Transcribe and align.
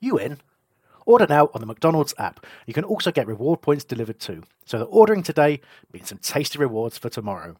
you 0.00 0.18
in? 0.18 0.38
Order 1.06 1.26
now 1.28 1.50
on 1.52 1.60
the 1.60 1.66
McDonald's 1.66 2.14
app. 2.18 2.44
You 2.66 2.74
can 2.74 2.84
also 2.84 3.12
get 3.12 3.26
reward 3.26 3.60
points 3.60 3.84
delivered 3.84 4.18
too, 4.18 4.42
so 4.64 4.78
that 4.78 4.84
ordering 4.86 5.22
today 5.22 5.60
means 5.92 6.08
some 6.08 6.18
tasty 6.18 6.58
rewards 6.58 6.96
for 6.96 7.08
tomorrow. 7.10 7.56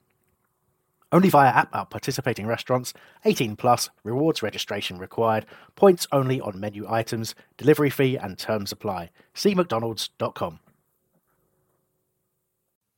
Only 1.13 1.29
via 1.29 1.51
app 1.51 1.75
at 1.75 1.91
participating 1.91 2.47
restaurants, 2.47 2.93
18 3.25 3.55
plus, 3.55 3.89
rewards 4.03 4.43
registration 4.43 4.99
required, 4.99 5.47
points 5.77 6.09
only 6.11 6.41
on 6.41 6.59
menu 6.59 6.87
items, 6.89 7.35
delivery 7.57 7.91
fee 7.91 8.17
and 8.17 8.37
terms 8.37 8.73
apply. 8.73 9.11
See 9.33 9.55
McDonald's.com. 9.55 10.59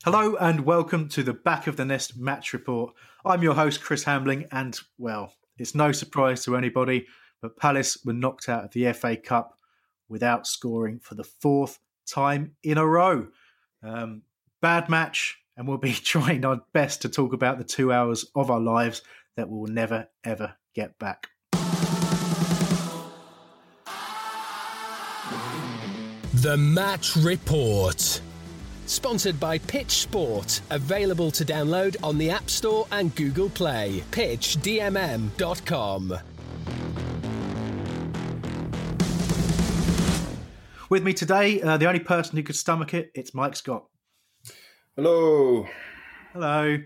Hello 0.04 0.36
and 0.36 0.60
welcome 0.60 1.08
to 1.08 1.22
the 1.22 1.34
Back 1.34 1.66
of 1.66 1.76
the 1.76 1.84
Nest 1.84 2.16
match 2.16 2.52
report. 2.52 2.94
I'm 3.24 3.42
your 3.42 3.54
host, 3.54 3.82
Chris 3.82 4.04
Hambling, 4.04 4.46
and 4.52 4.78
well, 4.98 5.34
it's 5.58 5.74
no 5.74 5.90
surprise 5.90 6.44
to 6.44 6.56
anybody, 6.56 7.06
but 7.40 7.56
Palace 7.56 7.98
were 8.04 8.12
knocked 8.12 8.48
out 8.48 8.64
of 8.64 8.72
the 8.72 8.92
FA 8.92 9.16
Cup 9.16 9.56
without 10.08 10.46
scoring 10.46 10.98
for 10.98 11.14
the 11.14 11.24
fourth 11.24 11.78
time 12.06 12.52
in 12.62 12.78
a 12.78 12.86
row. 12.86 13.28
Um, 13.82 14.22
bad 14.62 14.88
match, 14.88 15.38
and 15.56 15.66
we'll 15.66 15.78
be 15.78 15.92
trying 15.92 16.44
our 16.44 16.62
best 16.72 17.02
to 17.02 17.08
talk 17.08 17.32
about 17.32 17.58
the 17.58 17.64
two 17.64 17.92
hours 17.92 18.26
of 18.34 18.50
our 18.50 18.60
lives 18.60 19.02
that 19.36 19.48
we'll 19.48 19.72
never 19.72 20.08
ever 20.24 20.54
get 20.74 20.98
back. 20.98 21.28
The 26.42 26.56
Match 26.56 27.16
Report. 27.16 28.20
Sponsored 28.86 29.40
by 29.40 29.58
Pitch 29.58 29.90
Sport. 29.90 30.60
Available 30.70 31.32
to 31.32 31.44
download 31.44 31.96
on 32.04 32.18
the 32.18 32.30
App 32.30 32.48
Store 32.50 32.86
and 32.92 33.12
Google 33.16 33.48
Play. 33.48 34.04
PitchDMM.com. 34.12 36.35
With 40.88 41.02
me 41.02 41.12
today, 41.12 41.60
uh, 41.62 41.76
the 41.76 41.86
only 41.88 42.00
person 42.00 42.36
who 42.36 42.42
could 42.42 42.56
stomach 42.56 42.94
it, 42.94 43.10
it's 43.14 43.34
Mike 43.34 43.56
Scott. 43.56 43.86
Hello. 44.94 45.66
Hello. 46.32 46.78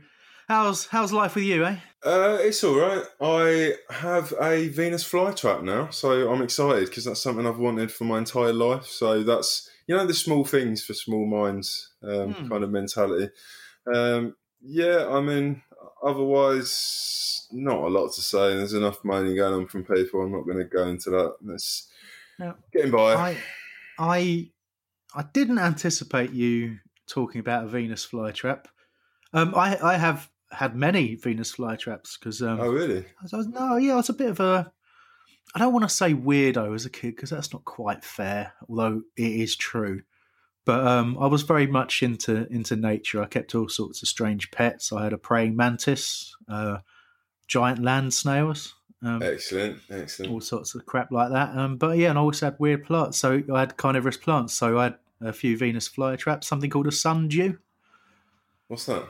How's 0.48 0.86
how's 0.86 1.12
life 1.12 1.34
with 1.36 1.44
you, 1.44 1.64
eh? 1.64 1.76
Uh, 2.04 2.38
it's 2.40 2.64
all 2.64 2.76
right. 2.78 3.04
I 3.20 3.74
have 3.92 4.32
a 4.40 4.68
Venus 4.68 5.04
flytrap 5.04 5.62
now, 5.62 5.90
so 5.90 6.32
I'm 6.32 6.42
excited 6.42 6.86
because 6.86 7.04
that's 7.04 7.22
something 7.22 7.46
I've 7.46 7.58
wanted 7.58 7.92
for 7.92 8.04
my 8.04 8.18
entire 8.18 8.52
life. 8.52 8.86
So 8.86 9.22
that's 9.22 9.70
you 9.86 9.94
know 9.96 10.06
the 10.06 10.14
small 10.14 10.44
things 10.44 10.82
for 10.84 10.94
small 10.94 11.26
minds 11.26 11.90
um, 12.02 12.32
Hmm. 12.32 12.48
kind 12.48 12.64
of 12.64 12.70
mentality. 12.70 13.30
Um, 13.94 14.34
yeah, 14.62 15.06
I 15.08 15.20
mean, 15.20 15.62
otherwise, 16.02 17.46
not 17.52 17.78
a 17.84 17.88
lot 17.88 18.12
to 18.14 18.22
say. 18.22 18.56
There's 18.56 18.72
enough 18.72 19.04
moaning 19.04 19.36
going 19.36 19.54
on 19.54 19.66
from 19.68 19.84
people. 19.84 20.22
I'm 20.22 20.32
not 20.32 20.46
going 20.46 20.58
to 20.58 20.64
go 20.64 20.88
into 20.88 21.10
that. 21.10 21.34
That's 21.42 21.86
No. 22.40 22.54
getting 22.72 22.90
by. 22.90 23.14
I 23.14 23.36
I 24.00 24.50
I 25.14 25.24
didn't 25.32 25.58
anticipate 25.58 26.32
you 26.32 26.78
talking 27.06 27.40
about 27.40 27.64
a 27.64 27.68
Venus 27.68 28.06
flytrap. 28.06 28.64
Um, 29.32 29.54
I 29.54 29.78
I 29.80 29.96
have 29.96 30.28
had 30.50 30.74
many 30.74 31.14
Venus 31.14 31.54
flytraps 31.54 32.18
because 32.18 32.42
um, 32.42 32.60
oh, 32.60 32.70
really? 32.70 33.00
I 33.00 33.22
was, 33.22 33.34
I 33.34 33.36
was- 33.36 33.46
no, 33.48 33.76
yeah, 33.76 33.92
I 33.92 33.96
was 33.96 34.08
a 34.08 34.14
bit 34.14 34.30
of 34.30 34.40
a. 34.40 34.72
I 35.54 35.58
don't 35.58 35.72
want 35.72 35.82
to 35.82 35.94
say 35.94 36.14
weirdo 36.14 36.74
as 36.74 36.86
a 36.86 36.90
kid 36.90 37.16
because 37.16 37.30
that's 37.30 37.52
not 37.52 37.64
quite 37.64 38.04
fair, 38.04 38.52
although 38.68 39.02
it 39.16 39.32
is 39.32 39.56
true. 39.56 40.02
But 40.64 40.86
um, 40.86 41.18
I 41.20 41.26
was 41.26 41.42
very 41.42 41.66
much 41.66 42.02
into 42.02 42.46
into 42.52 42.76
nature. 42.76 43.22
I 43.22 43.26
kept 43.26 43.54
all 43.54 43.68
sorts 43.68 44.02
of 44.02 44.08
strange 44.08 44.50
pets. 44.50 44.92
I 44.92 45.04
had 45.04 45.12
a 45.12 45.18
praying 45.18 45.56
mantis, 45.56 46.34
uh, 46.48 46.78
giant 47.48 47.80
land 47.80 48.14
snails, 48.14 48.74
um, 49.02 49.22
Excellent, 49.22 49.78
excellent. 49.90 50.32
all 50.32 50.40
sorts 50.40 50.74
of 50.74 50.84
crap 50.84 51.10
like 51.10 51.30
that. 51.30 51.56
Um, 51.56 51.76
but 51.76 51.96
yeah, 51.96 52.10
and 52.10 52.18
I 52.18 52.22
also 52.22 52.46
had 52.46 52.56
weird 52.58 52.84
plants. 52.84 53.18
So 53.18 53.42
I 53.52 53.60
had 53.60 53.76
carnivorous 53.76 54.16
plants. 54.16 54.52
So 54.54 54.78
I 54.78 54.84
had 54.84 54.94
a 55.20 55.32
few 55.32 55.56
Venus 55.56 55.88
flytraps, 55.88 56.44
something 56.44 56.70
called 56.70 56.86
a 56.86 56.92
sundew. 56.92 57.56
What's 58.68 58.86
that? 58.86 59.08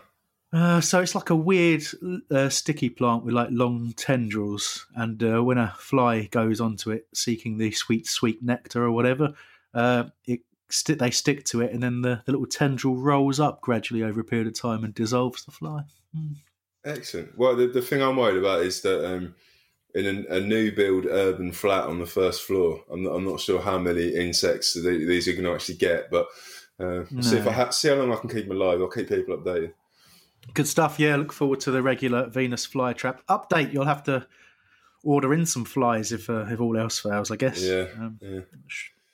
Uh, 0.52 0.80
so 0.80 1.00
it's 1.00 1.14
like 1.14 1.30
a 1.30 1.36
weird 1.36 1.82
uh, 2.30 2.48
sticky 2.48 2.90
plant 2.90 3.24
with 3.24 3.34
like 3.34 3.48
long 3.52 3.92
tendrils, 3.96 4.86
and 4.96 5.22
uh, 5.22 5.42
when 5.42 5.58
a 5.58 5.72
fly 5.78 6.24
goes 6.24 6.60
onto 6.60 6.90
it 6.90 7.06
seeking 7.14 7.56
the 7.56 7.70
sweet, 7.70 8.06
sweet 8.08 8.42
nectar 8.42 8.82
or 8.84 8.90
whatever, 8.90 9.32
uh, 9.74 10.04
it 10.26 10.40
sti 10.68 10.94
they 10.94 11.12
stick 11.12 11.44
to 11.44 11.60
it, 11.60 11.72
and 11.72 11.80
then 11.80 12.02
the, 12.02 12.22
the 12.26 12.32
little 12.32 12.46
tendril 12.48 12.96
rolls 12.96 13.38
up 13.38 13.60
gradually 13.60 14.02
over 14.02 14.20
a 14.20 14.24
period 14.24 14.48
of 14.48 14.54
time 14.54 14.82
and 14.82 14.92
dissolves 14.92 15.44
the 15.44 15.52
fly. 15.52 15.84
Mm. 16.16 16.34
Excellent. 16.84 17.38
Well, 17.38 17.54
the, 17.54 17.68
the 17.68 17.82
thing 17.82 18.02
I'm 18.02 18.16
worried 18.16 18.38
about 18.38 18.62
is 18.62 18.80
that 18.82 19.06
um, 19.06 19.34
in 19.94 20.26
a, 20.30 20.36
a 20.36 20.40
new 20.40 20.72
build 20.72 21.06
urban 21.06 21.52
flat 21.52 21.84
on 21.84 21.98
the 21.98 22.06
first 22.06 22.42
floor, 22.42 22.82
I'm 22.90 23.02
not, 23.02 23.10
I'm 23.12 23.24
not 23.24 23.40
sure 23.40 23.60
how 23.60 23.78
many 23.78 24.14
insects 24.14 24.74
the- 24.74 25.04
these 25.06 25.26
are 25.28 25.32
going 25.32 25.44
to 25.44 25.54
actually 25.54 25.76
get, 25.76 26.10
but 26.10 26.26
uh, 26.78 27.04
see 27.20 27.36
if 27.36 27.46
I 27.46 27.52
ha- 27.52 27.70
see 27.70 27.88
how 27.88 27.94
long 27.96 28.12
I 28.12 28.16
can 28.16 28.30
keep 28.30 28.48
them 28.48 28.56
alive. 28.56 28.80
I'll 28.80 28.88
keep 28.88 29.08
people 29.08 29.36
updated. 29.36 29.72
Good 30.54 30.66
stuff. 30.66 30.98
Yeah, 30.98 31.16
look 31.16 31.32
forward 31.32 31.60
to 31.60 31.70
the 31.70 31.82
regular 31.82 32.28
Venus 32.28 32.66
flytrap 32.66 33.18
update. 33.28 33.72
You'll 33.72 33.84
have 33.84 34.02
to 34.04 34.26
order 35.02 35.34
in 35.34 35.44
some 35.46 35.64
flies 35.64 36.12
if 36.12 36.30
uh, 36.30 36.46
if 36.48 36.60
all 36.60 36.76
else 36.78 36.98
fails, 37.00 37.30
I 37.30 37.36
guess. 37.36 37.62
Yeah, 37.62 37.86
Um, 37.98 38.18
yeah. 38.22 38.40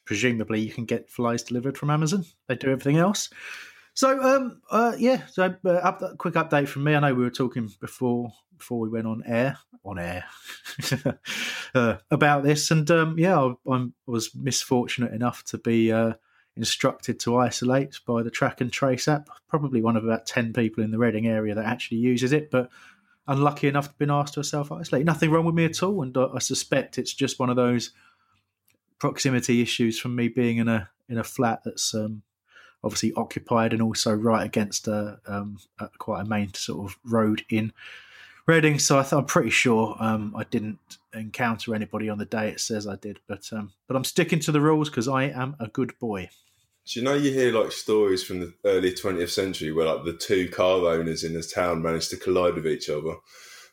presumably 0.04 0.60
you 0.60 0.70
can 0.72 0.84
get 0.84 1.10
flies 1.10 1.43
delivered 1.43 1.76
from 1.76 1.91
Amazon. 1.91 2.25
They 2.47 2.54
do 2.54 2.70
everything 2.70 2.97
else. 2.98 3.28
So, 3.94 4.20
um, 4.22 4.60
uh, 4.70 4.94
yeah. 4.98 5.26
So, 5.26 5.54
uh, 5.64 5.69
up, 5.70 6.03
quick 6.19 6.34
update 6.34 6.69
from 6.69 6.84
me. 6.84 6.94
I 6.94 7.00
know 7.00 7.14
we 7.14 7.25
were 7.25 7.31
talking 7.31 7.70
before 7.81 8.31
before 8.59 8.81
we 8.81 8.89
went 8.89 9.06
on 9.06 9.22
air 9.27 9.59
on 9.84 9.99
air 9.99 10.25
uh, 11.75 11.97
about 12.11 12.43
this, 12.43 12.71
and 12.71 12.91
um, 12.91 13.19
yeah, 13.19 13.39
I, 13.39 13.55
I'm, 13.71 13.94
was 14.06 14.34
misfortunate 14.34 15.12
enough 15.12 15.44
to 15.44 15.59
be 15.59 15.93
uh, 15.93 16.15
instructed 16.56 17.21
to 17.21 17.37
isolate 17.37 18.00
by 18.06 18.22
the 18.22 18.31
Track 18.31 18.61
and 18.61 18.72
Trace 18.72 19.09
app. 19.09 19.28
Probably 19.49 19.83
one 19.83 19.97
of 19.97 20.05
about 20.05 20.27
ten 20.27 20.53
people 20.53 20.83
in 20.83 20.91
the 20.91 20.99
Reading 20.99 21.27
area 21.27 21.55
that 21.55 21.67
actually 21.67 21.99
uses 21.99 22.33
it, 22.33 22.50
but 22.50 22.71
unlucky 23.28 23.69
enough 23.69 23.84
to 23.84 23.91
have 23.91 23.99
been 23.99 24.11
asked 24.11 24.34
to 24.34 24.44
self 24.44 24.73
isolate. 24.73 25.05
Nothing 25.05 25.31
wrong 25.31 25.44
with 25.44 25.55
me 25.55 25.65
at 25.65 25.83
all, 25.83 26.03
and 26.03 26.17
I 26.17 26.38
suspect 26.38 26.99
it's 26.99 27.15
just 27.15 27.38
one 27.38 27.50
of 27.50 27.56
those 27.56 27.93
proximity 28.99 29.61
issues 29.61 29.99
from 29.99 30.17
me 30.17 30.28
being 30.28 30.59
in 30.59 30.69
a 30.69 30.88
in 31.09 31.19
a 31.19 31.25
flat 31.25 31.61
that's 31.65 31.94
um, 31.94 32.23
obviously 32.83 33.12
occupied 33.15 33.73
and 33.73 33.82
also 33.82 34.12
right 34.12 34.44
against 34.44 34.88
a, 34.88 35.19
um, 35.26 35.59
a 35.79 35.88
quite 35.99 36.23
a 36.23 36.25
main 36.25 36.52
sort 36.55 36.88
of 36.88 36.99
road 37.05 37.44
in 37.50 37.73
Reading. 38.46 38.78
So 38.78 38.98
I 38.98 39.02
th- 39.02 39.12
I'm 39.12 39.25
pretty 39.25 39.50
sure 39.50 39.96
um, 39.98 40.32
I 40.37 40.44
didn't 40.44 40.78
encounter 41.12 41.75
anybody 41.75 42.08
on 42.08 42.19
the 42.19 42.25
day 42.25 42.48
it 42.48 42.60
says 42.60 42.87
I 42.87 42.94
did, 42.94 43.19
but 43.26 43.48
um, 43.52 43.72
but 43.88 43.96
I'm 43.96 44.04
sticking 44.04 44.38
to 44.40 44.52
the 44.52 44.60
rules 44.60 44.88
because 44.88 45.08
I 45.08 45.25
am 45.25 45.56
a 45.58 45.66
good 45.66 45.98
boy. 45.98 46.31
Do 46.87 47.00
you 47.00 47.04
know 47.04 47.14
you 47.14 47.32
hear 47.32 47.52
like 47.52 47.72
stories 47.72 48.22
from 48.22 48.38
the 48.38 48.54
early 48.64 48.93
20th 48.93 49.31
century 49.31 49.72
where 49.72 49.87
like 49.87 50.04
the 50.04 50.12
two 50.12 50.48
car 50.48 50.78
owners 50.87 51.25
in 51.25 51.34
this 51.34 51.52
town 51.52 51.82
managed 51.82 52.10
to 52.10 52.16
collide 52.16 52.54
with 52.54 52.66
each 52.69 52.88
other? 52.88 53.16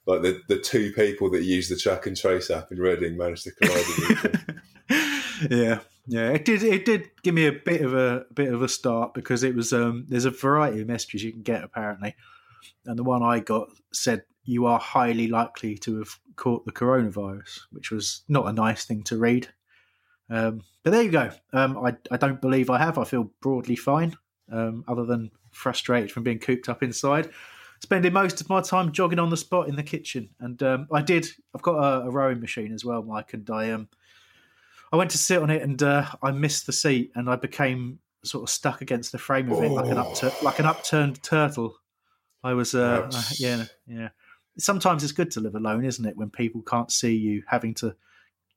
Like 0.07 0.23
the, 0.23 0.41
the 0.47 0.57
two 0.57 0.91
people 0.93 1.29
that 1.31 1.43
use 1.43 1.69
the 1.69 1.77
track 1.77 2.07
and 2.07 2.17
trace 2.17 2.49
app 2.49 2.71
in 2.71 2.79
Reading 2.79 3.15
managed 3.15 3.43
to 3.43 3.51
collide 3.51 3.77
with 3.77 4.11
each 4.11 4.25
other. 4.25 5.55
yeah, 5.55 5.79
yeah. 6.07 6.29
It 6.31 6.45
did. 6.45 6.63
It 6.63 6.85
did 6.85 7.11
give 7.21 7.35
me 7.35 7.45
a 7.45 7.51
bit 7.51 7.81
of 7.81 7.93
a 7.93 8.25
bit 8.33 8.51
of 8.51 8.63
a 8.63 8.67
start 8.67 9.13
because 9.13 9.43
it 9.43 9.53
was. 9.55 9.71
Um, 9.71 10.05
there's 10.09 10.25
a 10.25 10.31
variety 10.31 10.81
of 10.81 10.87
messages 10.87 11.23
you 11.23 11.31
can 11.31 11.43
get 11.43 11.63
apparently, 11.63 12.15
and 12.85 12.97
the 12.97 13.03
one 13.03 13.21
I 13.21 13.39
got 13.39 13.69
said 13.93 14.23
you 14.45 14.65
are 14.65 14.79
highly 14.79 15.27
likely 15.27 15.77
to 15.79 15.99
have 15.99 16.19
caught 16.35 16.65
the 16.65 16.71
coronavirus, 16.71 17.61
which 17.71 17.91
was 17.91 18.23
not 18.27 18.47
a 18.47 18.53
nice 18.53 18.85
thing 18.85 19.03
to 19.03 19.17
read. 19.17 19.47
Um, 20.29 20.61
but 20.83 20.91
there 20.91 21.03
you 21.03 21.11
go. 21.11 21.31
Um, 21.53 21.77
I, 21.77 21.95
I 22.11 22.17
don't 22.17 22.41
believe 22.41 22.69
I 22.69 22.77
have. 22.77 22.97
I 22.97 23.03
feel 23.03 23.31
broadly 23.41 23.75
fine, 23.75 24.15
um, 24.51 24.83
other 24.87 25.05
than 25.05 25.31
frustrated 25.51 26.11
from 26.11 26.23
being 26.23 26.39
cooped 26.39 26.69
up 26.69 26.83
inside. 26.83 27.29
Spending 27.81 28.13
most 28.13 28.39
of 28.39 28.49
my 28.49 28.61
time 28.61 28.91
jogging 28.91 29.19
on 29.19 29.29
the 29.29 29.37
spot 29.37 29.67
in 29.67 29.75
the 29.75 29.83
kitchen, 29.83 30.29
and 30.39 30.61
um, 30.63 30.87
I 30.91 31.01
did. 31.01 31.27
I've 31.53 31.61
got 31.61 31.75
a, 31.75 32.07
a, 32.07 32.09
rowing 32.09 32.39
machine 32.39 32.73
as 32.73 32.85
well, 32.85 33.03
Mike, 33.03 33.33
and 33.33 33.49
I 33.49 33.71
um, 33.71 33.89
I 34.93 34.95
went 34.95 35.11
to 35.11 35.17
sit 35.17 35.41
on 35.41 35.49
it, 35.49 35.61
and 35.61 35.83
uh, 35.83 36.05
I 36.21 36.31
missed 36.31 36.65
the 36.65 36.71
seat, 36.71 37.11
and 37.15 37.29
I 37.29 37.35
became 37.35 37.99
sort 38.23 38.43
of 38.43 38.49
stuck 38.49 38.81
against 38.81 39.11
the 39.11 39.17
frame 39.17 39.51
of 39.51 39.61
it 39.61 39.69
like 39.69 39.91
an 39.91 39.97
uptur- 39.97 40.41
like 40.43 40.59
an 40.59 40.65
upturned 40.65 41.21
turtle. 41.23 41.75
I 42.41 42.53
was, 42.53 42.73
uh, 42.73 43.09
uh, 43.11 43.21
yeah, 43.37 43.65
yeah. 43.85 44.09
Sometimes 44.57 45.03
it's 45.03 45.13
good 45.13 45.31
to 45.31 45.39
live 45.39 45.55
alone, 45.55 45.85
isn't 45.85 46.05
it? 46.05 46.17
When 46.17 46.29
people 46.29 46.61
can't 46.61 46.91
see 46.91 47.15
you, 47.15 47.43
having 47.47 47.73
to 47.75 47.95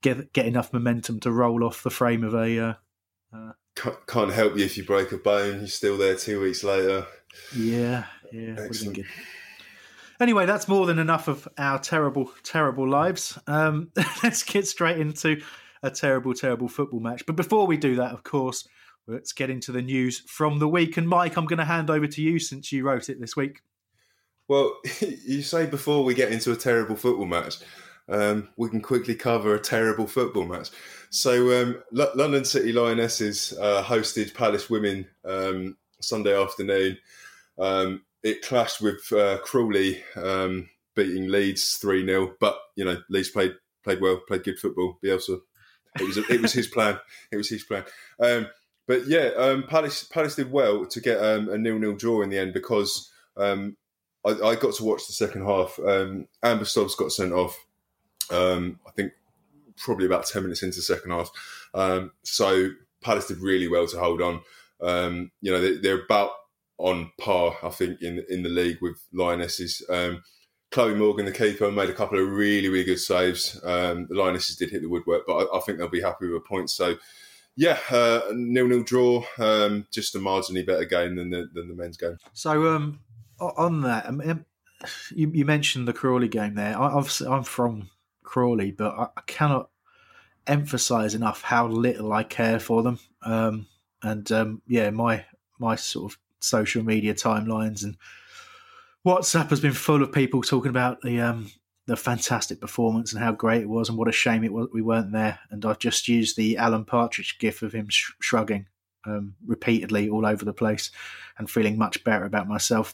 get 0.02 0.32
get 0.32 0.46
enough 0.46 0.72
momentum 0.72 1.20
to 1.20 1.32
roll 1.32 1.64
off 1.64 1.82
the 1.82 1.90
frame 1.90 2.24
of 2.24 2.34
a. 2.34 2.58
Uh, 2.58 2.74
uh, 3.34 3.52
can't, 3.74 4.06
can't 4.06 4.32
help 4.32 4.56
you 4.56 4.64
if 4.64 4.76
you 4.76 4.84
break 4.84 5.12
a 5.12 5.18
bone. 5.18 5.58
You're 5.58 5.68
still 5.68 5.98
there 5.98 6.16
two 6.16 6.40
weeks 6.40 6.64
later. 6.64 7.06
Yeah, 7.54 8.04
yeah. 8.32 8.68
Anyway, 10.18 10.46
that's 10.46 10.66
more 10.66 10.86
than 10.86 10.98
enough 10.98 11.28
of 11.28 11.46
our 11.58 11.78
terrible, 11.78 12.30
terrible 12.42 12.88
lives. 12.88 13.38
Um, 13.46 13.90
let's 14.22 14.42
get 14.42 14.66
straight 14.66 14.98
into 14.98 15.42
a 15.82 15.90
terrible, 15.90 16.32
terrible 16.32 16.68
football 16.68 17.00
match. 17.00 17.26
But 17.26 17.36
before 17.36 17.66
we 17.66 17.76
do 17.76 17.96
that, 17.96 18.12
of 18.12 18.22
course, 18.22 18.66
let's 19.06 19.32
get 19.32 19.50
into 19.50 19.72
the 19.72 19.82
news 19.82 20.20
from 20.20 20.58
the 20.58 20.68
week. 20.68 20.96
And 20.96 21.06
Mike, 21.06 21.36
I'm 21.36 21.44
going 21.44 21.58
to 21.58 21.66
hand 21.66 21.90
over 21.90 22.06
to 22.06 22.22
you 22.22 22.38
since 22.38 22.72
you 22.72 22.84
wrote 22.84 23.10
it 23.10 23.20
this 23.20 23.36
week. 23.36 23.60
Well, 24.48 24.78
you 25.00 25.42
say 25.42 25.66
before 25.66 26.04
we 26.04 26.14
get 26.14 26.32
into 26.32 26.52
a 26.52 26.56
terrible 26.56 26.96
football 26.96 27.26
match, 27.26 27.56
um, 28.08 28.48
we 28.56 28.68
can 28.68 28.80
quickly 28.80 29.14
cover 29.14 29.54
a 29.54 29.60
terrible 29.60 30.06
football 30.06 30.44
match. 30.44 30.70
So, 31.10 31.62
um, 31.62 31.82
L- 31.98 32.12
London 32.14 32.44
City 32.44 32.72
Lionesses 32.72 33.52
uh, 33.60 33.82
hosted 33.82 34.34
Palace 34.34 34.70
Women 34.70 35.06
um, 35.24 35.76
Sunday 36.00 36.40
afternoon. 36.40 36.98
Um, 37.58 38.02
it 38.22 38.42
clashed 38.42 38.80
with 38.80 39.12
uh, 39.12 39.38
Crawley 39.38 40.02
um, 40.14 40.68
beating 40.94 41.28
Leeds 41.28 41.76
three 41.76 42.04
0 42.04 42.34
but 42.40 42.58
you 42.74 42.84
know 42.84 43.00
Leeds 43.08 43.30
played 43.30 43.54
played 43.82 44.00
well, 44.00 44.20
played 44.28 44.44
good 44.44 44.58
football. 44.58 44.98
Bielsa, 45.02 45.40
it 45.98 46.02
was 46.02 46.16
it 46.16 46.40
was 46.40 46.52
his 46.52 46.68
plan. 46.68 46.98
It 47.32 47.36
was 47.36 47.48
his 47.48 47.64
plan. 47.64 47.84
Um, 48.20 48.48
but 48.86 49.06
yeah, 49.06 49.60
Palace 49.68 50.04
Palace 50.04 50.36
did 50.36 50.52
well 50.52 50.86
to 50.86 51.00
get 51.00 51.18
a 51.20 51.58
nil 51.58 51.78
nil 51.78 51.96
draw 51.96 52.22
in 52.22 52.30
the 52.30 52.38
end 52.38 52.52
because 52.52 53.10
I, 54.26 54.48
I, 54.48 54.54
got 54.56 54.74
to 54.74 54.84
watch 54.84 55.06
the 55.06 55.12
second 55.12 55.44
half. 55.44 55.78
Amber 56.42 56.64
Stobbs 56.64 56.94
got 56.96 57.12
sent 57.12 57.32
off 57.32 57.56
um, 58.30 58.80
I 58.86 58.90
think 58.92 59.12
probably 59.76 60.06
about 60.06 60.26
10 60.26 60.42
minutes 60.42 60.62
into 60.62 60.76
the 60.76 60.82
second 60.82 61.10
half. 61.10 61.30
Um, 61.74 62.12
so 62.22 62.70
Palace 63.02 63.28
did 63.28 63.38
really 63.38 63.68
well 63.68 63.86
to 63.86 63.98
hold 63.98 64.22
on. 64.22 64.40
Um, 64.80 65.30
you 65.40 65.52
know, 65.52 65.60
they, 65.60 65.90
are 65.90 66.04
about 66.04 66.30
on 66.78 67.10
par, 67.18 67.56
I 67.62 67.70
think, 67.70 68.02
in 68.02 68.24
in 68.28 68.42
the 68.42 68.50
league 68.50 68.78
with 68.82 69.02
Lionesses. 69.12 69.82
Um, 69.88 70.22
Chloe 70.70 70.94
Morgan, 70.94 71.24
the 71.24 71.32
keeper, 71.32 71.70
made 71.70 71.88
a 71.88 71.94
couple 71.94 72.18
of 72.18 72.28
really, 72.28 72.68
really 72.68 72.84
good 72.84 72.98
saves. 72.98 73.58
Um, 73.64 74.06
the 74.08 74.14
Lionesses 74.14 74.56
did 74.56 74.70
hit 74.70 74.82
the 74.82 74.88
woodwork, 74.88 75.22
but 75.26 75.36
I, 75.36 75.56
I, 75.56 75.60
think 75.60 75.78
they'll 75.78 75.88
be 75.88 76.02
happy 76.02 76.26
with 76.26 76.36
a 76.36 76.40
point. 76.40 76.68
So, 76.68 76.96
yeah, 77.54 77.78
uh, 77.88 78.20
nil-nil 78.34 78.82
draw, 78.82 79.24
um, 79.38 79.86
just 79.90 80.14
a 80.16 80.18
marginally 80.18 80.66
better 80.66 80.84
game 80.84 81.16
than 81.16 81.30
the, 81.30 81.48
than 81.54 81.68
the 81.68 81.74
men's 81.74 81.96
game. 81.96 82.18
So, 82.34 82.66
um, 82.74 82.98
on 83.40 83.82
that, 83.82 84.06
um, 84.06 84.44
you, 85.14 85.30
you, 85.32 85.44
mentioned 85.44 85.86
the 85.86 85.92
Crawley 85.92 86.28
game 86.28 86.54
there. 86.54 86.78
I, 86.78 87.02
I'm 87.26 87.44
from 87.44 87.90
Crawley, 88.22 88.70
but 88.70 88.92
I, 88.92 89.08
I 89.16 89.20
cannot 89.26 89.70
emphasize 90.46 91.14
enough 91.14 91.42
how 91.42 91.66
little 91.66 92.12
I 92.12 92.22
care 92.22 92.60
for 92.60 92.82
them. 92.82 92.98
Um, 93.22 93.66
and 94.02 94.30
um, 94.32 94.62
yeah, 94.66 94.90
my 94.90 95.24
my 95.58 95.76
sort 95.76 96.12
of 96.12 96.18
social 96.40 96.82
media 96.82 97.14
timelines 97.14 97.82
and 97.82 97.96
WhatsApp 99.06 99.50
has 99.50 99.60
been 99.60 99.72
full 99.72 100.02
of 100.02 100.12
people 100.12 100.42
talking 100.42 100.70
about 100.70 101.00
the 101.02 101.20
um, 101.20 101.50
the 101.86 101.96
fantastic 101.96 102.60
performance 102.60 103.12
and 103.12 103.22
how 103.22 103.32
great 103.32 103.62
it 103.62 103.68
was 103.68 103.88
and 103.88 103.96
what 103.96 104.08
a 104.08 104.12
shame 104.12 104.44
it 104.44 104.52
was 104.52 104.68
we 104.72 104.82
weren't 104.82 105.12
there. 105.12 105.38
And 105.50 105.64
I've 105.64 105.78
just 105.78 106.08
used 106.08 106.36
the 106.36 106.56
Alan 106.56 106.84
Partridge 106.84 107.38
gif 107.38 107.62
of 107.62 107.72
him 107.72 107.88
sh- 107.88 108.12
shrugging 108.20 108.66
um, 109.06 109.36
repeatedly 109.46 110.08
all 110.08 110.26
over 110.26 110.44
the 110.44 110.52
place 110.52 110.90
and 111.38 111.48
feeling 111.48 111.78
much 111.78 112.02
better 112.02 112.24
about 112.24 112.48
myself. 112.48 112.92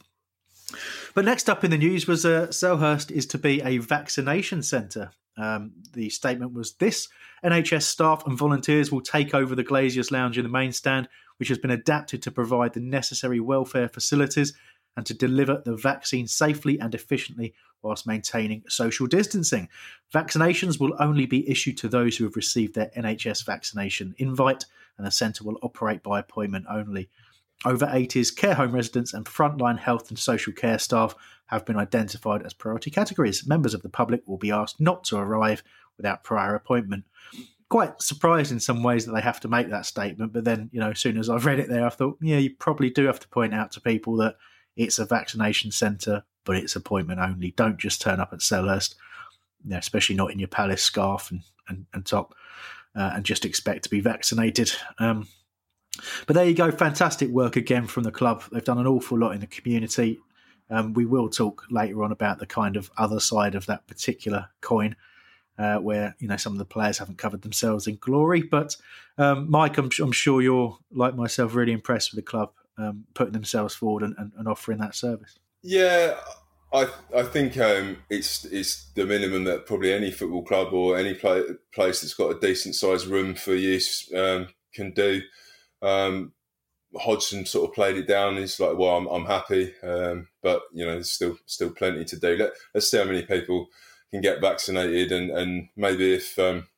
But 1.14 1.24
next 1.24 1.48
up 1.50 1.64
in 1.64 1.70
the 1.70 1.78
news 1.78 2.06
was 2.06 2.24
uh, 2.24 2.48
Selhurst 2.48 3.10
is 3.10 3.26
to 3.26 3.38
be 3.38 3.60
a 3.62 3.78
vaccination 3.78 4.62
centre. 4.62 5.10
Um, 5.36 5.72
the 5.92 6.10
statement 6.10 6.52
was 6.52 6.74
this 6.74 7.08
NHS 7.44 7.82
staff 7.82 8.26
and 8.26 8.36
volunteers 8.36 8.92
will 8.92 9.00
take 9.00 9.34
over 9.34 9.54
the 9.54 9.64
Glazier's 9.64 10.10
Lounge 10.10 10.38
in 10.38 10.44
the 10.44 10.50
main 10.50 10.72
stand, 10.72 11.08
which 11.38 11.48
has 11.48 11.58
been 11.58 11.70
adapted 11.70 12.22
to 12.22 12.30
provide 12.30 12.74
the 12.74 12.80
necessary 12.80 13.40
welfare 13.40 13.88
facilities 13.88 14.52
and 14.96 15.06
to 15.06 15.14
deliver 15.14 15.62
the 15.64 15.74
vaccine 15.74 16.26
safely 16.26 16.78
and 16.78 16.94
efficiently 16.94 17.54
whilst 17.82 18.06
maintaining 18.06 18.62
social 18.68 19.06
distancing. 19.06 19.68
Vaccinations 20.14 20.78
will 20.78 20.94
only 20.98 21.26
be 21.26 21.48
issued 21.48 21.78
to 21.78 21.88
those 21.88 22.16
who 22.16 22.24
have 22.24 22.36
received 22.36 22.74
their 22.74 22.90
NHS 22.96 23.44
vaccination 23.44 24.14
invite, 24.18 24.66
and 24.98 25.06
the 25.06 25.10
centre 25.10 25.44
will 25.44 25.58
operate 25.62 26.02
by 26.02 26.20
appointment 26.20 26.66
only. 26.70 27.08
Over 27.64 27.86
80s 27.86 28.34
care 28.34 28.54
home 28.54 28.72
residents 28.72 29.14
and 29.14 29.24
frontline 29.24 29.78
health 29.78 30.08
and 30.08 30.18
social 30.18 30.52
care 30.52 30.78
staff 30.78 31.14
have 31.46 31.64
been 31.64 31.76
identified 31.76 32.42
as 32.42 32.54
priority 32.54 32.90
categories. 32.90 33.46
Members 33.46 33.74
of 33.74 33.82
the 33.82 33.88
public 33.88 34.22
will 34.26 34.38
be 34.38 34.50
asked 34.50 34.80
not 34.80 35.04
to 35.04 35.16
arrive 35.16 35.62
without 35.96 36.24
prior 36.24 36.54
appointment. 36.54 37.04
Quite 37.68 38.02
surprised 38.02 38.52
in 38.52 38.60
some 38.60 38.82
ways 38.82 39.06
that 39.06 39.12
they 39.12 39.20
have 39.20 39.40
to 39.40 39.48
make 39.48 39.70
that 39.70 39.86
statement, 39.86 40.32
but 40.32 40.44
then, 40.44 40.70
you 40.72 40.80
know, 40.80 40.90
as 40.90 40.98
soon 40.98 41.16
as 41.16 41.30
I've 41.30 41.46
read 41.46 41.58
it 41.58 41.68
there, 41.68 41.86
I 41.86 41.90
thought, 41.90 42.18
yeah, 42.20 42.38
you 42.38 42.50
probably 42.58 42.90
do 42.90 43.06
have 43.06 43.20
to 43.20 43.28
point 43.28 43.54
out 43.54 43.70
to 43.72 43.80
people 43.80 44.16
that 44.16 44.36
it's 44.76 44.98
a 44.98 45.06
vaccination 45.06 45.70
centre, 45.70 46.24
but 46.44 46.56
it's 46.56 46.76
appointment 46.76 47.20
only. 47.20 47.52
Don't 47.52 47.78
just 47.78 48.00
turn 48.00 48.20
up 48.20 48.32
at 48.32 48.40
Selhurst, 48.40 48.94
you 49.64 49.70
know, 49.70 49.78
especially 49.78 50.16
not 50.16 50.32
in 50.32 50.38
your 50.38 50.48
palace 50.48 50.82
scarf 50.82 51.30
and, 51.30 51.42
and, 51.68 51.86
and 51.94 52.04
top, 52.04 52.34
uh, 52.96 53.12
and 53.14 53.24
just 53.24 53.44
expect 53.44 53.84
to 53.84 53.90
be 53.90 54.00
vaccinated. 54.00 54.72
Um, 54.98 55.28
but 56.26 56.34
there 56.34 56.44
you 56.44 56.54
go, 56.54 56.70
fantastic 56.70 57.30
work 57.30 57.56
again 57.56 57.86
from 57.86 58.02
the 58.04 58.10
club. 58.10 58.42
They've 58.50 58.64
done 58.64 58.78
an 58.78 58.86
awful 58.86 59.18
lot 59.18 59.32
in 59.32 59.40
the 59.40 59.46
community. 59.46 60.20
Um, 60.70 60.94
we 60.94 61.04
will 61.04 61.28
talk 61.28 61.64
later 61.70 62.02
on 62.02 62.12
about 62.12 62.38
the 62.38 62.46
kind 62.46 62.76
of 62.76 62.90
other 62.96 63.20
side 63.20 63.54
of 63.54 63.66
that 63.66 63.86
particular 63.86 64.48
coin, 64.60 64.96
uh, 65.58 65.76
where 65.76 66.16
you 66.18 66.28
know 66.28 66.36
some 66.36 66.52
of 66.52 66.58
the 66.58 66.64
players 66.64 66.98
haven't 66.98 67.18
covered 67.18 67.42
themselves 67.42 67.86
in 67.86 67.96
glory. 67.96 68.42
But 68.42 68.76
um, 69.18 69.50
Mike, 69.50 69.76
I'm, 69.76 69.90
I'm, 70.00 70.12
sure 70.12 70.40
you're 70.40 70.78
like 70.90 71.14
myself, 71.14 71.54
really 71.54 71.72
impressed 71.72 72.12
with 72.12 72.24
the 72.24 72.30
club 72.30 72.52
um, 72.78 73.04
putting 73.14 73.34
themselves 73.34 73.74
forward 73.74 74.02
and, 74.02 74.14
and, 74.18 74.32
and, 74.38 74.48
offering 74.48 74.78
that 74.78 74.94
service. 74.94 75.38
Yeah, 75.62 76.16
I 76.72 76.88
I 77.14 77.22
think 77.24 77.58
um, 77.58 77.98
it's 78.08 78.46
it's 78.46 78.86
the 78.94 79.04
minimum 79.04 79.44
that 79.44 79.66
probably 79.66 79.92
any 79.92 80.10
football 80.10 80.42
club 80.42 80.72
or 80.72 80.96
any 80.96 81.12
play, 81.14 81.42
place 81.74 82.00
that's 82.00 82.14
got 82.14 82.34
a 82.34 82.40
decent 82.40 82.74
sized 82.74 83.06
room 83.06 83.34
for 83.34 83.54
use 83.54 84.10
um, 84.14 84.48
can 84.72 84.92
do. 84.92 85.20
Um, 85.82 86.32
Hodgson 86.96 87.46
sort 87.46 87.68
of 87.68 87.74
played 87.74 87.96
it 87.96 88.06
down. 88.06 88.36
He's 88.36 88.60
like, 88.60 88.76
"Well, 88.76 88.96
I'm, 88.96 89.06
I'm 89.06 89.24
happy, 89.24 89.72
um, 89.82 90.28
but 90.42 90.62
you 90.72 90.84
know, 90.84 90.92
there's 90.92 91.10
still 91.10 91.38
still 91.46 91.70
plenty 91.70 92.04
to 92.04 92.18
do. 92.18 92.36
Let, 92.36 92.52
us 92.74 92.90
see 92.90 92.98
how 92.98 93.04
many 93.04 93.22
people 93.22 93.68
can 94.10 94.20
get 94.20 94.40
vaccinated, 94.40 95.12
and, 95.12 95.30
and 95.30 95.68
maybe 95.76 96.14
if 96.14 96.38
um, 96.38 96.68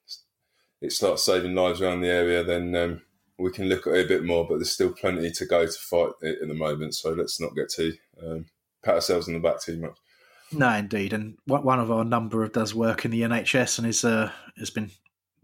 it 0.81 0.93
starts 0.93 1.25
saving 1.25 1.55
lives 1.55 1.81
around 1.81 2.01
the 2.01 2.09
area, 2.09 2.45
then 2.45 2.75
um, 2.77 3.03
we 3.39 3.51
can 3.51 3.69
look 3.69 3.87
at 3.87 3.95
it 3.95 4.05
a 4.07 4.09
bit 4.09 4.25
more. 4.25 4.47
But 4.47 4.57
there's 4.57 4.73
still 4.73 4.93
plenty 4.93 5.31
to 5.31 5.47
go 5.47 5.67
to 5.67 5.73
fight 5.73 6.13
it 6.23 6.39
at 6.43 6.49
the 6.49 6.55
moment. 6.55 6.95
So 6.95 7.11
let's 7.11 7.41
not 7.41 7.57
get 7.57 7.71
too 7.71 7.95
um, 8.23 8.47
pat 8.85 8.97
ourselves 8.97 9.29
on 9.29 9.35
the 9.35 9.41
back 9.41 9.61
too 9.61 9.81
much. 9.81 9.99
No, 10.53 10.71
indeed, 10.75 11.13
and 11.13 11.37
one 11.47 11.81
of 11.81 11.91
our 11.91 12.05
number 12.05 12.45
of 12.45 12.53
does 12.53 12.75
work 12.75 13.05
in 13.05 13.11
the 13.11 13.23
NHS 13.23 13.79
and 13.79 13.89
is 13.89 14.05
uh, 14.05 14.31
has 14.59 14.71
been 14.71 14.91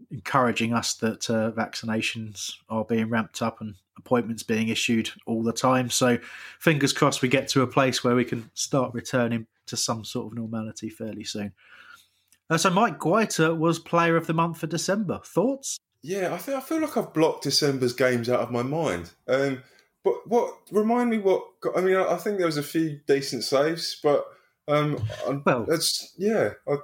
encouraging 0.09 0.73
us 0.73 0.93
that 0.95 1.29
uh, 1.29 1.51
vaccinations 1.51 2.53
are 2.69 2.85
being 2.85 3.09
ramped 3.09 3.41
up 3.41 3.61
and 3.61 3.75
appointments 3.97 4.43
being 4.43 4.69
issued 4.69 5.11
all 5.25 5.43
the 5.43 5.53
time. 5.53 5.89
So, 5.89 6.17
fingers 6.59 6.93
crossed, 6.93 7.21
we 7.21 7.29
get 7.29 7.47
to 7.49 7.61
a 7.61 7.67
place 7.67 8.03
where 8.03 8.15
we 8.15 8.25
can 8.25 8.49
start 8.53 8.93
returning 8.93 9.47
to 9.67 9.77
some 9.77 10.03
sort 10.03 10.27
of 10.27 10.37
normality 10.37 10.89
fairly 10.89 11.23
soon. 11.23 11.53
Uh, 12.49 12.57
so, 12.57 12.69
Mike 12.69 12.99
Guaita 12.99 13.55
was 13.55 13.79
Player 13.79 14.17
of 14.17 14.27
the 14.27 14.33
Month 14.33 14.59
for 14.59 14.67
December. 14.67 15.21
Thoughts? 15.23 15.77
Yeah, 16.01 16.33
I 16.33 16.37
feel 16.37 16.57
I 16.57 16.61
feel 16.61 16.81
like 16.81 16.97
I've 16.97 17.13
blocked 17.13 17.43
December's 17.43 17.93
games 17.93 18.27
out 18.27 18.39
of 18.39 18.51
my 18.51 18.63
mind. 18.63 19.11
Um, 19.27 19.61
but 20.03 20.27
what 20.27 20.55
remind 20.71 21.11
me 21.11 21.19
what? 21.19 21.43
got, 21.61 21.77
I 21.77 21.81
mean, 21.81 21.95
I, 21.95 22.13
I 22.13 22.17
think 22.17 22.37
there 22.37 22.47
was 22.47 22.57
a 22.57 22.63
few 22.63 22.99
decent 23.05 23.43
saves, 23.43 23.99
but 24.01 24.25
um, 24.67 24.97
well, 25.45 25.65
that's 25.67 26.13
yeah. 26.17 26.53
I, 26.67 26.77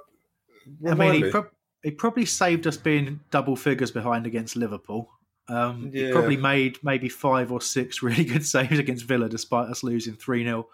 I 0.88 0.94
mean, 0.94 1.24
he, 1.24 1.30
pro- 1.30 1.50
he 1.82 1.90
probably 1.90 2.24
saved 2.24 2.66
us 2.66 2.76
being 2.76 3.20
double 3.30 3.56
figures 3.56 3.90
behind 3.90 4.26
against 4.26 4.56
Liverpool. 4.56 5.08
Um, 5.48 5.90
yeah. 5.92 6.06
He 6.06 6.12
probably 6.12 6.36
made 6.36 6.78
maybe 6.82 7.08
five 7.08 7.52
or 7.52 7.60
six 7.60 8.02
really 8.02 8.24
good 8.24 8.44
saves 8.44 8.78
against 8.78 9.04
Villa, 9.04 9.28
despite 9.28 9.68
us 9.68 9.82
losing 9.82 10.14
three 10.14 10.44
0 10.44 10.66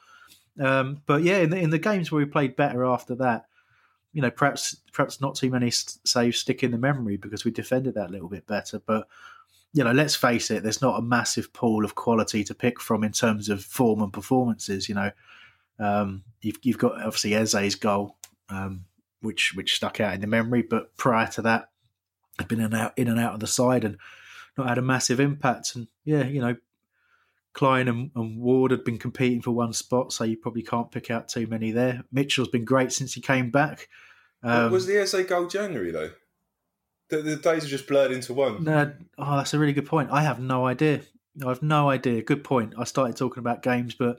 um, 0.61 1.02
But 1.06 1.23
yeah, 1.23 1.38
in 1.38 1.50
the, 1.50 1.58
in 1.58 1.70
the 1.70 1.78
games 1.78 2.11
where 2.11 2.25
we 2.25 2.30
played 2.30 2.56
better 2.56 2.84
after 2.84 3.14
that, 3.16 3.46
you 4.12 4.23
know, 4.23 4.30
perhaps 4.30 4.76
perhaps 4.92 5.20
not 5.20 5.34
too 5.34 5.50
many 5.50 5.70
saves 5.70 6.38
stick 6.38 6.62
in 6.62 6.70
the 6.70 6.78
memory 6.78 7.16
because 7.16 7.44
we 7.44 7.50
defended 7.50 7.94
that 7.94 8.11
a 8.11 8.12
little 8.12 8.28
bit 8.28 8.46
better. 8.46 8.78
But 8.78 9.08
you 9.73 9.82
know, 9.82 9.90
let's 9.90 10.14
face 10.14 10.52
it, 10.52 10.62
there's 10.62 10.80
not 10.80 11.00
a 11.00 11.02
massive 11.02 11.52
pool 11.52 11.84
of 11.84 11.96
quality 11.96 12.44
to 12.44 12.54
pick 12.54 12.80
from 12.80 13.02
in 13.02 13.11
terms 13.11 13.49
of 13.49 13.64
form 13.64 14.02
and 14.02 14.12
performances. 14.12 14.88
You 14.88 14.94
know, 14.94 15.11
um, 15.80 16.23
you've 16.40 16.58
you've 16.62 16.78
got 16.78 17.02
obviously 17.02 17.34
Eze's 17.34 17.75
goal, 17.75 18.16
um, 18.49 18.84
which 19.25 19.54
which 19.54 19.75
stuck 19.75 20.00
out 20.00 20.14
in 20.14 20.21
the 20.21 20.26
memory, 20.26 20.62
but 20.62 20.97
prior 20.97 21.26
to 21.33 21.43
that, 21.43 21.71
I've 22.38 22.49
been 22.49 22.61
in 22.61 22.66
and 22.66 22.75
out 22.75 22.93
in 22.97 23.09
and 23.09 23.19
out 23.19 23.35
of 23.35 23.40
the 23.40 23.47
side 23.47 23.85
and 23.85 23.99
not 24.57 24.69
had 24.69 24.78
a 24.78 24.83
massive 24.83 25.21
impact. 25.21 25.75
And 25.75 25.88
yeah, 26.04 26.25
you 26.25 26.40
know, 26.40 26.57
Klein 27.54 27.88
and, 27.88 28.11
and, 28.14 28.38
Ward 28.38 28.71
had 28.71 28.85
been 28.85 28.99
competing 28.99 29.40
for 29.40 29.52
one 29.52 29.73
spot, 29.73 30.12
so 30.12 30.25
you 30.25 30.37
probably 30.37 30.62
can't 30.62 30.90
pick 30.90 31.11
out 31.11 31.28
too 31.28 31.47
many 31.47 31.71
there. 31.71 32.04
Mitchell's 32.12 32.49
been 32.49 32.64
great 32.64 32.93
since 32.93 33.14
he 33.14 33.21
came 33.21 33.50
back. 33.50 33.88
Um, 34.43 34.73
was 34.73 34.87
the 34.87 35.00
Eze 35.00 35.25
goal 35.26 35.47
January 35.47 35.90
though? 35.90 36.11
The, 37.09 37.19
the, 37.19 37.37
days 37.37 37.64
are 37.64 37.69
just 37.69 37.87
blurred 37.87 38.12
into 38.12 38.35
one. 38.35 38.64
No, 38.64 38.93
oh, 39.19 39.37
that's 39.37 39.54
a 39.54 39.59
really 39.59 39.73
good 39.73 39.87
point. 39.87 40.11
I 40.11 40.23
have 40.23 40.40
no 40.40 40.66
idea. 40.66 41.02
I 41.45 41.49
have 41.49 41.62
no 41.62 41.90
idea. 41.90 42.23
Good 42.23 42.45
point. 42.45 42.75
I 42.78 42.85
started 42.85 43.16
talking 43.16 43.40
about 43.40 43.62
games, 43.62 43.95
but 43.95 44.19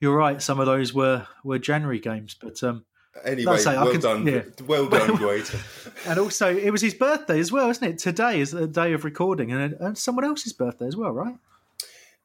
you're 0.00 0.16
right. 0.16 0.40
Some 0.40 0.60
of 0.60 0.66
those 0.66 0.94
were 0.94 1.26
were 1.44 1.58
January 1.58 2.00
games, 2.00 2.34
but 2.40 2.62
um, 2.62 2.84
Anyway, 3.24 3.58
say, 3.58 3.76
well, 3.76 3.90
can, 3.90 4.00
done, 4.00 4.26
yeah. 4.26 4.42
well 4.66 4.88
done, 4.88 5.22
Wade. 5.22 5.44
and 6.06 6.18
also, 6.18 6.56
it 6.56 6.70
was 6.70 6.80
his 6.80 6.94
birthday 6.94 7.38
as 7.38 7.52
well, 7.52 7.68
isn't 7.70 7.86
it? 7.86 7.98
Today 7.98 8.40
is 8.40 8.52
the 8.52 8.66
day 8.66 8.92
of 8.92 9.04
recording, 9.04 9.52
and, 9.52 9.74
and 9.74 9.98
someone 9.98 10.24
else's 10.24 10.52
birthday 10.52 10.86
as 10.86 10.96
well, 10.96 11.12
right? 11.12 11.36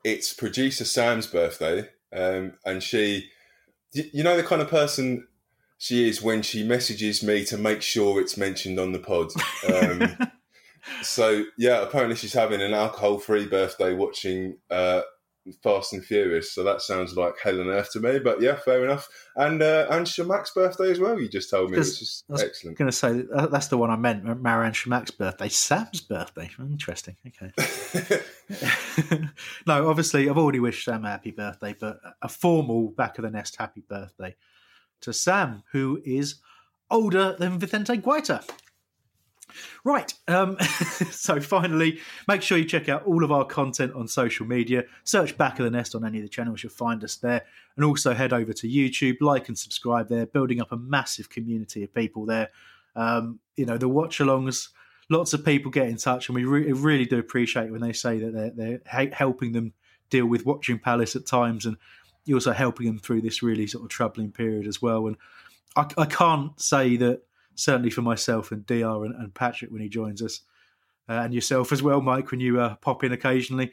it's 0.08 0.34
producer 0.34 0.86
Sam's 0.86 1.28
birthday, 1.28 1.90
um, 2.14 2.54
and 2.66 2.82
she, 2.82 3.30
you 3.92 4.24
know, 4.24 4.38
the 4.38 4.44
kind 4.44 4.62
of 4.62 4.70
person 4.70 5.28
she 5.78 6.08
is 6.08 6.22
when 6.22 6.42
she 6.42 6.64
messages 6.64 7.22
me 7.22 7.44
to 7.46 7.58
make 7.58 7.82
sure 7.82 8.20
it's 8.20 8.38
mentioned 8.38 8.80
on 8.80 8.94
the 8.94 9.00
pod. 9.00 9.32
Um, 9.72 10.18
so 11.02 11.44
yeah, 11.58 11.82
apparently 11.82 12.16
she's 12.16 12.34
having 12.34 12.62
an 12.62 12.74
alcohol-free 12.74 13.48
birthday, 13.48 13.94
watching 13.94 14.58
uh, 14.72 15.02
Fast 15.64 15.94
and 15.94 16.04
Furious. 16.04 16.52
So 16.52 16.64
that 16.64 16.82
sounds 16.82 17.16
like 17.16 17.36
hell 17.42 17.60
on 17.62 17.68
earth 17.68 17.92
to 17.94 18.00
me. 18.00 18.20
But 18.20 18.42
yeah, 18.42 18.56
fair 18.56 18.84
enough. 18.84 19.08
And 19.36 19.62
uh, 19.62 19.88
and 19.90 20.08
Chamakh's 20.08 20.52
birthday 20.52 20.92
as 20.92 21.00
well. 21.00 21.20
You 21.20 21.28
just 21.28 21.50
told 21.50 21.72
me, 21.72 21.78
which 21.78 22.02
is 22.02 22.24
excellent. 22.32 22.78
Going 22.78 22.92
to 22.92 22.96
say 22.96 23.24
that's 23.50 23.68
the 23.68 23.78
one 23.78 23.90
I 23.90 23.96
meant. 23.96 24.26
Marouane 24.26 24.74
Chamakh's 24.74 25.12
birthday, 25.12 25.50
Sam's 25.50 26.02
birthday. 26.02 26.50
Interesting. 26.60 27.16
Okay. 27.28 28.22
no, 29.68 29.90
obviously 29.90 30.30
I've 30.30 30.38
already 30.38 30.60
wished 30.60 30.86
Sam 30.86 31.06
a 31.06 31.10
happy 31.10 31.32
birthday, 31.32 31.76
but 31.80 32.00
a 32.22 32.30
formal 32.30 32.90
back 32.90 33.18
of 33.18 33.24
the 33.24 33.32
nest 33.32 33.56
happy 33.58 33.84
birthday 33.88 34.36
to 35.02 35.14
Sam, 35.14 35.64
who 35.72 36.02
is 36.06 36.36
older 36.90 37.36
than 37.38 37.60
Vicente 37.60 37.98
Guaita. 37.98 38.44
Right. 39.84 40.14
Um, 40.28 40.58
so 41.12 41.40
finally, 41.40 42.00
make 42.28 42.42
sure 42.42 42.58
you 42.58 42.66
check 42.66 42.90
out 42.90 43.06
all 43.06 43.24
of 43.24 43.32
our 43.32 43.46
content 43.46 43.94
on 43.94 44.08
social 44.08 44.46
media. 44.46 44.84
Search 45.04 45.38
Back 45.38 45.60
of 45.60 45.66
the 45.66 45.72
Nest 45.72 45.96
on 45.96 46.06
any 46.06 46.18
of 46.20 46.24
the 46.24 46.30
channels, 46.30 46.64
you'll 46.64 46.72
find 46.72 47.04
us 47.04 47.16
there. 47.16 47.44
And 47.76 47.86
also 47.86 48.14
head 48.14 48.34
over 48.34 48.54
to 48.54 48.68
YouTube, 48.68 49.18
like 49.22 49.48
and 49.48 49.58
subscribe 49.58 50.10
there, 50.10 50.26
building 50.26 50.62
up 50.62 50.72
a 50.72 50.78
massive 50.78 51.30
community 51.30 51.84
of 51.84 51.94
people 51.94 52.26
there. 52.26 52.50
Um, 52.96 53.40
you 53.56 53.66
know, 53.66 53.78
the 53.78 53.88
watch 53.88 54.18
alongs, 54.18 54.70
lots 55.10 55.34
of 55.34 55.46
people 55.46 55.72
get 55.72 55.88
in 55.88 55.98
touch, 55.98 56.28
and 56.28 56.36
we 56.36 56.46
re- 56.46 56.72
really 56.72 57.06
do 57.06 57.20
appreciate 57.20 57.72
when 57.72 57.82
they 57.82 57.94
say 57.94 58.18
that 58.20 58.34
they're, 58.34 58.80
they're 58.82 59.10
helping 59.14 59.52
them 59.54 59.74
deal 60.10 60.26
with 60.26 60.46
watching 60.46 60.80
Palace 60.80 61.16
at 61.16 61.26
times, 61.26 61.66
and 61.66 61.78
you're 62.26 62.38
also 62.38 62.54
helping 62.54 62.88
them 62.88 63.00
through 63.00 63.22
this 63.22 63.44
really 63.44 63.68
sort 63.68 63.84
of 63.84 63.90
troubling 63.90 64.32
period 64.32 64.68
as 64.68 64.82
well. 64.82 65.08
And 65.08 65.18
I, 65.76 65.86
I 65.98 66.06
can't 66.06 66.60
say 66.60 66.98
that 66.98 67.22
certainly 67.58 67.90
for 67.90 68.02
myself 68.02 68.52
and 68.52 68.66
Dr 68.66 69.06
and, 69.06 69.16
and 69.16 69.34
Patrick 69.34 69.72
when 69.72 69.82
he 69.82 69.90
joins 69.90 70.22
us, 70.22 70.42
uh, 71.10 71.14
and 71.14 71.34
yourself 71.34 71.72
as 71.72 71.84
well, 71.84 72.02
Mike, 72.02 72.32
when 72.32 72.40
you 72.40 72.62
uh, 72.62 72.76
pop 72.76 73.04
in 73.04 73.12
occasionally. 73.12 73.72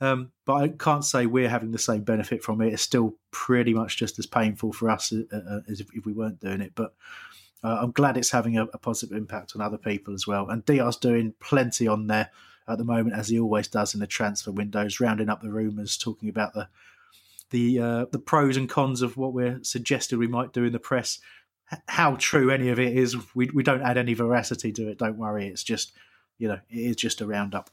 Um, 0.00 0.32
but 0.44 0.54
I 0.54 0.68
can't 0.68 1.04
say 1.04 1.26
we're 1.26 1.48
having 1.48 1.72
the 1.72 1.78
same 1.78 2.02
benefit 2.02 2.42
from 2.42 2.60
it. 2.60 2.72
It's 2.72 2.82
still 2.82 3.14
pretty 3.30 3.72
much 3.72 3.96
just 3.96 4.18
as 4.18 4.26
painful 4.26 4.72
for 4.72 4.90
us 4.90 5.12
uh, 5.12 5.36
uh 5.36 5.60
as 5.68 5.80
if, 5.80 5.88
if, 5.94 6.04
we 6.04 6.12
weren't 6.12 6.40
doing 6.40 6.60
it. 6.60 6.72
But 6.74 6.94
uh, 7.64 7.78
I'm 7.80 7.92
glad 7.92 8.16
it's 8.16 8.30
having 8.30 8.58
a, 8.58 8.64
a, 8.64 8.78
positive 8.78 9.16
impact 9.16 9.52
on 9.54 9.62
other 9.62 9.78
people 9.78 10.12
as 10.12 10.26
well. 10.26 10.50
And 10.50 10.64
Dr's 10.66 10.96
doing 10.96 11.32
plenty 11.40 11.88
on 11.88 12.08
there 12.08 12.30
at 12.68 12.76
the 12.76 12.84
moment, 12.84 13.16
as 13.16 13.28
he 13.28 13.40
always 13.40 13.68
does 13.68 13.94
in 13.94 14.00
the 14.00 14.06
transfer 14.06 14.50
windows, 14.50 15.00
rounding 15.00 15.30
up 15.30 15.40
the 15.40 15.50
rumours, 15.50 15.96
talking 15.96 16.28
about 16.28 16.52
the 16.52 16.68
the 17.50 17.78
uh, 17.78 18.06
the 18.12 18.18
pros 18.18 18.56
and 18.56 18.68
cons 18.68 19.02
of 19.02 19.16
what 19.16 19.32
we're 19.32 19.60
suggested 19.62 20.18
we 20.18 20.26
might 20.26 20.52
do 20.52 20.64
in 20.64 20.72
the 20.72 20.78
press, 20.78 21.20
how 21.88 22.16
true 22.16 22.50
any 22.50 22.68
of 22.68 22.78
it 22.78 22.96
is, 22.96 23.16
we 23.34 23.50
we 23.52 23.62
don't 23.62 23.82
add 23.82 23.98
any 23.98 24.14
veracity 24.14 24.72
to 24.72 24.88
it. 24.88 24.98
Don't 24.98 25.18
worry, 25.18 25.48
it's 25.48 25.64
just 25.64 25.92
you 26.38 26.48
know 26.48 26.60
it 26.70 26.78
is 26.78 26.96
just 26.96 27.20
a 27.20 27.26
roundup. 27.26 27.70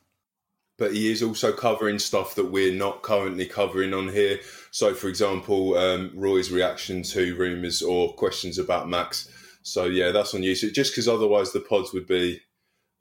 But 0.77 0.93
he 0.93 1.11
is 1.11 1.21
also 1.21 1.51
covering 1.51 1.99
stuff 1.99 2.33
that 2.35 2.51
we're 2.51 2.73
not 2.73 3.03
currently 3.03 3.45
covering 3.45 3.93
on 3.93 4.09
here. 4.09 4.39
So, 4.71 4.95
for 4.95 5.07
example, 5.07 5.77
um, 5.77 6.11
Roy's 6.15 6.51
reaction 6.51 7.03
to 7.03 7.35
rumours 7.35 7.83
or 7.83 8.13
questions 8.13 8.57
about 8.57 8.89
Max. 8.89 9.29
So, 9.61 9.85
yeah, 9.85 10.11
that's 10.11 10.33
on 10.33 10.41
you. 10.41 10.55
So, 10.55 10.69
just 10.71 10.91
because 10.91 11.07
otherwise 11.07 11.51
the 11.51 11.59
pods 11.59 11.93
would 11.93 12.07
be 12.07 12.41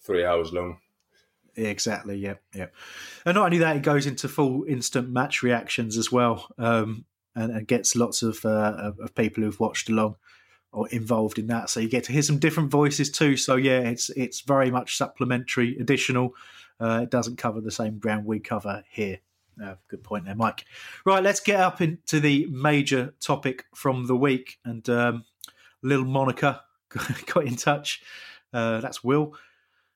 three 0.03 0.23
hours 0.23 0.53
long. 0.53 0.79
Exactly. 1.57 2.17
Yeah. 2.17 2.35
Yeah. 2.55 2.67
And 3.25 3.37
not 3.37 3.47
only 3.47 3.59
that, 3.59 3.77
it 3.77 3.83
goes 3.83 4.07
into 4.07 4.29
full 4.29 4.65
instant 4.65 5.11
match 5.11 5.43
reactions 5.43 5.97
as 5.97 6.13
well, 6.13 6.49
um, 6.59 7.07
and, 7.35 7.53
and, 7.53 7.67
gets 7.67 7.97
lots 7.97 8.23
of, 8.23 8.45
uh, 8.45 8.93
of 9.01 9.15
people 9.15 9.43
who've 9.43 9.61
watched 9.61 9.89
along 9.89 10.17
or 10.73 10.89
involved 10.89 11.39
in 11.39 11.47
that. 11.49 11.71
So 11.71 11.81
you 11.81 11.89
get 11.89 12.05
to 12.05 12.13
hear 12.13 12.23
some 12.23 12.39
different 12.39 12.71
voices 12.71 13.11
too. 13.11 13.37
So 13.37 13.57
yeah, 13.57 13.81
it's 13.81 14.11
it's 14.11 14.41
very 14.41 14.71
much 14.71 14.97
supplementary, 14.97 15.77
additional. 15.79 16.35
Uh, 16.81 17.01
it 17.03 17.11
doesn't 17.11 17.39
cover 17.39 17.61
the 17.61 17.71
same 17.71 17.99
ground 17.99 18.27
we 18.27 18.41
cover 18.41 18.83
here. 18.91 19.19
Uh, 19.63 19.75
good 19.89 20.03
point 20.03 20.25
there, 20.25 20.35
Mike. 20.35 20.65
Right, 21.05 21.23
let's 21.23 21.41
get 21.41 21.61
up 21.61 21.81
into 21.81 22.21
the 22.21 22.47
major 22.51 23.15
topic 23.21 23.67
from 23.75 24.07
the 24.07 24.17
week. 24.17 24.59
And 24.65 24.89
um, 24.89 25.25
little 25.83 26.07
Monica 26.07 26.63
got 27.27 27.45
in 27.45 27.57
touch. 27.57 28.03
Uh, 28.53 28.81
that's 28.81 29.05
Will. 29.05 29.35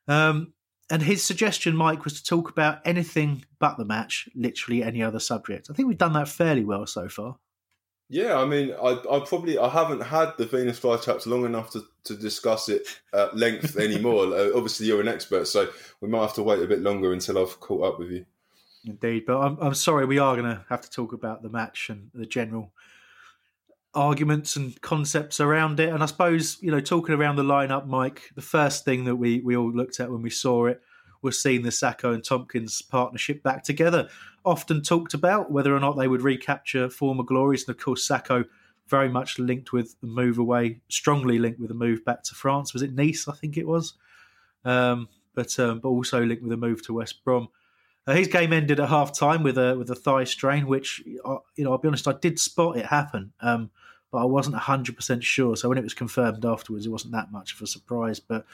Um, 0.09 0.53
and 0.91 1.03
his 1.03 1.23
suggestion, 1.23 1.75
Mike, 1.75 2.05
was 2.05 2.21
to 2.21 2.25
talk 2.25 2.49
about 2.51 2.79
anything 2.85 3.45
but 3.59 3.77
the 3.77 3.85
match, 3.85 4.29
literally 4.37 4.83
any 4.85 5.03
other 5.03 5.19
subject. 5.19 5.69
I 5.69 5.75
think 5.75 5.89
we've 5.89 5.99
done 5.99 6.13
that 6.13 6.29
fairly 6.29 6.65
well 6.65 6.87
so 6.87 7.09
far. 7.09 7.39
Yeah, 8.09 8.39
I 8.39 8.45
mean, 8.45 8.73
I, 8.73 9.01
I 9.11 9.21
probably 9.27 9.59
I 9.59 9.69
haven't 9.69 10.01
had 10.01 10.33
the 10.39 10.47
Venus 10.47 10.79
flytraps 10.79 11.27
long 11.27 11.45
enough 11.45 11.73
to, 11.73 11.85
to 12.05 12.17
discuss 12.17 12.69
it 12.69 12.87
at 13.13 13.37
length 13.37 13.77
anymore. 13.79 14.27
obviously, 14.55 14.87
you're 14.87 15.01
an 15.01 15.09
expert, 15.09 15.49
so 15.49 15.69
we 16.01 16.09
might 16.09 16.21
have 16.21 16.35
to 16.35 16.43
wait 16.43 16.63
a 16.63 16.67
bit 16.67 16.83
longer 16.83 17.13
until 17.13 17.39
I've 17.39 17.59
caught 17.59 17.95
up 17.95 17.99
with 17.99 18.11
you. 18.11 18.25
Indeed, 18.85 19.25
but 19.27 19.41
I'm 19.41 19.59
I'm 19.61 19.75
sorry, 19.75 20.07
we 20.07 20.21
are 20.21 20.37
going 20.37 20.49
to 20.49 20.65
have 20.69 20.83
to 20.83 20.91
talk 20.91 21.13
about 21.13 21.43
the 21.43 21.51
match 21.51 21.91
and 21.91 22.11
the 22.15 22.27
general 22.27 22.73
arguments 23.93 24.55
and 24.55 24.81
concepts 24.83 25.41
around 25.41 25.81
it. 25.81 25.89
And 25.89 26.03
I 26.03 26.07
suppose 26.07 26.59
you 26.61 26.71
know, 26.71 26.81
talking 26.81 27.15
around 27.15 27.37
the 27.37 27.43
lineup, 27.43 27.87
Mike, 27.87 28.31
the 28.37 28.43
first 28.43 28.85
thing 28.85 29.05
that 29.05 29.17
we 29.17 29.41
we 29.41 29.57
all 29.57 29.73
looked 29.73 29.99
at 29.99 30.11
when 30.11 30.23
we 30.23 30.31
saw 30.31 30.67
it 30.67 30.81
was 31.23 31.43
seeing 31.43 31.63
the 31.63 31.71
Sakho 31.71 32.15
and 32.15 32.23
Tomkins 32.23 32.83
partnership 32.83 33.43
back 33.43 33.65
together 33.65 34.09
often 34.47 34.81
talked 34.81 35.13
about 35.13 35.51
whether 35.51 35.75
or 35.75 35.81
not 35.81 35.99
they 35.99 36.09
would 36.09 36.23
recapture 36.23 36.89
former 36.89 37.25
glories. 37.25 37.67
And 37.67 37.77
of 37.77 37.83
course, 37.83 38.07
Sakho 38.09 38.47
very 38.89 39.09
much 39.09 39.39
linked 39.39 39.73
with 39.73 40.01
the 40.01 40.07
move 40.07 40.39
away, 40.39 40.81
strongly 40.89 41.39
linked 41.39 41.59
with 41.59 41.69
the 41.69 41.75
move 41.75 42.05
back 42.05 42.23
to 42.23 42.35
France. 42.35 42.73
Was 42.73 42.83
it 42.83 42.95
Nice? 42.95 43.27
I 43.29 43.35
think 43.35 43.57
it 43.57 43.67
was. 43.67 43.95
Um, 44.65 45.09
but 45.35 45.59
um, 45.59 45.81
but 45.81 45.89
also 45.89 46.25
linked 46.25 46.43
with 46.43 46.53
a 46.53 46.57
move 46.57 46.85
to 46.87 46.95
West 46.95 47.25
Brom. 47.25 47.49
Uh, 48.07 48.15
his 48.15 48.29
game 48.29 48.53
ended 48.53 48.79
at 48.79 48.89
half 48.89 49.17
time 49.17 49.43
with 49.43 49.59
a 49.59 49.77
with 49.77 49.91
a 49.91 49.95
thigh 49.95 50.25
strain, 50.25 50.67
which 50.67 51.03
uh, 51.25 51.39
you 51.57 51.65
know 51.65 51.73
I'll 51.73 51.79
be 51.79 51.89
honest, 51.89 52.09
I 52.09 52.13
did 52.13 52.39
spot 52.39 52.77
it 52.77 52.87
happen, 52.87 53.33
um, 53.41 53.71
but 54.13 54.19
I 54.19 54.25
wasn't 54.25 54.57
hundred 54.57 54.97
percent 54.97 55.25
sure. 55.25 55.57
So 55.57 55.69
when 55.69 55.79
it 55.79 55.85
was 55.85 55.95
confirmed 55.95 56.45
afterwards, 56.45 56.87
it 56.87 56.91
wasn't 56.91 57.13
that 57.13 57.33
much 57.33 57.55
of 57.55 57.63
a 57.63 57.67
surprise. 57.67 58.21
But 58.21 58.47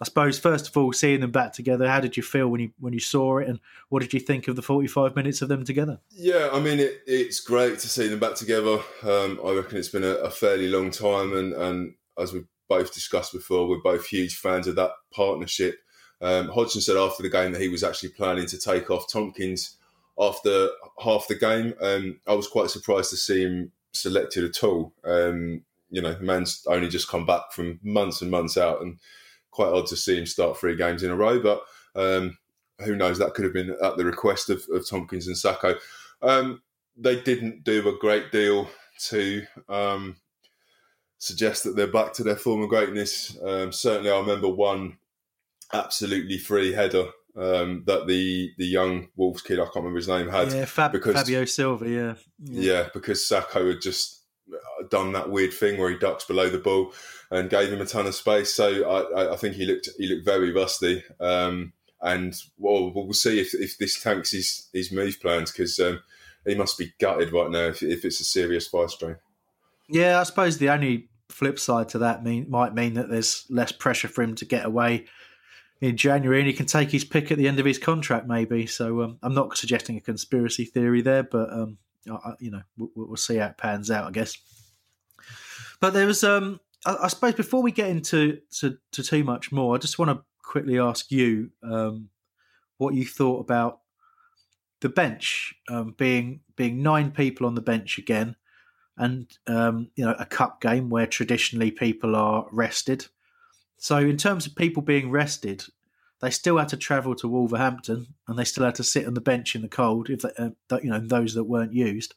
I 0.00 0.04
suppose 0.04 0.38
first 0.38 0.68
of 0.68 0.76
all, 0.76 0.92
seeing 0.92 1.20
them 1.20 1.30
back 1.30 1.52
together, 1.52 1.88
how 1.88 2.00
did 2.00 2.16
you 2.16 2.22
feel 2.22 2.48
when 2.48 2.60
you 2.60 2.72
when 2.80 2.92
you 2.92 3.00
saw 3.00 3.38
it, 3.38 3.48
and 3.48 3.60
what 3.90 4.02
did 4.02 4.12
you 4.12 4.20
think 4.20 4.48
of 4.48 4.56
the 4.56 4.62
forty 4.62 4.88
five 4.88 5.14
minutes 5.14 5.40
of 5.40 5.48
them 5.48 5.64
together? 5.64 6.00
Yeah, 6.10 6.50
I 6.52 6.58
mean, 6.58 6.80
it, 6.80 7.02
it's 7.06 7.40
great 7.40 7.78
to 7.78 7.88
see 7.88 8.08
them 8.08 8.18
back 8.18 8.34
together. 8.34 8.80
Um, 9.02 9.40
I 9.44 9.52
reckon 9.52 9.78
it's 9.78 9.88
been 9.88 10.04
a, 10.04 10.16
a, 10.16 10.30
fairly 10.30 10.68
long 10.68 10.90
time, 10.90 11.32
and, 11.36 11.52
and 11.52 11.94
as 12.18 12.32
we 12.32 12.44
both 12.68 12.92
discussed 12.92 13.32
before, 13.32 13.68
we're 13.68 13.82
both 13.82 14.06
huge 14.06 14.36
fans 14.38 14.66
of 14.66 14.74
that 14.76 14.90
partnership. 15.12 15.78
Um, 16.20 16.48
Hodgson 16.48 16.80
said 16.80 16.96
after 16.96 17.22
the 17.22 17.28
game 17.28 17.52
that 17.52 17.60
he 17.60 17.68
was 17.68 17.84
actually 17.84 18.10
planning 18.10 18.46
to 18.46 18.58
take 18.58 18.90
off 18.90 19.10
Tomkins 19.12 19.76
after 20.18 20.70
half 20.98 21.28
the 21.28 21.34
game. 21.34 21.74
Um, 21.80 22.20
I 22.26 22.34
was 22.34 22.48
quite 22.48 22.70
surprised 22.70 23.10
to 23.10 23.16
see 23.16 23.42
him 23.42 23.72
selected 23.92 24.44
at 24.44 24.64
all. 24.64 24.92
Um, 25.04 25.62
you 25.90 26.02
know, 26.02 26.16
man's 26.20 26.64
only 26.66 26.88
just 26.88 27.08
come 27.08 27.26
back 27.26 27.52
from 27.52 27.78
months 27.82 28.22
and 28.22 28.30
months 28.30 28.56
out, 28.56 28.82
and 28.82 28.98
quite 29.54 29.72
odd 29.72 29.86
to 29.86 29.96
see 29.96 30.18
him 30.18 30.26
start 30.26 30.58
three 30.58 30.76
games 30.76 31.02
in 31.02 31.10
a 31.10 31.16
row, 31.16 31.40
but 31.40 31.62
um, 31.94 32.36
who 32.84 32.96
knows? 32.96 33.18
That 33.18 33.34
could 33.34 33.44
have 33.44 33.54
been 33.54 33.76
at 33.82 33.96
the 33.96 34.04
request 34.04 34.50
of, 34.50 34.64
of 34.72 34.86
Tomkins 34.88 35.28
and 35.28 35.36
Sakho. 35.36 35.76
Um, 36.20 36.60
they 36.96 37.20
didn't 37.20 37.64
do 37.64 37.88
a 37.88 37.98
great 37.98 38.32
deal 38.32 38.68
to 39.08 39.42
um, 39.68 40.16
suggest 41.18 41.64
that 41.64 41.76
they're 41.76 41.86
back 41.86 42.12
to 42.14 42.24
their 42.24 42.36
former 42.36 42.66
greatness. 42.66 43.38
Um, 43.42 43.72
certainly, 43.72 44.10
I 44.10 44.18
remember 44.18 44.48
one 44.48 44.98
absolutely 45.72 46.38
free 46.38 46.72
header 46.72 47.06
um, 47.36 47.84
that 47.86 48.06
the 48.06 48.52
the 48.58 48.66
young 48.66 49.08
Wolves 49.16 49.42
kid, 49.42 49.60
I 49.60 49.64
can't 49.64 49.76
remember 49.76 49.98
his 49.98 50.08
name, 50.08 50.28
had. 50.28 50.52
Yeah, 50.52 50.64
Fab, 50.64 50.92
because, 50.92 51.14
Fabio 51.14 51.44
Silva, 51.44 51.88
yeah. 51.88 52.14
yeah. 52.42 52.72
Yeah, 52.72 52.88
because 52.92 53.20
Sakho 53.20 53.68
had 53.68 53.80
just 53.80 54.23
done 54.90 55.12
that 55.12 55.30
weird 55.30 55.52
thing 55.52 55.78
where 55.78 55.90
he 55.90 55.98
ducks 55.98 56.24
below 56.24 56.48
the 56.48 56.58
ball 56.58 56.92
and 57.30 57.50
gave 57.50 57.72
him 57.72 57.80
a 57.80 57.86
ton 57.86 58.06
of 58.06 58.14
space. 58.14 58.52
So 58.52 58.88
I, 58.88 59.32
I 59.32 59.36
think 59.36 59.54
he 59.54 59.66
looked 59.66 59.88
he 59.98 60.06
looked 60.06 60.24
very 60.24 60.52
rusty. 60.52 61.02
Um, 61.20 61.72
and 62.00 62.34
well, 62.58 62.92
we'll 62.94 63.12
see 63.14 63.40
if, 63.40 63.54
if 63.54 63.78
this 63.78 64.02
tanks 64.02 64.32
his, 64.32 64.68
his 64.72 64.92
move 64.92 65.18
plans 65.20 65.50
because 65.50 65.78
um, 65.80 66.00
he 66.46 66.54
must 66.54 66.76
be 66.76 66.92
gutted 67.00 67.32
right 67.32 67.50
now 67.50 67.68
if, 67.68 67.82
if 67.82 68.04
it's 68.04 68.20
a 68.20 68.24
serious 68.24 68.68
thigh 68.68 68.86
strain. 68.86 69.16
Yeah, 69.88 70.20
I 70.20 70.22
suppose 70.24 70.58
the 70.58 70.68
only 70.68 71.08
flip 71.30 71.58
side 71.58 71.88
to 71.90 71.98
that 71.98 72.22
mean 72.22 72.46
might 72.48 72.74
mean 72.74 72.94
that 72.94 73.08
there's 73.08 73.46
less 73.48 73.72
pressure 73.72 74.08
for 74.08 74.22
him 74.22 74.34
to 74.36 74.44
get 74.44 74.66
away 74.66 75.06
in 75.80 75.96
January, 75.96 76.38
and 76.40 76.46
he 76.46 76.52
can 76.52 76.66
take 76.66 76.90
his 76.90 77.04
pick 77.04 77.30
at 77.30 77.38
the 77.38 77.48
end 77.48 77.58
of 77.58 77.66
his 77.66 77.78
contract, 77.78 78.26
maybe. 78.26 78.66
So 78.66 79.02
um, 79.02 79.18
I'm 79.22 79.34
not 79.34 79.56
suggesting 79.56 79.96
a 79.96 80.00
conspiracy 80.00 80.64
theory 80.64 81.02
there, 81.02 81.22
but 81.22 81.52
um, 81.52 81.78
You 82.04 82.50
know 82.50 82.62
we'll, 82.76 82.90
we'll, 82.94 83.16
see 83.16 83.36
how 83.36 83.46
it 83.46 83.58
pans 83.58 83.90
out, 83.90 84.06
I 84.06 84.10
guess. 84.10 84.36
But 85.80 85.92
there 85.92 86.06
was, 86.06 86.24
um, 86.24 86.60
I, 86.86 86.96
I, 87.02 87.08
suppose, 87.08 87.34
before 87.34 87.62
we 87.62 87.72
get 87.72 87.90
into 87.90 88.40
to, 88.60 88.78
to, 88.92 89.02
too 89.02 89.24
much 89.24 89.52
more, 89.52 89.74
I 89.74 89.78
just 89.78 89.98
want 89.98 90.10
to 90.10 90.24
quickly 90.42 90.78
ask 90.78 91.10
you 91.10 91.50
um, 91.62 92.08
what 92.78 92.94
you 92.94 93.04
thought 93.04 93.40
about 93.40 93.80
the 94.80 94.88
bench 94.88 95.54
um, 95.68 95.94
being 95.96 96.40
being 96.56 96.82
nine 96.82 97.10
people 97.10 97.46
on 97.46 97.54
the 97.54 97.62
bench 97.62 97.98
again, 97.98 98.36
and 98.96 99.26
um, 99.46 99.90
you 99.96 100.04
know 100.04 100.14
a 100.18 100.26
cup 100.26 100.60
game 100.60 100.90
where 100.90 101.06
traditionally 101.06 101.70
people 101.70 102.14
are 102.14 102.46
rested. 102.52 103.06
So 103.78 103.98
in 103.98 104.16
terms 104.16 104.46
of 104.46 104.54
people 104.54 104.82
being 104.82 105.10
rested, 105.10 105.64
they 106.24 106.30
still 106.30 106.58
had 106.58 106.68
to 106.70 106.76
travel 106.76 107.14
to 107.16 107.28
Wolverhampton 107.28 108.06
and 108.26 108.38
they 108.38 108.44
still 108.44 108.64
had 108.64 108.76
to 108.76 108.84
sit 108.84 109.06
on 109.06 109.14
the 109.14 109.20
bench 109.20 109.54
in 109.54 109.62
the 109.62 109.68
cold 109.68 110.08
if 110.08 110.22
they, 110.22 110.30
uh, 110.38 110.78
you 110.82 110.90
know 110.90 110.98
those 110.98 111.34
that 111.34 111.44
weren't 111.44 111.72
used. 111.72 112.14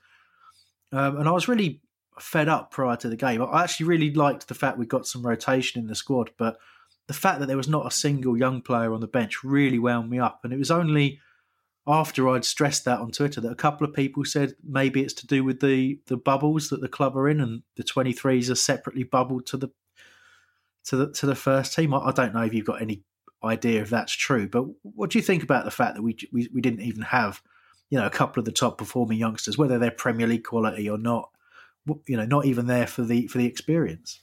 Um, 0.91 1.17
and 1.17 1.27
I 1.27 1.31
was 1.31 1.47
really 1.47 1.81
fed 2.19 2.47
up 2.47 2.71
prior 2.71 2.95
to 2.97 3.09
the 3.09 3.17
game. 3.17 3.41
I 3.41 3.63
actually 3.63 3.87
really 3.87 4.13
liked 4.13 4.47
the 4.47 4.55
fact 4.55 4.77
we 4.77 4.85
got 4.85 5.05
some 5.05 5.25
rotation 5.25 5.81
in 5.81 5.87
the 5.87 5.95
squad, 5.95 6.31
but 6.37 6.57
the 7.07 7.13
fact 7.13 7.39
that 7.39 7.47
there 7.47 7.57
was 7.57 7.67
not 7.67 7.85
a 7.85 7.91
single 7.91 8.37
young 8.37 8.61
player 8.61 8.93
on 8.93 9.01
the 9.01 9.07
bench 9.07 9.43
really 9.43 9.79
wound 9.79 10.09
me 10.09 10.19
up. 10.19 10.41
And 10.43 10.53
it 10.53 10.59
was 10.59 10.71
only 10.71 11.19
after 11.85 12.27
I'd 12.29 12.45
stressed 12.45 12.85
that 12.85 12.99
on 12.99 13.11
Twitter 13.11 13.39
that 13.41 13.51
a 13.51 13.55
couple 13.55 13.87
of 13.87 13.93
people 13.93 14.25
said 14.25 14.55
maybe 14.63 15.01
it's 15.01 15.13
to 15.15 15.27
do 15.27 15.43
with 15.43 15.61
the 15.61 15.99
the 16.07 16.17
bubbles 16.17 16.69
that 16.69 16.81
the 16.81 16.89
club 16.89 17.17
are 17.17 17.29
in, 17.29 17.39
and 17.39 17.63
the 17.75 17.83
23s 17.83 18.49
are 18.49 18.55
separately 18.55 19.03
bubbled 19.03 19.45
to 19.47 19.57
the 19.57 19.69
to 20.85 20.97
the 20.97 21.11
to 21.13 21.25
the 21.25 21.35
first 21.35 21.73
team. 21.73 21.93
I, 21.93 21.99
I 21.99 22.11
don't 22.11 22.33
know 22.33 22.41
if 22.43 22.53
you've 22.53 22.65
got 22.65 22.81
any 22.81 23.03
idea 23.43 23.81
if 23.81 23.89
that's 23.89 24.13
true, 24.13 24.47
but 24.47 24.65
what 24.81 25.11
do 25.11 25.17
you 25.17 25.23
think 25.23 25.43
about 25.43 25.65
the 25.65 25.71
fact 25.71 25.95
that 25.95 26.01
we 26.01 26.17
we, 26.31 26.49
we 26.53 26.61
didn't 26.61 26.81
even 26.81 27.03
have 27.03 27.41
you 27.89 27.99
know 27.99 28.05
a 28.05 28.11
couple 28.11 28.39
of 28.39 28.45
the 28.45 28.51
top 28.51 28.77
performing 28.77 29.17
youngsters, 29.17 29.57
whether 29.57 29.77
they're 29.77 29.91
Premier 29.91 30.27
League 30.27 30.43
quality 30.43 30.89
or 30.89 30.97
not? 30.97 31.29
You 32.05 32.17
know, 32.17 32.25
not 32.25 32.45
even 32.45 32.67
there 32.67 32.87
for 32.87 33.03
the 33.03 33.27
for 33.27 33.37
the 33.37 33.45
experience. 33.45 34.21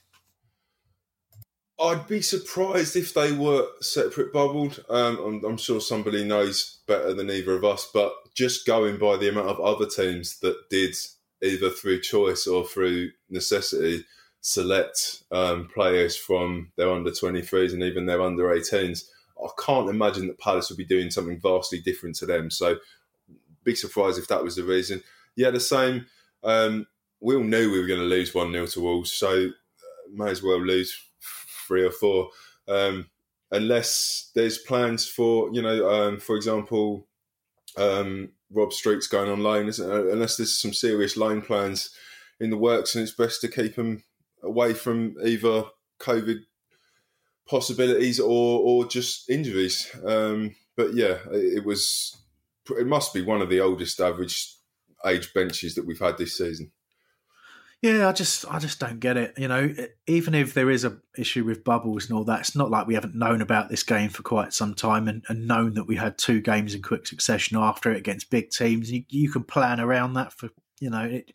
I'd 1.79 2.07
be 2.07 2.21
surprised 2.21 2.95
if 2.95 3.13
they 3.13 3.33
were 3.33 3.67
separate 3.81 4.31
bubbled. 4.31 4.83
Um, 4.89 5.19
I'm, 5.19 5.43
I'm, 5.43 5.57
sure 5.57 5.81
somebody 5.81 6.23
knows 6.23 6.79
better 6.87 7.13
than 7.13 7.29
either 7.29 7.53
of 7.53 7.65
us, 7.65 7.89
but 7.93 8.13
just 8.33 8.65
going 8.65 8.97
by 8.97 9.17
the 9.17 9.27
amount 9.27 9.49
of 9.49 9.59
other 9.59 9.85
teams 9.85 10.39
that 10.39 10.69
did 10.69 10.95
either 11.43 11.69
through 11.69 11.99
choice 11.99 12.47
or 12.47 12.63
through 12.65 13.09
necessity 13.29 14.05
select 14.45 15.23
um, 15.31 15.67
players 15.73 16.15
from 16.15 16.71
their 16.75 16.91
under 16.91 17.09
23s 17.09 17.73
and 17.73 17.81
even 17.81 18.05
their 18.05 18.21
under 18.21 18.43
18s, 18.43 19.05
I 19.43 19.47
can't 19.59 19.89
imagine 19.89 20.27
that 20.27 20.37
Palace 20.37 20.69
would 20.69 20.77
be 20.77 20.85
doing 20.85 21.09
something 21.09 21.39
vastly 21.39 21.79
different 21.79 22.15
to 22.17 22.27
them. 22.27 22.51
So, 22.51 22.77
big 23.63 23.75
surprise 23.75 24.19
if 24.19 24.27
that 24.27 24.43
was 24.43 24.55
the 24.55 24.63
reason. 24.63 25.01
Yeah, 25.35 25.49
the 25.49 25.59
same. 25.59 26.05
Um, 26.43 26.85
we 27.19 27.35
all 27.35 27.43
knew 27.43 27.71
we 27.71 27.79
were 27.79 27.87
going 27.87 28.01
to 28.01 28.05
lose 28.05 28.35
1 28.35 28.51
0 28.51 28.67
to 28.67 28.81
Wolves, 28.81 29.11
so 29.11 29.47
uh, 29.47 30.13
may 30.13 30.29
as 30.29 30.43
well 30.43 30.61
lose 30.61 30.95
three 31.67 31.83
or 31.83 31.91
four, 31.91 32.29
um, 32.67 33.07
unless 33.51 34.29
there's 34.35 34.59
plans 34.59 35.07
for 35.07 35.51
you 35.53 35.61
know, 35.63 35.89
um, 35.89 36.19
for 36.19 36.35
example, 36.35 37.07
um, 37.77 38.29
Rob 38.51 38.71
Street's 38.71 39.07
going 39.07 39.31
on 39.31 39.41
loan, 39.41 39.69
it? 39.69 39.79
Unless 39.79 40.37
there's 40.37 40.55
some 40.55 40.71
serious 40.73 41.17
loan 41.17 41.41
plans 41.41 41.89
in 42.39 42.51
the 42.51 42.57
works, 42.57 42.93
and 42.93 43.01
it's 43.01 43.15
best 43.15 43.41
to 43.41 43.47
keep 43.47 43.75
him 43.75 44.03
away 44.45 44.73
from 44.73 45.15
either 45.23 45.63
COVID 45.99 46.37
possibilities 47.47 48.19
or 48.19 48.59
or 48.59 48.85
just 48.85 49.29
injuries. 49.29 49.93
Um, 50.05 50.55
but 50.75 50.93
yeah, 50.93 51.17
it, 51.31 51.59
it 51.59 51.65
was. 51.65 52.17
It 52.69 52.87
must 52.87 53.13
be 53.13 53.21
one 53.21 53.41
of 53.41 53.49
the 53.49 53.59
oldest 53.59 53.99
average 53.99 54.55
age 55.05 55.33
benches 55.33 55.75
that 55.75 55.85
we've 55.85 55.99
had 55.99 56.17
this 56.17 56.37
season. 56.37 56.71
Yeah, 57.81 58.07
I 58.07 58.13
just 58.13 58.51
I 58.51 58.57
just 58.57 58.79
don't 58.79 58.99
get 58.99 59.17
it. 59.17 59.35
You 59.37 59.47
know, 59.47 59.75
even 60.07 60.33
if 60.33 60.55
there 60.55 60.71
is 60.71 60.83
a 60.83 60.97
issue 61.17 61.43
with 61.43 61.63
bubbles 61.63 62.09
and 62.09 62.17
all 62.17 62.23
that, 62.23 62.39
it's 62.39 62.55
not 62.55 62.71
like 62.71 62.87
we 62.87 62.95
haven't 62.95 63.13
known 63.13 63.41
about 63.41 63.69
this 63.69 63.83
game 63.83 64.09
for 64.09 64.23
quite 64.23 64.53
some 64.53 64.73
time 64.73 65.07
and, 65.07 65.23
and 65.29 65.47
known 65.47 65.75
that 65.75 65.85
we 65.85 65.95
had 65.95 66.17
two 66.17 66.41
games 66.41 66.73
in 66.73 66.81
quick 66.81 67.05
succession 67.05 67.57
after 67.57 67.91
it 67.91 67.97
against 67.97 68.31
big 68.31 68.49
teams. 68.49 68.91
You, 68.91 69.03
you 69.09 69.29
can 69.29 69.43
plan 69.43 69.79
around 69.79 70.13
that 70.13 70.33
for 70.33 70.49
you 70.79 70.89
know 70.89 71.03
it. 71.03 71.31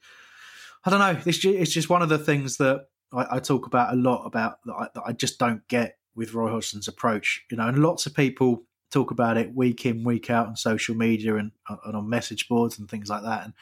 I 0.85 0.91
don't 0.91 0.99
know. 0.99 1.21
It's 1.25 1.39
just, 1.39 1.55
it's 1.55 1.73
just 1.73 1.91
one 1.91 2.03
of 2.03 2.09
the 2.09 2.19
things 2.19 2.57
that 2.57 2.87
I, 3.13 3.37
I 3.37 3.39
talk 3.39 3.67
about 3.67 3.93
a 3.93 3.97
lot 3.97 4.25
about 4.25 4.59
that 4.65 4.75
I, 4.75 4.87
that 4.95 5.03
I 5.07 5.13
just 5.13 5.39
don't 5.39 5.67
get 5.69 5.99
with 6.15 6.35
Roy 6.35 6.51
Hodgson's 6.51 6.89
approach. 6.89 7.45
You 7.51 7.57
know, 7.57 7.69
and 7.69 7.83
lots 7.83 8.07
of 8.07 8.15
people 8.15 8.65
talk 8.91 9.11
about 9.11 9.37
it 9.37 9.55
week 9.55 9.87
in 9.87 10.05
week 10.05 10.31
out 10.31 10.49
on 10.49 10.57
social 10.57 10.97
media 10.97 11.37
and, 11.37 11.53
uh, 11.69 11.77
and 11.87 11.97
on 11.97 12.09
message 12.09 12.49
boards 12.49 12.79
and 12.79 12.91
things 12.91 13.09
like 13.09 13.23
that. 13.23 13.45
And 13.45 13.55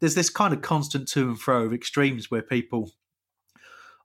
there's 0.00 0.16
this 0.16 0.30
kind 0.30 0.52
of 0.52 0.62
constant 0.62 1.06
to 1.08 1.28
and 1.28 1.40
fro 1.40 1.64
of 1.64 1.72
extremes 1.72 2.30
where 2.30 2.42
people 2.42 2.90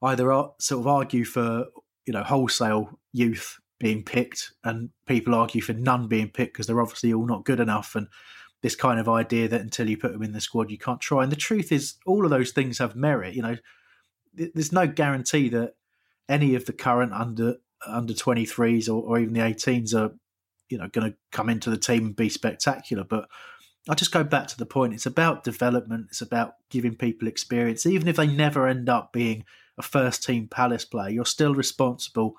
either 0.04 0.32
are, 0.32 0.54
sort 0.60 0.82
of 0.82 0.88
argue 0.88 1.26
for 1.26 1.66
you 2.06 2.14
know 2.14 2.24
wholesale 2.24 3.00
youth 3.14 3.60
being 3.80 4.04
picked, 4.04 4.52
and 4.64 4.90
people 5.08 5.36
argue 5.36 5.62
for 5.62 5.74
none 5.74 6.08
being 6.08 6.30
picked 6.30 6.54
because 6.54 6.68
they're 6.68 6.82
obviously 6.82 7.14
all 7.14 7.26
not 7.26 7.46
good 7.46 7.60
enough, 7.60 7.96
and 7.96 8.08
this 8.62 8.76
kind 8.76 9.00
of 9.00 9.08
idea 9.08 9.48
that 9.48 9.62
until 9.62 9.90
you 9.90 9.98
put 9.98 10.12
them 10.14 10.24
in 10.24 10.32
the 10.32 10.42
squad, 10.42 10.72
you 10.72 10.78
can't 10.78 11.02
try. 11.02 11.24
And 11.24 11.32
the 11.32 11.36
truth 11.36 11.72
is, 11.72 11.96
all 12.06 12.26
of 12.26 12.32
those 12.32 12.52
things 12.52 12.80
have 12.80 12.96
merit. 12.96 13.36
You 13.36 13.42
know, 13.42 13.58
there's 14.38 14.72
no 14.72 14.88
guarantee 14.88 15.50
that 15.50 15.76
any 16.30 16.56
of 16.56 16.66
the 16.66 16.74
current 16.74 17.14
under 17.14 17.56
under 17.86 18.14
23s 18.14 18.90
or, 18.90 19.04
or 19.04 19.20
even 19.20 19.34
the 19.34 19.40
18s 19.40 19.94
are 19.94 20.14
you 20.70 20.78
know 20.78 20.88
going 20.90 21.12
to 21.12 21.18
come 21.32 21.50
into 21.50 21.70
the 21.70 21.78
team 21.78 22.08
and 22.08 22.16
be 22.16 22.30
spectacular, 22.30 23.04
but 23.04 23.28
I 23.90 23.96
just 23.96 24.12
go 24.12 24.24
back 24.24 24.48
to 24.48 24.58
the 24.58 24.66
point. 24.66 24.94
It's 24.94 25.06
about 25.06 25.44
development. 25.44 26.08
It's 26.10 26.22
about 26.22 26.56
giving 26.70 26.96
people 26.96 27.28
experience. 27.28 27.86
Even 27.86 28.08
if 28.08 28.18
they 28.18 28.28
never 28.28 28.68
end 28.68 28.90
up 28.90 29.14
being 29.14 29.46
a 29.78 29.82
first 29.82 30.24
team 30.24 30.48
Palace 30.48 30.84
player, 30.84 31.10
you're 31.10 31.26
still 31.26 31.56
responsible 31.56 32.36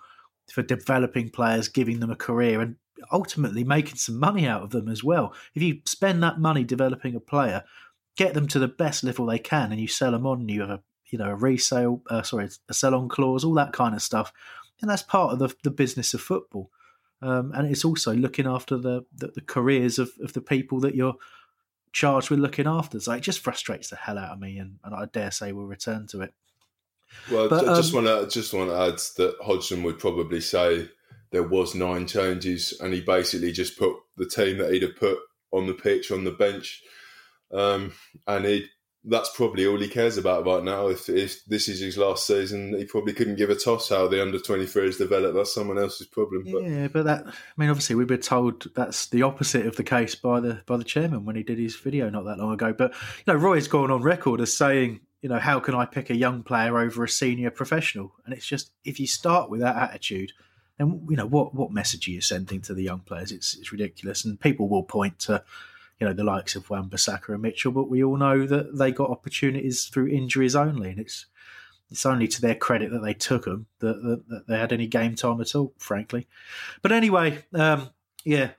for 0.52 0.62
developing 0.62 1.30
players, 1.30 1.68
giving 1.68 2.00
them 2.00 2.10
a 2.10 2.16
career, 2.16 2.60
and 2.60 2.76
ultimately 3.12 3.64
making 3.64 3.96
some 3.96 4.18
money 4.18 4.46
out 4.46 4.62
of 4.62 4.70
them 4.70 4.88
as 4.88 5.02
well. 5.02 5.32
If 5.54 5.62
you 5.62 5.80
spend 5.86 6.22
that 6.22 6.40
money 6.40 6.64
developing 6.64 7.14
a 7.14 7.20
player, 7.20 7.64
get 8.16 8.34
them 8.34 8.48
to 8.48 8.58
the 8.58 8.68
best 8.68 9.04
level 9.04 9.26
they 9.26 9.38
can, 9.38 9.72
and 9.72 9.80
you 9.80 9.88
sell 9.88 10.12
them 10.12 10.26
on, 10.26 10.40
and 10.40 10.50
you 10.50 10.60
have 10.62 10.70
a 10.70 10.82
you 11.10 11.18
know 11.18 11.30
a 11.30 11.34
resale, 11.34 12.02
uh, 12.10 12.22
sorry, 12.22 12.48
a 12.68 12.74
sell 12.74 12.94
on 12.94 13.08
clause, 13.08 13.44
all 13.44 13.54
that 13.54 13.72
kind 13.72 13.94
of 13.94 14.02
stuff, 14.02 14.32
and 14.80 14.90
that's 14.90 15.02
part 15.02 15.32
of 15.32 15.38
the, 15.38 15.54
the 15.62 15.70
business 15.70 16.14
of 16.14 16.20
football. 16.20 16.70
Um, 17.20 17.52
and 17.52 17.68
it's 17.68 17.84
also 17.84 18.14
looking 18.14 18.46
after 18.46 18.78
the, 18.78 19.04
the, 19.12 19.28
the 19.28 19.40
careers 19.40 19.98
of, 19.98 20.12
of 20.22 20.34
the 20.34 20.40
people 20.40 20.78
that 20.80 20.94
you're 20.94 21.16
charged 21.92 22.30
with 22.30 22.38
looking 22.38 22.68
after. 22.68 23.00
So 23.00 23.12
it 23.12 23.22
just 23.22 23.40
frustrates 23.40 23.90
the 23.90 23.96
hell 23.96 24.18
out 24.18 24.30
of 24.30 24.40
me, 24.40 24.58
and, 24.58 24.78
and 24.84 24.94
I 24.94 25.06
dare 25.06 25.30
say 25.30 25.52
we'll 25.52 25.66
return 25.66 26.06
to 26.08 26.22
it. 26.22 26.34
Well, 27.30 27.48
but, 27.48 27.68
I 27.68 27.74
just 27.76 27.94
um, 27.94 28.04
want 28.04 28.30
to 28.30 28.30
just 28.32 28.52
want 28.52 28.70
to 28.70 28.76
add 28.76 28.98
that 29.16 29.36
Hodgson 29.42 29.82
would 29.82 29.98
probably 29.98 30.40
say 30.40 30.88
there 31.30 31.42
was 31.42 31.74
nine 31.74 32.06
changes, 32.06 32.78
and 32.80 32.92
he 32.92 33.00
basically 33.00 33.52
just 33.52 33.78
put 33.78 33.96
the 34.16 34.28
team 34.28 34.58
that 34.58 34.72
he'd 34.72 34.82
have 34.82 34.96
put 34.96 35.18
on 35.50 35.66
the 35.66 35.74
pitch 35.74 36.10
on 36.10 36.24
the 36.24 36.30
bench, 36.30 36.82
um, 37.52 37.92
and 38.26 38.44
he 38.44 38.66
that's 39.08 39.30
probably 39.34 39.66
all 39.66 39.78
he 39.78 39.88
cares 39.88 40.18
about 40.18 40.46
right 40.46 40.62
now. 40.62 40.88
If 40.88 41.08
if 41.08 41.44
this 41.46 41.68
is 41.68 41.80
his 41.80 41.96
last 41.96 42.26
season, 42.26 42.76
he 42.76 42.84
probably 42.84 43.12
couldn't 43.12 43.36
give 43.36 43.50
a 43.50 43.54
toss 43.54 43.88
how 43.88 44.06
the 44.08 44.20
under 44.20 44.38
twenty 44.38 44.66
three 44.66 44.88
is 44.88 44.98
developed. 44.98 45.34
That's 45.34 45.54
someone 45.54 45.78
else's 45.78 46.06
problem. 46.06 46.44
But. 46.50 46.64
Yeah, 46.64 46.88
but 46.88 47.04
that 47.04 47.26
I 47.26 47.32
mean, 47.56 47.70
obviously 47.70 47.96
we've 47.96 48.06
been 48.06 48.20
told 48.20 48.66
that's 48.74 49.06
the 49.06 49.22
opposite 49.22 49.66
of 49.66 49.76
the 49.76 49.84
case 49.84 50.14
by 50.14 50.40
the 50.40 50.60
by 50.66 50.76
the 50.76 50.84
chairman 50.84 51.24
when 51.24 51.36
he 51.36 51.42
did 51.42 51.58
his 51.58 51.76
video 51.76 52.10
not 52.10 52.24
that 52.24 52.38
long 52.38 52.52
ago. 52.52 52.72
But 52.72 52.92
you 52.92 53.32
know, 53.32 53.36
Roy's 53.36 53.68
gone 53.68 53.90
on 53.90 54.02
record 54.02 54.40
as 54.40 54.54
saying, 54.54 55.00
you 55.22 55.28
know, 55.28 55.38
how 55.38 55.60
can 55.60 55.74
I 55.74 55.86
pick 55.86 56.10
a 56.10 56.16
young 56.16 56.42
player 56.42 56.78
over 56.78 57.02
a 57.04 57.08
senior 57.08 57.50
professional? 57.50 58.14
And 58.24 58.34
it's 58.34 58.46
just 58.46 58.70
if 58.84 59.00
you 59.00 59.06
start 59.06 59.50
with 59.50 59.60
that 59.60 59.76
attitude. 59.76 60.32
Then 60.76 61.04
you 61.10 61.16
know 61.16 61.26
what 61.26 61.56
what 61.56 61.72
message 61.72 62.06
are 62.06 62.12
you 62.12 62.20
sending 62.20 62.60
to 62.62 62.74
the 62.74 62.84
young 62.84 63.00
players? 63.00 63.32
It's 63.32 63.56
it's 63.56 63.72
ridiculous, 63.72 64.24
and 64.24 64.38
people 64.38 64.68
will 64.68 64.84
point 64.84 65.18
to 65.20 65.42
you 66.00 66.06
know 66.06 66.12
the 66.12 66.24
likes 66.24 66.54
of 66.56 66.70
Wan 66.70 66.88
Bissaka 66.88 67.30
and 67.30 67.42
Mitchell, 67.42 67.72
but 67.72 67.90
we 67.90 68.02
all 68.04 68.16
know 68.16 68.46
that 68.46 68.78
they 68.78 68.92
got 68.92 69.10
opportunities 69.10 69.86
through 69.86 70.08
injuries 70.08 70.54
only, 70.54 70.90
and 70.90 71.00
it's 71.00 71.26
it's 71.90 72.06
only 72.06 72.28
to 72.28 72.40
their 72.40 72.54
credit 72.54 72.90
that 72.90 73.02
they 73.02 73.14
took 73.14 73.44
them 73.44 73.66
that, 73.78 74.02
that, 74.02 74.28
that 74.28 74.46
they 74.46 74.58
had 74.58 74.72
any 74.72 74.86
game 74.86 75.14
time 75.14 75.40
at 75.40 75.54
all, 75.54 75.72
frankly. 75.78 76.26
But 76.82 76.92
anyway, 76.92 77.44
um, 77.54 77.90
yeah, 78.24 78.50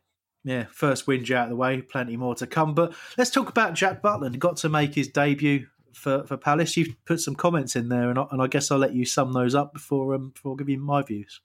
yeah, 0.44 0.66
first 0.72 1.06
whinge 1.06 1.30
out 1.32 1.44
of 1.44 1.50
the 1.50 1.56
way, 1.56 1.82
plenty 1.82 2.18
more 2.18 2.36
to 2.36 2.48
come. 2.48 2.74
But 2.74 2.94
let's 3.18 3.30
talk 3.30 3.50
about 3.50 3.76
Jack 3.76 4.02
Butland. 4.02 4.40
Got 4.40 4.58
to 4.58 4.70
make 4.70 4.96
his 4.96 5.08
debut 5.08 5.68
for, 5.94 6.26
for 6.26 6.38
Palace. 6.38 6.76
You've 6.76 6.96
put 7.06 7.20
some 7.20 7.36
comments 7.36 7.76
in 7.76 7.90
there, 7.90 8.10
and 8.10 8.18
I, 8.18 8.26
and 8.32 8.42
I 8.42 8.48
guess 8.48 8.72
I'll 8.72 8.80
let 8.80 8.94
you 8.94 9.06
sum 9.06 9.34
those 9.34 9.56
up 9.56 9.74
before 9.74 10.16
um, 10.16 10.30
before 10.30 10.58
you 10.66 10.80
my 10.80 11.04
views. 11.04 11.42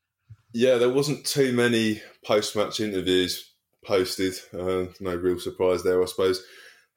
Yeah, 0.52 0.76
there 0.76 0.90
wasn't 0.90 1.26
too 1.26 1.52
many 1.52 2.00
post 2.24 2.56
match 2.56 2.80
interviews 2.80 3.53
posted. 3.84 4.34
Uh, 4.52 4.86
no 5.00 5.14
real 5.14 5.38
surprise 5.38 5.82
there, 5.82 6.02
I 6.02 6.06
suppose. 6.06 6.42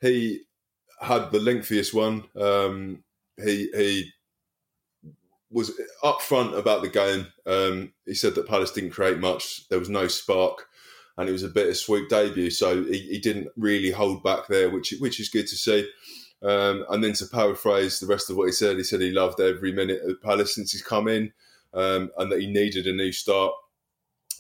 He 0.02 0.42
had 1.02 1.32
the 1.32 1.40
lengthiest 1.40 1.94
one. 1.94 2.24
Um, 2.36 3.04
he 3.44 3.70
he 3.76 4.12
was 5.50 5.72
upfront 6.04 6.58
about 6.58 6.82
the 6.82 6.90
game. 6.90 7.28
Um, 7.46 7.94
he 8.06 8.14
said 8.14 8.36
that 8.36 8.48
Palace 8.48 8.72
didn't 8.72 8.92
create 8.92 9.20
much. 9.20 9.68
There 9.70 9.80
was 9.80 9.90
no 9.90 10.08
spark, 10.08 10.68
and 11.18 11.30
it 11.30 11.32
was 11.32 11.44
a 11.44 11.50
bittersweet 11.50 12.10
debut. 12.10 12.50
So 12.50 12.84
he, 12.84 13.00
he 13.00 13.20
didn't 13.20 13.50
really 13.56 13.92
hold 13.92 14.24
back 14.24 14.48
there, 14.48 14.70
which 14.70 14.94
which 15.00 15.20
is 15.20 15.30
good 15.30 15.48
to 15.48 15.56
see. 15.56 15.90
Um, 16.42 16.86
and 16.90 17.04
then 17.04 17.14
to 17.14 17.26
paraphrase 17.26 18.00
the 18.00 18.08
rest 18.08 18.30
of 18.30 18.38
what 18.38 18.46
he 18.46 18.52
said, 18.52 18.78
he 18.78 18.84
said 18.84 19.02
he 19.02 19.10
loved 19.10 19.40
every 19.40 19.72
minute 19.72 20.02
at 20.08 20.22
Palace 20.22 20.54
since 20.54 20.72
he's 20.72 20.84
come 20.84 21.08
in, 21.08 21.34
um, 21.74 22.12
and 22.18 22.32
that 22.32 22.42
he 22.42 22.48
needed 22.48 22.86
a 22.88 22.94
new 22.94 23.12
start. 23.12 23.54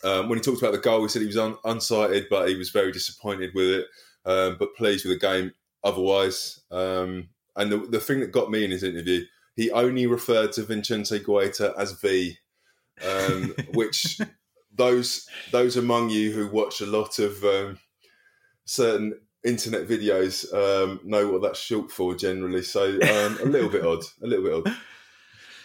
Um, 0.04 0.30
when 0.30 0.38
he 0.38 0.44
talked 0.44 0.62
about 0.62 0.74
the 0.74 0.80
goal, 0.80 1.02
he 1.02 1.10
said 1.10 1.22
he 1.22 1.28
was 1.28 1.38
un- 1.38 1.58
unsighted, 1.66 2.28
but 2.30 2.50
he 2.50 2.56
was 2.56 2.70
very 2.70 2.92
disappointed 2.92 3.52
with 3.56 3.68
it, 3.68 3.88
um, 4.26 4.58
but 4.60 4.76
pleased 4.76 5.06
with 5.06 5.20
the 5.20 5.28
game 5.28 5.54
otherwise. 5.84 6.62
Um, 6.72 7.30
and 7.56 7.72
the, 7.72 7.78
the 7.78 8.00
thing 8.00 8.20
that 8.20 8.32
got 8.32 8.52
me 8.52 8.64
in 8.64 8.72
his 8.72 8.84
interview, 8.84 9.26
he 9.56 9.72
only 9.72 10.06
referred 10.06 10.52
to 10.54 10.64
Vicente 10.64 11.20
Guaita 11.20 11.74
as 11.78 11.94
V, 11.94 12.38
um, 13.04 13.56
which 13.74 14.20
those 14.74 15.28
those 15.52 15.76
among 15.76 16.10
you 16.10 16.32
who 16.32 16.48
watch 16.48 16.82
a 16.82 16.86
lot 16.86 17.18
of 17.20 17.44
um, 17.44 17.80
certain 18.66 19.20
internet 19.44 19.88
videos 19.88 20.54
um, 20.54 21.00
know 21.04 21.28
what 21.32 21.42
that's 21.42 21.60
short 21.60 21.90
for 21.92 22.14
generally. 22.16 22.62
So 22.62 22.86
um, 22.86 23.40
a 23.42 23.46
little 23.46 23.70
bit 23.70 23.86
odd, 23.86 24.04
a 24.22 24.28
little 24.28 24.46
bit 24.46 24.54
odd. 24.54 24.78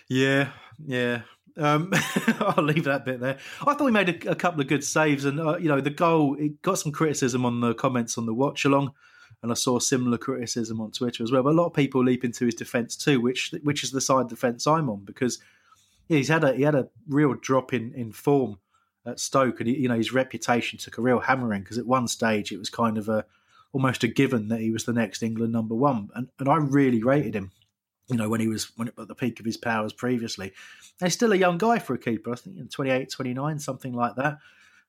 Yeah, 0.09 0.51
yeah. 0.85 1.23
Um, 1.57 1.91
I'll 2.41 2.65
leave 2.65 2.85
that 2.85 3.05
bit 3.05 3.21
there. 3.21 3.39
I 3.67 3.75
thought 3.75 3.87
he 3.87 3.93
made 3.93 4.25
a, 4.25 4.31
a 4.31 4.35
couple 4.35 4.61
of 4.61 4.69
good 4.69 4.85
saves, 4.85 5.25
and 5.25 5.41
uh, 5.41 5.57
you 5.59 5.69
know 5.69 5.81
the 5.81 5.91
goal. 5.91 6.37
It 6.39 6.63
got 6.63 6.79
some 6.79 6.93
criticism 6.93 7.45
on 7.45 7.61
the 7.61 7.75
comments 7.75 8.17
on 8.17 8.27
the 8.27 8.35
watch 8.35 8.65
along, 8.65 8.93
and 9.43 9.51
I 9.51 9.55
saw 9.55 9.79
similar 9.79 10.19
criticism 10.19 10.81
on 10.81 10.93
Twitter 10.93 11.23
as 11.23 11.33
well. 11.33 11.43
But 11.43 11.51
a 11.51 11.61
lot 11.61 11.67
of 11.67 11.75
people 11.75 12.05
leap 12.05 12.25
into 12.25 12.47
his 12.47 12.55
defence 12.55 12.97
too, 12.97 13.21
which 13.21 13.53
which 13.63 13.85
is 13.85 13.91
the 13.91 14.01
side 14.01 14.29
defence 14.29 14.67
I'm 14.67 14.89
on 14.89 15.05
because 15.05 15.39
yeah, 16.09 16.19
he's 16.19 16.29
had 16.29 16.45
a 16.45 16.55
he 16.55 16.63
had 16.63 16.75
a 16.75 16.89
real 17.09 17.35
drop 17.35 17.73
in 17.73 17.93
in 17.95 18.13
form 18.13 18.59
at 19.05 19.21
Stoke, 19.21 19.61
and 19.61 19.69
he, 19.69 19.79
you 19.79 19.89
know 19.89 19.97
his 19.97 20.13
reputation 20.13 20.79
took 20.79 20.99
a 20.99 21.03
real 21.03 21.21
hammering 21.21 21.63
because 21.63 21.79
at 21.79 21.87
one 21.87 22.09
stage 22.09 22.53
it 22.53 22.59
was 22.59 22.71
kind 22.71 22.99
of 22.99 23.09
a 23.09 23.25
almost 23.73 24.05
a 24.05 24.09
given 24.09 24.49
that 24.49 24.61
he 24.61 24.71
was 24.71 24.85
the 24.85 24.93
next 24.93 25.23
England 25.23 25.53
number 25.53 25.75
one, 25.75 26.09
and 26.15 26.29
and 26.39 26.49
I 26.49 26.57
really 26.57 27.03
rated 27.03 27.35
him. 27.35 27.51
You 28.13 28.19
know 28.19 28.29
when 28.29 28.41
he 28.41 28.49
was 28.49 28.71
when 28.77 28.89
at 28.89 29.09
the 29.09 29.15
peak 29.15 29.41
of 29.41 29.47
his 29.47 29.57
powers 29.57 29.93
previously, 29.93 30.53
and 31.01 31.07
he's 31.07 31.15
still 31.15 31.33
a 31.33 31.37
young 31.37 31.59
guy 31.59 31.79
for 31.79 31.95
a 31.95 31.99
keeper. 31.99 32.33
I 32.33 32.37
think 32.37 32.71
28, 32.71 33.11
29, 33.11 33.59
something 33.59 33.93
like 33.93 34.17
that. 34.17 34.39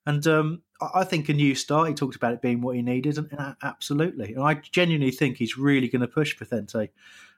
And 0.06 0.26
um, 0.28 0.62
I 0.94 1.06
think 1.06 1.30
a 1.30 1.34
new 1.34 1.56
start. 1.56 1.88
He 1.88 1.94
talked 1.94 2.16
about 2.16 2.34
it 2.34 2.42
being 2.42 2.62
what 2.62 2.76
he 2.76 2.82
needed, 2.82 3.18
and, 3.18 3.32
and 3.32 3.56
absolutely. 3.64 4.34
And 4.34 4.44
I 4.44 4.56
genuinely 4.56 5.12
think 5.12 5.38
he's 5.38 5.58
really 5.58 5.88
going 5.88 6.02
to 6.02 6.08
push 6.08 6.38
Vicente 6.38 6.90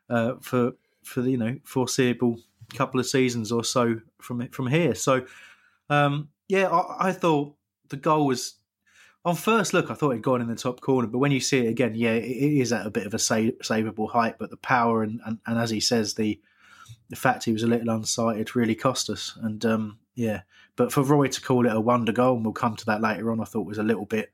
uh, 0.09 0.33
for 0.41 0.73
for 1.03 1.21
the 1.21 1.31
you 1.31 1.37
know 1.37 1.57
foreseeable 1.63 2.39
couple 2.73 2.99
of 2.99 3.05
seasons 3.05 3.51
or 3.51 3.63
so 3.63 4.01
from 4.19 4.47
from 4.49 4.67
here. 4.67 4.95
So 4.95 5.25
um, 5.89 6.29
yeah, 6.47 6.67
I, 6.67 7.09
I, 7.09 7.11
thought 7.11 7.55
the 7.89 7.97
goal 7.97 8.25
was 8.25 8.55
on 9.25 9.35
first 9.35 9.73
look. 9.73 9.89
I 9.89 9.95
thought 9.95 10.11
it'd 10.11 10.23
gone 10.23 10.41
in 10.41 10.47
the 10.47 10.55
top 10.55 10.79
corner, 10.79 11.07
but 11.07 11.17
when 11.17 11.31
you 11.31 11.39
see 11.39 11.65
it 11.65 11.69
again, 11.69 11.95
yeah, 11.95 12.13
it, 12.13 12.23
is 12.23 12.71
at 12.71 12.85
a 12.85 12.91
bit 12.91 13.07
of 13.07 13.13
a 13.13 13.17
savable 13.17 14.09
height. 14.09 14.35
But 14.37 14.51
the 14.51 14.57
power 14.57 15.03
and, 15.03 15.19
and, 15.25 15.39
and 15.45 15.59
as 15.59 15.69
he 15.69 15.79
says, 15.79 16.13
the 16.13 16.39
the 17.09 17.15
fact 17.15 17.43
he 17.43 17.51
was 17.51 17.63
a 17.63 17.67
little 17.67 17.87
unsighted 17.87 18.55
really 18.55 18.75
cost 18.75 19.09
us. 19.09 19.37
And 19.41 19.65
um, 19.65 19.99
yeah, 20.13 20.41
but 20.75 20.91
for 20.91 21.01
Roy 21.03 21.27
to 21.27 21.41
call 21.41 21.65
it 21.65 21.75
a 21.75 21.79
wonder 21.79 22.11
goal, 22.11 22.35
and 22.35 22.45
we'll 22.45 22.53
come 22.53 22.75
to 22.75 22.85
that 22.85 23.01
later 23.01 23.31
on, 23.31 23.41
I 23.41 23.45
thought 23.45 23.65
was 23.65 23.77
a 23.77 23.83
little 23.83 24.05
bit 24.05 24.31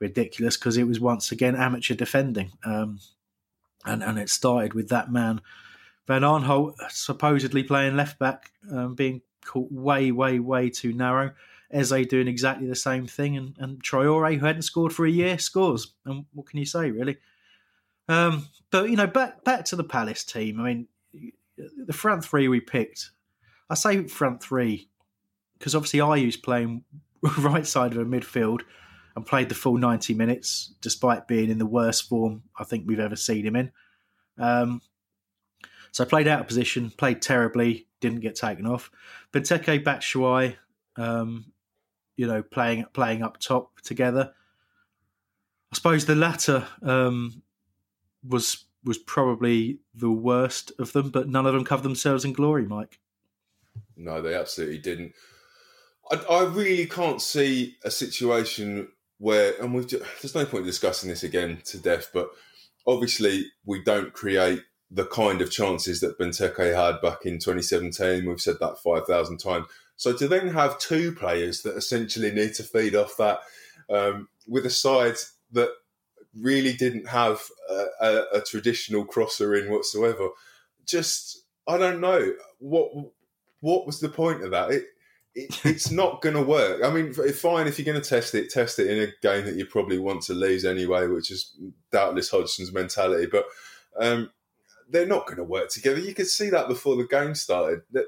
ridiculous 0.00 0.56
because 0.56 0.76
it 0.76 0.86
was 0.86 1.00
once 1.00 1.32
again 1.32 1.56
amateur 1.56 1.94
defending. 1.94 2.52
Um, 2.64 2.98
and, 3.84 4.02
and 4.02 4.18
it 4.18 4.30
started 4.30 4.74
with 4.74 4.88
that 4.88 5.12
man, 5.12 5.40
Van 6.06 6.22
Aanholt, 6.22 6.74
supposedly 6.88 7.62
playing 7.62 7.96
left 7.96 8.18
back, 8.18 8.50
um, 8.72 8.94
being 8.94 9.20
caught 9.44 9.70
way, 9.70 10.10
way, 10.10 10.38
way 10.38 10.70
too 10.70 10.92
narrow. 10.92 11.32
Eze 11.74 12.06
doing 12.06 12.28
exactly 12.28 12.66
the 12.66 12.76
same 12.76 13.06
thing, 13.06 13.36
and, 13.36 13.54
and 13.58 13.82
Traore, 13.82 14.38
who 14.38 14.46
hadn't 14.46 14.62
scored 14.62 14.92
for 14.92 15.04
a 15.04 15.10
year, 15.10 15.38
scores. 15.38 15.94
And 16.06 16.24
what 16.32 16.46
can 16.46 16.58
you 16.58 16.66
say, 16.66 16.90
really? 16.90 17.18
Um, 18.08 18.48
but 18.70 18.88
you 18.90 18.96
know, 18.96 19.06
back 19.06 19.44
back 19.44 19.64
to 19.66 19.76
the 19.76 19.84
Palace 19.84 20.24
team. 20.24 20.60
I 20.60 20.64
mean, 20.64 20.88
the 21.56 21.92
front 21.92 22.24
three 22.24 22.48
we 22.48 22.60
picked. 22.60 23.10
I 23.68 23.74
say 23.74 24.06
front 24.06 24.42
three 24.42 24.88
because 25.58 25.74
obviously 25.74 26.00
Ayew's 26.00 26.36
playing 26.36 26.84
right 27.38 27.66
side 27.66 27.92
of 27.92 27.98
a 27.98 28.04
midfield 28.04 28.60
and 29.16 29.24
played 29.24 29.48
the 29.48 29.54
full 29.54 29.78
90 29.78 30.12
minutes 30.14 30.74
despite 30.80 31.28
being 31.28 31.50
in 31.50 31.58
the 31.58 31.66
worst 31.66 32.08
form 32.08 32.42
I 32.58 32.64
think 32.64 32.84
we've 32.86 33.00
ever 33.00 33.16
seen 33.16 33.46
him 33.46 33.56
in. 33.56 33.72
Um, 34.38 34.82
so 35.92 36.04
played 36.04 36.26
out 36.26 36.40
of 36.40 36.48
position, 36.48 36.90
played 36.90 37.22
terribly, 37.22 37.86
didn't 38.00 38.20
get 38.20 38.34
taken 38.34 38.66
off. 38.66 38.90
Benteke 39.32 39.84
Batshuayi, 39.84 40.56
um, 40.96 41.46
you 42.16 42.26
know, 42.26 42.42
playing 42.42 42.86
playing 42.92 43.22
up 43.22 43.38
top 43.38 43.80
together. 43.80 44.32
I 45.72 45.74
suppose 45.74 46.06
the 46.06 46.14
latter 46.14 46.66
um, 46.82 47.42
was 48.26 48.64
was 48.84 48.98
probably 48.98 49.78
the 49.94 50.10
worst 50.10 50.72
of 50.78 50.92
them, 50.92 51.10
but 51.10 51.28
none 51.28 51.46
of 51.46 51.54
them 51.54 51.64
covered 51.64 51.84
themselves 51.84 52.24
in 52.24 52.32
glory, 52.32 52.66
Mike. 52.66 53.00
No, 53.96 54.20
they 54.20 54.34
absolutely 54.34 54.78
didn't. 54.78 55.12
I, 56.10 56.16
I 56.30 56.44
really 56.44 56.86
can't 56.86 57.20
see 57.20 57.76
a 57.84 57.90
situation 57.90 58.88
where, 59.18 59.54
and 59.60 59.74
we've 59.74 59.86
just, 59.86 60.04
there's 60.20 60.34
no 60.34 60.44
point 60.44 60.66
discussing 60.66 61.08
this 61.08 61.22
again 61.22 61.60
to 61.64 61.78
death, 61.78 62.10
but 62.12 62.28
obviously 62.86 63.46
we 63.64 63.82
don't 63.82 64.12
create 64.12 64.62
the 64.90 65.06
kind 65.06 65.40
of 65.40 65.50
chances 65.50 66.00
that 66.00 66.18
Benteke 66.18 66.74
had 66.74 67.00
back 67.00 67.24
in 67.24 67.38
2017. 67.38 68.28
We've 68.28 68.40
said 68.40 68.56
that 68.60 68.78
5,000 68.78 69.38
times. 69.38 69.66
So 69.96 70.12
to 70.12 70.28
then 70.28 70.48
have 70.48 70.78
two 70.78 71.12
players 71.12 71.62
that 71.62 71.76
essentially 71.76 72.30
need 72.30 72.54
to 72.54 72.62
feed 72.62 72.94
off 72.94 73.16
that 73.18 73.40
um, 73.88 74.28
with 74.48 74.66
a 74.66 74.70
side 74.70 75.16
that 75.52 75.70
really 76.38 76.72
didn't 76.72 77.08
have 77.08 77.40
a, 77.70 77.86
a, 78.00 78.24
a, 78.34 78.40
traditional 78.40 79.04
crosser 79.04 79.54
in 79.54 79.70
whatsoever, 79.70 80.30
just 80.84 81.44
I 81.68 81.78
don't 81.78 82.00
know 82.00 82.32
what 82.58 82.90
what 83.60 83.86
was 83.86 84.00
the 84.00 84.08
point 84.08 84.42
of 84.42 84.50
that. 84.50 84.70
It, 84.70 84.84
it, 85.34 85.60
it's 85.64 85.90
not 85.90 86.22
going 86.22 86.34
to 86.34 86.42
work. 86.42 86.82
I 86.84 86.90
mean, 86.90 87.12
fine 87.12 87.66
if 87.66 87.78
you're 87.78 87.86
going 87.86 88.02
to 88.02 88.08
test 88.08 88.34
it, 88.34 88.50
test 88.50 88.78
it 88.78 88.88
in 88.88 89.08
a 89.08 89.12
game 89.22 89.44
that 89.46 89.56
you 89.56 89.66
probably 89.66 89.98
want 89.98 90.22
to 90.24 90.34
lose 90.34 90.64
anyway, 90.64 91.06
which 91.06 91.30
is 91.30 91.56
doubtless 91.92 92.30
Hodgson's 92.30 92.72
mentality. 92.72 93.26
But 93.26 93.46
um, 93.98 94.30
they're 94.90 95.06
not 95.06 95.26
going 95.26 95.38
to 95.38 95.44
work 95.44 95.70
together. 95.70 95.98
You 95.98 96.14
could 96.14 96.26
see 96.26 96.50
that 96.50 96.68
before 96.68 96.96
the 96.96 97.06
game 97.06 97.34
started. 97.34 97.82
That 97.92 98.06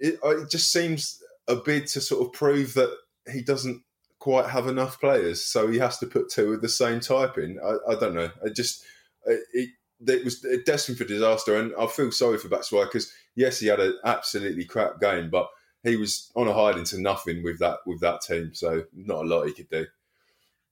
it, 0.00 0.18
uh, 0.24 0.42
it 0.42 0.50
just 0.50 0.72
seems 0.72 1.22
a 1.46 1.56
bid 1.56 1.86
to 1.88 2.00
sort 2.00 2.26
of 2.26 2.32
prove 2.32 2.74
that 2.74 2.94
he 3.32 3.42
doesn't 3.42 3.82
quite 4.18 4.46
have 4.46 4.66
enough 4.66 5.00
players, 5.00 5.44
so 5.44 5.68
he 5.68 5.78
has 5.78 5.98
to 5.98 6.06
put 6.06 6.30
two 6.30 6.52
of 6.52 6.60
the 6.60 6.68
same 6.68 7.00
type 7.00 7.38
in. 7.38 7.58
I, 7.64 7.92
I 7.92 7.94
don't 7.98 8.14
know. 8.14 8.30
I 8.44 8.48
just 8.48 8.84
uh, 9.28 9.34
it, 9.52 9.70
it 10.06 10.24
was 10.24 10.44
destined 10.64 10.98
for 10.98 11.04
disaster, 11.04 11.56
and 11.56 11.72
I 11.78 11.86
feel 11.86 12.12
sorry 12.12 12.38
for 12.38 12.48
Batshuayi 12.48 12.86
because 12.86 13.12
yes, 13.34 13.60
he 13.60 13.68
had 13.68 13.80
an 13.80 13.98
absolutely 14.04 14.64
crap 14.64 15.00
game, 15.00 15.30
but 15.30 15.48
he 15.82 15.96
was 15.96 16.30
on 16.34 16.48
a 16.48 16.52
hiding 16.52 16.84
to 16.84 17.00
nothing 17.00 17.42
with 17.42 17.58
that 17.58 17.78
with 17.86 18.00
that 18.00 18.22
team. 18.22 18.54
So 18.54 18.84
not 18.94 19.24
a 19.24 19.28
lot 19.28 19.46
he 19.46 19.52
could 19.52 19.70
do. 19.70 19.86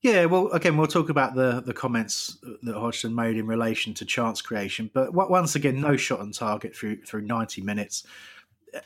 Yeah, 0.01 0.27
well, 0.27 0.49
again, 0.53 0.77
we'll 0.77 0.87
talk 0.87 1.09
about 1.09 1.35
the 1.35 1.61
the 1.65 1.75
comments 1.75 2.39
that 2.63 2.75
Hodgson 2.75 3.15
made 3.15 3.37
in 3.37 3.47
relation 3.47 3.95
to 3.95 4.05
chance 4.05 4.41
creation, 4.41 4.91
but 4.95 5.13
once 5.13 5.57
again, 5.57 5.81
no 5.81 5.97
shot 5.97 6.21
on 6.21 6.31
target 6.33 6.77
through 6.77 7.03
through 7.03 7.23
ninety 7.23 7.63
minutes. 7.63 8.07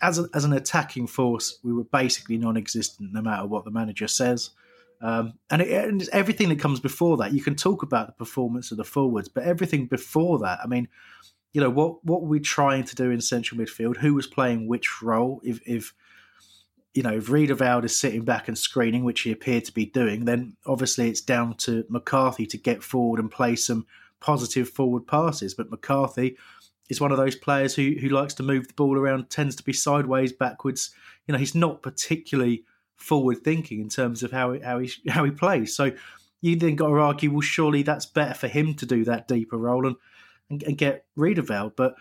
As 0.00 0.18
a, 0.18 0.26
as 0.34 0.44
an 0.44 0.52
attacking 0.52 1.06
force, 1.06 1.58
we 1.62 1.72
were 1.72 1.84
basically 1.84 2.38
non-existent, 2.38 3.12
no 3.12 3.22
matter 3.22 3.46
what 3.46 3.64
the 3.64 3.70
manager 3.70 4.08
says. 4.08 4.50
Um, 5.00 5.34
and, 5.50 5.60
it, 5.62 5.88
and 5.88 6.08
everything 6.12 6.48
that 6.50 6.60
comes 6.60 6.78
before 6.78 7.16
that, 7.16 7.32
you 7.32 7.42
can 7.42 7.56
talk 7.56 7.82
about 7.82 8.06
the 8.06 8.12
performance 8.12 8.70
of 8.70 8.76
the 8.76 8.84
forwards, 8.84 9.28
but 9.28 9.42
everything 9.42 9.86
before 9.86 10.38
that, 10.40 10.60
I 10.62 10.68
mean, 10.68 10.88
you 11.52 11.60
know, 11.60 11.70
what 11.70 12.04
what 12.04 12.22
were 12.22 12.28
we 12.28 12.40
trying 12.40 12.84
to 12.84 12.94
do 12.94 13.10
in 13.10 13.20
central 13.20 13.60
midfield? 13.60 13.98
Who 13.98 14.14
was 14.14 14.26
playing 14.26 14.68
which 14.68 15.02
role? 15.02 15.40
If 15.44 15.60
if 15.66 15.92
you 16.94 17.02
know, 17.02 17.14
if 17.14 17.30
Riedewald 17.30 17.84
is 17.84 17.98
sitting 17.98 18.24
back 18.24 18.48
and 18.48 18.56
screening, 18.56 19.04
which 19.04 19.22
he 19.22 19.32
appeared 19.32 19.64
to 19.66 19.72
be 19.72 19.86
doing, 19.86 20.24
then 20.24 20.56
obviously 20.66 21.08
it's 21.08 21.20
down 21.20 21.54
to 21.58 21.84
McCarthy 21.88 22.46
to 22.46 22.58
get 22.58 22.82
forward 22.82 23.18
and 23.18 23.30
play 23.30 23.56
some 23.56 23.86
positive 24.20 24.68
forward 24.68 25.06
passes. 25.06 25.54
But 25.54 25.70
McCarthy 25.70 26.36
is 26.88 27.00
one 27.00 27.12
of 27.12 27.18
those 27.18 27.36
players 27.36 27.74
who 27.74 27.94
who 28.00 28.08
likes 28.08 28.34
to 28.34 28.42
move 28.42 28.68
the 28.68 28.74
ball 28.74 28.98
around, 28.98 29.30
tends 29.30 29.56
to 29.56 29.62
be 29.62 29.72
sideways, 29.72 30.32
backwards. 30.32 30.90
You 31.26 31.32
know, 31.32 31.38
he's 31.38 31.54
not 31.54 31.82
particularly 31.82 32.64
forward 32.96 33.38
thinking 33.42 33.80
in 33.80 33.88
terms 33.88 34.22
of 34.22 34.32
how 34.32 34.58
how 34.60 34.78
he 34.78 34.90
how 35.08 35.24
he 35.24 35.30
plays. 35.30 35.74
So 35.74 35.92
you 36.40 36.56
then 36.56 36.76
got 36.76 36.88
to 36.88 36.98
argue, 36.98 37.30
well, 37.30 37.40
surely 37.40 37.82
that's 37.82 38.06
better 38.06 38.34
for 38.34 38.48
him 38.48 38.74
to 38.74 38.86
do 38.86 39.04
that 39.04 39.28
deeper 39.28 39.56
role 39.56 39.86
and 39.86 39.96
and, 40.50 40.62
and 40.64 40.76
get 40.76 41.06
Riedewald, 41.16 41.76
but 41.76 41.94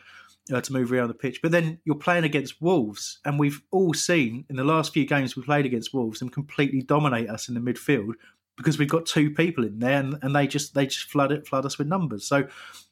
uh, 0.52 0.62
to 0.62 0.74
move 0.74 0.92
around 0.92 1.08
the 1.08 1.14
pitch. 1.14 1.42
But 1.42 1.52
then 1.52 1.80
you're 1.86 1.96
playing 1.96 2.24
against 2.24 2.62
Wolves, 2.62 3.20
and 3.26 3.40
we've 3.40 3.62
all 3.72 3.94
seen 3.94 4.46
in 4.50 4.56
the 4.56 4.64
last 4.64 4.94
few 4.94 5.06
games 5.06 5.36
we 5.36 5.44
played 5.44 5.66
against 5.66 5.94
Wolves 5.94 6.20
them 6.20 6.30
completely 6.30 6.82
dominate 6.82 7.30
us 7.30 7.48
in 7.48 7.56
the 7.56 7.62
midfield 7.62 8.14
because 8.58 8.78
we've 8.78 8.90
got 8.90 9.06
two 9.06 9.32
people 9.32 9.64
in 9.64 9.80
there, 9.80 10.00
and, 10.00 10.18
and 10.22 10.36
they 10.36 10.48
just 10.48 10.74
they 10.74 10.86
just 10.86 11.10
flood 11.10 11.32
it 11.32 11.48
flood 11.48 11.66
us 11.66 11.78
with 11.78 11.88
numbers. 11.88 12.26
So 12.26 12.48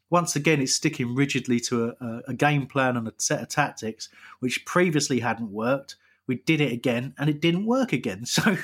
once 0.09 0.35
again, 0.35 0.61
it's 0.61 0.73
sticking 0.73 1.15
rigidly 1.15 1.59
to 1.59 1.93
a, 1.99 2.21
a, 2.27 2.33
game 2.33 2.65
plan 2.65 2.97
and 2.97 3.07
a 3.07 3.13
set 3.17 3.41
of 3.41 3.49
tactics 3.49 4.09
which 4.39 4.65
previously 4.65 5.19
hadn't 5.19 5.51
worked. 5.51 5.95
We 6.25 6.35
did 6.35 6.61
it 6.61 6.71
again, 6.71 7.13
and 7.17 7.29
it 7.29 7.41
didn't 7.41 7.65
work 7.65 7.93
again. 7.93 8.25
So, 8.25 8.55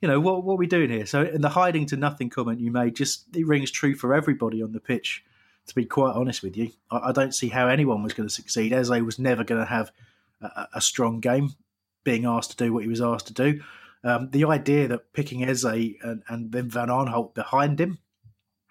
you 0.00 0.08
know, 0.08 0.20
what, 0.20 0.44
what 0.44 0.54
are 0.54 0.58
we 0.58 0.66
doing 0.66 0.90
here? 0.90 1.06
So, 1.06 1.22
in 1.22 1.40
the 1.40 1.48
hiding 1.48 1.86
to 1.86 1.96
nothing 1.96 2.30
comment 2.30 2.60
you 2.60 2.70
made, 2.70 2.96
just 2.96 3.34
it 3.36 3.46
rings 3.46 3.70
true 3.70 3.94
for 3.94 4.14
everybody 4.14 4.62
on 4.62 4.72
the 4.72 4.80
pitch. 4.80 5.24
To 5.66 5.74
be 5.74 5.84
quite 5.84 6.14
honest 6.14 6.42
with 6.42 6.56
you, 6.56 6.70
I, 6.90 7.08
I 7.08 7.12
don't 7.12 7.34
see 7.34 7.48
how 7.48 7.68
anyone 7.68 8.02
was 8.02 8.14
going 8.14 8.28
to 8.28 8.34
succeed. 8.34 8.72
Eze 8.72 8.90
was 8.90 9.18
never 9.18 9.44
going 9.44 9.60
to 9.60 9.66
have 9.66 9.92
a, 10.40 10.66
a 10.74 10.80
strong 10.80 11.20
game, 11.20 11.54
being 12.04 12.24
asked 12.24 12.52
to 12.52 12.56
do 12.56 12.72
what 12.72 12.84
he 12.84 12.88
was 12.88 13.02
asked 13.02 13.26
to 13.26 13.34
do. 13.34 13.60
Um, 14.04 14.30
the 14.30 14.44
idea 14.44 14.88
that 14.88 15.12
picking 15.12 15.44
Eze 15.44 15.64
and, 15.64 16.22
and 16.28 16.52
then 16.52 16.70
Van 16.70 16.88
Aanholt 16.88 17.34
behind 17.34 17.80
him, 17.80 17.98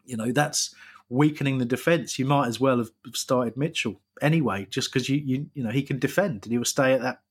you 0.06 0.18
know, 0.18 0.32
that's 0.32 0.74
weakening 1.10 1.58
the 1.58 1.66
defence. 1.66 2.20
You 2.20 2.26
might 2.26 2.48
as 2.48 2.60
well 2.60 2.78
have 2.78 2.92
started 3.14 3.58
Mitchell 3.58 4.02
anyway, 4.22 4.68
just 4.70 4.92
because 4.92 5.10
you, 5.10 5.18
you 5.18 5.50
you 5.54 5.64
know 5.64 5.70
he 5.70 5.84
can 5.84 6.00
defend 6.00 6.46
and 6.46 6.52
he 6.52 6.58
will 6.58 6.66
stay 6.66 6.94
at 6.94 7.02
that 7.02 7.22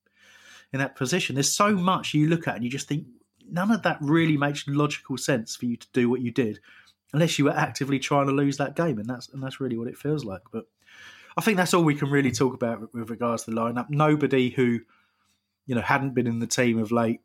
in 0.73 0.79
that 0.81 0.97
position. 0.97 1.35
There's 1.35 1.53
so 1.53 1.73
much 1.73 2.15
you 2.15 2.29
look 2.29 2.49
at 2.49 2.57
and 2.57 2.65
you 2.65 2.71
just 2.71 2.89
think 2.89 3.07
none 3.49 3.71
of 3.71 3.83
that 3.83 3.99
really 4.01 4.37
makes 4.37 4.67
logical 4.67 5.17
sense 5.17 5.57
for 5.57 5.67
you 5.67 5.77
to 5.77 5.87
do 5.93 6.11
what 6.11 6.21
you 6.21 6.31
did, 6.31 6.61
unless 7.13 7.39
you 7.39 7.45
were 7.45 7.53
actively 7.53 7.99
trying 7.99 8.27
to 8.27 8.33
lose 8.33 8.57
that 8.57 8.77
game, 8.77 8.99
and 8.99 9.09
that's 9.09 9.29
and 9.29 9.43
that's 9.43 9.61
really 9.61 9.77
what 9.77 9.89
it 9.89 9.99
feels 9.99 10.25
like. 10.25 10.43
But 10.53 10.67
I 11.37 11.41
think 11.41 11.57
that's 11.57 11.75
all 11.75 11.85
we 11.85 11.95
can 11.95 12.11
really 12.11 12.33
talk 12.33 12.55
about 12.55 12.95
with 12.95 13.11
regards 13.11 13.45
to 13.45 13.51
the 13.51 13.57
lineup. 13.57 13.91
Nobody 13.91 14.51
who 14.51 14.81
you 15.67 15.75
know 15.75 15.83
hadn't 15.83 16.15
been 16.15 16.27
in 16.27 16.39
the 16.39 16.47
team 16.47 16.79
of 16.79 16.93
late 16.93 17.21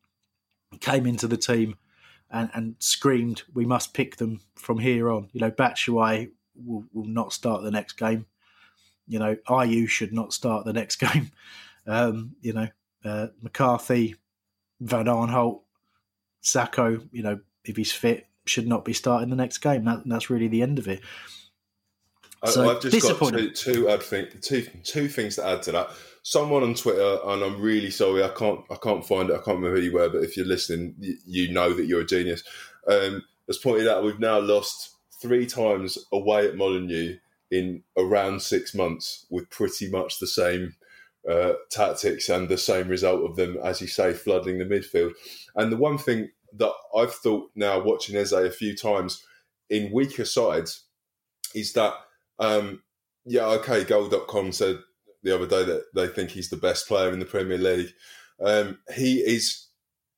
came 0.80 1.06
into 1.06 1.28
the 1.28 1.38
team 1.38 1.76
and, 2.30 2.50
and 2.54 2.76
screamed, 2.80 3.44
"We 3.54 3.66
must 3.66 3.94
pick 3.94 4.18
them 4.18 4.42
from 4.56 4.80
here 4.80 5.12
on." 5.12 5.30
You 5.34 5.42
know, 5.42 5.52
Batshuayi 5.52 6.32
will, 6.56 6.86
will 6.94 7.06
not 7.06 7.34
start 7.34 7.64
the 7.64 7.72
next 7.72 7.94
game. 7.94 8.26
You 9.08 9.20
know, 9.20 9.36
Ayew 9.48 9.88
should 9.88 10.14
not 10.14 10.34
start 10.34 10.66
the 10.66 10.74
next 10.74 10.96
game. 11.00 11.32
Um, 11.88 12.36
you 12.42 12.54
know, 12.54 12.68
uh, 13.04 13.28
McCarthy, 13.42 14.16
Van 14.80 15.06
Aanholt, 15.06 15.62
Sakho, 16.44 17.08
you 17.12 17.24
know, 17.24 17.40
if 17.66 17.78
he's 17.78 17.92
fit, 17.92 18.28
should 18.46 18.68
not 18.68 18.86
be 18.86 18.94
starting 18.94 19.30
the 19.30 19.36
next 19.36 19.60
game. 19.60 19.86
That, 19.86 20.04
that's 20.06 20.30
really 20.30 20.48
the 20.48 20.62
end 20.62 20.80
of 20.80 20.88
it. 20.88 21.02
So, 22.46 22.72
I've 22.72 22.82
just 22.82 23.20
got 23.20 23.30
two, 23.30 23.52
two, 23.52 23.90
I 23.90 23.98
think, 23.98 24.42
two, 24.42 24.66
two 24.84 25.08
things 25.08 25.36
to 25.36 25.46
add 25.46 25.62
to 25.64 25.72
that. 25.74 25.92
Someone 26.24 26.64
on 26.64 26.74
Twitter, 26.74 27.20
and 27.26 27.44
I'm 27.44 27.62
really 27.62 27.92
sorry, 27.92 28.24
I 28.24 28.30
can't, 28.30 28.62
I 28.72 28.78
can't 28.82 29.06
find 29.06 29.30
it. 29.30 29.34
I 29.34 29.38
can't 29.38 29.58
remember 29.58 29.76
who 29.76 29.84
you 29.84 29.94
were, 29.94 30.10
but 30.10 30.24
if 30.24 30.36
you're 30.36 30.48
listening, 30.48 30.96
you, 30.98 31.18
you 31.26 31.54
know 31.54 31.72
that 31.74 31.86
you're 31.86 32.02
a 32.02 32.06
genius. 32.06 32.44
Um, 32.88 33.24
has 33.46 33.60
pointed 33.60 33.88
out 33.88 34.04
we've 34.04 34.20
now 34.20 34.40
lost 34.40 34.96
three 35.22 35.46
times 35.46 35.98
away 36.12 36.48
at 36.48 36.56
Molineux 36.56 37.18
in 37.50 37.84
around 37.98 38.42
six 38.42 38.74
months 38.74 39.26
with 39.30 39.50
pretty 39.50 39.90
much 39.90 40.20
the 40.20 40.28
same 40.28 40.76
uh, 41.30 41.54
tactics 41.70 42.30
and 42.30 42.50
the 42.50 42.58
same 42.58 42.88
result 42.88 43.30
of 43.30 43.36
them, 43.36 43.58
as 43.64 43.82
you 43.82 43.88
say, 43.88 44.14
flooding 44.14 44.58
the 44.58 44.66
midfield. 44.66 45.12
And 45.56 45.72
the 45.72 45.78
one 45.78 45.98
thing 45.98 46.30
that 46.58 46.72
I've 46.98 47.14
thought 47.14 47.52
now, 47.56 47.80
watching 47.80 48.16
Eze 48.16 48.32
a 48.32 48.50
few 48.50 48.76
times 48.76 49.24
in 49.70 49.92
weaker 49.92 50.26
sides, 50.26 50.86
is 51.54 51.74
that, 51.74 51.94
um, 52.40 52.82
yeah, 53.26 53.46
okay, 53.46 53.84
goal.com 53.84 54.52
said 54.52 54.80
the 55.24 55.36
other 55.36 55.48
day 55.48 55.64
that 55.64 55.84
they 55.94 56.08
think 56.08 56.32
he's 56.32 56.50
the 56.50 56.58
best 56.58 56.88
player 56.88 57.12
in 57.12 57.20
the 57.20 57.26
Premier 57.26 57.58
League. 57.58 57.94
Um, 58.44 58.80
he 58.96 59.20
is 59.20 59.68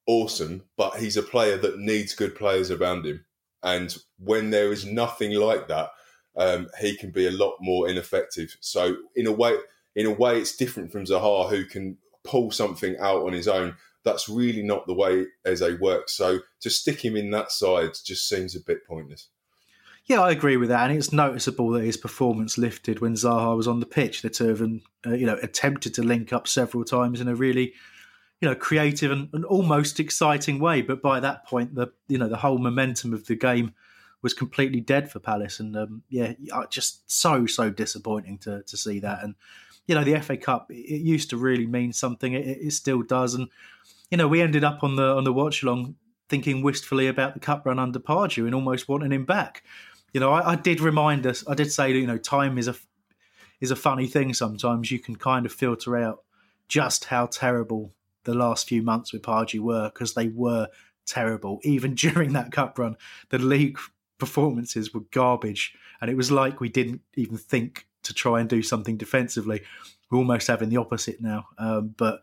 awesome, 0.08 0.64
but 0.78 0.98
he's 0.98 1.18
a 1.18 1.24
player 1.24 1.58
that 1.58 1.80
needs 1.80 2.16
good 2.16 2.36
players 2.36 2.72
around 2.72 3.06
him. 3.06 3.26
And 3.64 3.96
when 4.20 4.50
there 4.50 4.72
is 4.72 4.86
nothing 4.86 5.34
like 5.34 5.68
that, 5.70 5.90
um, 6.36 6.70
he 6.80 6.96
can 6.98 7.12
be 7.12 7.28
a 7.28 7.32
lot 7.32 7.56
more 7.62 7.88
ineffective. 7.90 8.58
So 8.60 8.98
in 9.16 9.28
a 9.28 9.32
way, 9.32 9.56
in 9.96 10.06
a 10.06 10.12
way, 10.12 10.40
it's 10.40 10.56
different 10.56 10.92
from 10.92 11.06
Zaha, 11.06 11.50
who 11.50 11.66
can 11.66 11.98
pull 12.24 12.52
something 12.52 12.98
out 13.00 13.24
on 13.24 13.34
his 13.34 13.48
own. 13.48 13.76
That's 14.04 14.28
really 14.28 14.64
not 14.64 14.86
the 14.86 14.94
way 14.94 15.28
Eze 15.46 15.80
works. 15.80 16.14
So 16.14 16.40
to 16.62 16.70
stick 16.70 17.04
him 17.04 17.16
in 17.16 17.32
that 17.32 17.52
side 17.52 17.92
just 18.04 18.28
seems 18.28 18.56
a 18.56 18.60
bit 18.60 18.86
pointless. 18.86 19.30
Yeah, 20.06 20.22
I 20.22 20.32
agree 20.32 20.58
with 20.58 20.68
that, 20.68 20.90
and 20.90 20.98
it's 20.98 21.14
noticeable 21.14 21.70
that 21.72 21.86
his 21.86 21.96
performance 21.96 22.58
lifted 22.58 23.00
when 23.00 23.14
Zaha 23.14 23.56
was 23.56 23.70
on 23.70 23.80
the 23.80 23.86
pitch. 23.86 24.22
The 24.22 24.30
two 24.30 24.50
of 24.50 24.58
them, 24.58 24.82
uh, 25.06 25.14
you 25.14 25.26
know, 25.26 25.40
attempted 25.42 25.94
to 25.94 26.04
link 26.04 26.34
up 26.34 26.46
several 26.46 26.84
times 26.84 27.22
in 27.22 27.30
a 27.30 27.36
really 27.36 27.74
you 28.44 28.50
know, 28.50 28.56
creative 28.56 29.10
and, 29.10 29.30
and, 29.32 29.46
almost 29.46 30.02
exciting 30.02 30.60
way. 30.60 30.82
But 30.82 31.02
by 31.02 31.22
that 31.22 31.48
point, 31.48 31.76
the 31.76 31.94
you 32.10 32.18
know 32.18 32.28
the 32.28 32.36
whole 32.36 32.58
momentum 32.58 33.14
of 33.14 33.26
the 33.26 33.36
game 33.36 33.74
was 34.22 34.34
completely 34.34 34.82
dead 34.82 35.10
for 35.10 35.20
Palace, 35.20 35.62
and 35.62 35.78
um, 35.78 36.04
yeah, 36.10 36.34
just 36.70 37.10
so 37.10 37.46
so 37.46 37.70
disappointing 37.70 38.40
to 38.40 38.62
to 38.64 38.76
see 38.76 39.00
that. 39.00 39.24
And 39.24 39.36
you 39.88 39.96
know, 39.96 40.04
the 40.04 40.20
FA 40.20 40.36
Cup 40.36 40.70
it 40.70 41.00
used 41.00 41.30
to 41.30 41.38
really 41.38 41.66
mean 41.66 41.94
something. 41.94 42.34
It, 42.34 42.46
it 42.46 42.74
still 42.74 43.02
does, 43.02 43.34
and 43.34 43.48
you 44.12 44.18
know, 44.18 44.28
we 44.28 44.42
ended 44.42 44.66
up 44.66 44.84
on 44.84 44.98
the 44.98 45.16
on 45.16 45.24
the 45.24 45.32
watch 45.32 45.64
along 45.64 45.96
thinking 46.28 46.62
wistfully 46.62 47.08
about 47.08 47.36
the 47.36 47.40
cup 47.40 47.66
run 47.66 47.80
under 47.80 48.00
Pardew 48.00 48.46
and 48.46 48.54
almost 48.54 48.90
wanting 48.90 49.14
him 49.14 49.24
back. 49.24 49.64
You 50.12 50.20
know, 50.20 50.34
I, 50.34 50.52
I 50.52 50.56
did 50.58 50.82
remind 50.82 51.26
us. 51.26 51.46
I 51.48 51.54
did 51.54 51.72
say, 51.72 51.94
you 51.94 52.06
know, 52.06 52.18
time 52.18 52.58
is 52.58 52.68
a 52.68 52.76
is 53.62 53.72
a 53.72 53.78
funny 53.78 54.08
thing. 54.08 54.34
Sometimes 54.34 54.92
you 54.92 55.00
can 55.00 55.16
kind 55.16 55.46
of 55.46 55.54
filter 55.54 55.96
out 55.96 56.24
just 56.68 57.06
how 57.06 57.28
terrible 57.28 57.94
the 58.24 58.34
last 58.34 58.68
few 58.68 58.82
months 58.82 59.14
with 59.14 59.22
Pardew 59.22 59.60
were 59.60 59.90
because 59.90 60.14
they 60.14 60.28
were 60.28 60.68
terrible. 61.06 61.60
Even 61.64 61.96
during 61.96 62.34
that 62.34 62.52
cup 62.52 62.78
run, 62.80 62.96
the 63.30 63.40
league 63.40 63.78
performances 64.18 64.94
were 64.94 65.04
garbage, 65.12 65.74
and 66.02 66.10
it 66.10 66.18
was 66.18 66.32
like 66.32 66.60
we 66.60 66.70
didn't 66.70 67.02
even 67.16 67.38
think 67.38 67.88
to 68.04 68.14
try 68.14 68.40
and 68.40 68.50
do 68.50 68.62
something 68.62 68.98
defensively. 68.98 69.62
We're 70.10 70.20
almost 70.20 70.48
having 70.48 70.70
the 70.70 70.78
opposite 70.78 71.22
now. 71.22 71.48
Um, 71.58 71.96
but 71.98 72.22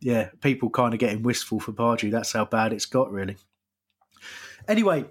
yeah, 0.00 0.30
people 0.40 0.70
kind 0.70 0.94
of 0.94 1.00
getting 1.00 1.22
wistful 1.22 1.60
for 1.60 1.72
Pardew. 1.72 2.10
That's 2.10 2.32
how 2.32 2.44
bad 2.44 2.72
it's 2.72 2.86
got, 2.86 3.10
really. 3.10 3.36
Anyway, 4.68 5.06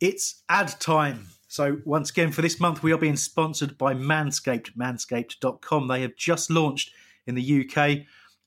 it's 0.00 0.42
ad 0.48 0.74
time. 0.80 1.26
So, 1.48 1.78
once 1.84 2.10
again, 2.10 2.32
for 2.32 2.42
this 2.42 2.60
month, 2.60 2.82
we 2.82 2.92
are 2.92 2.98
being 2.98 3.16
sponsored 3.16 3.78
by 3.78 3.94
Manscaped, 3.94 4.76
manscaped.com. 4.76 5.88
They 5.88 6.02
have 6.02 6.16
just 6.16 6.50
launched 6.50 6.90
in 7.26 7.34
the 7.34 7.64
UK 7.64 8.06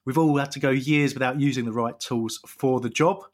We've 0.10 0.18
all 0.18 0.38
had 0.38 0.50
to 0.54 0.60
go 0.60 0.72
years 0.72 1.14
without 1.14 1.40
using 1.40 1.66
the 1.66 1.72
right 1.72 2.00
tools 2.00 2.40
for 2.48 2.80
the 2.80 2.90
job. 2.90 3.26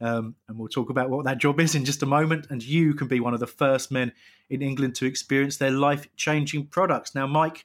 Um, 0.00 0.34
and 0.48 0.58
we'll 0.58 0.66
talk 0.66 0.90
about 0.90 1.08
what 1.08 1.26
that 1.26 1.38
job 1.38 1.60
is 1.60 1.76
in 1.76 1.84
just 1.84 2.02
a 2.02 2.06
moment. 2.06 2.48
And 2.50 2.60
you 2.60 2.92
can 2.92 3.06
be 3.06 3.20
one 3.20 3.34
of 3.34 3.38
the 3.38 3.46
first 3.46 3.92
men 3.92 4.10
in 4.50 4.60
England 4.60 4.96
to 4.96 5.06
experience 5.06 5.58
their 5.58 5.70
life 5.70 6.08
changing 6.16 6.66
products. 6.66 7.14
Now, 7.14 7.28
Mike, 7.28 7.64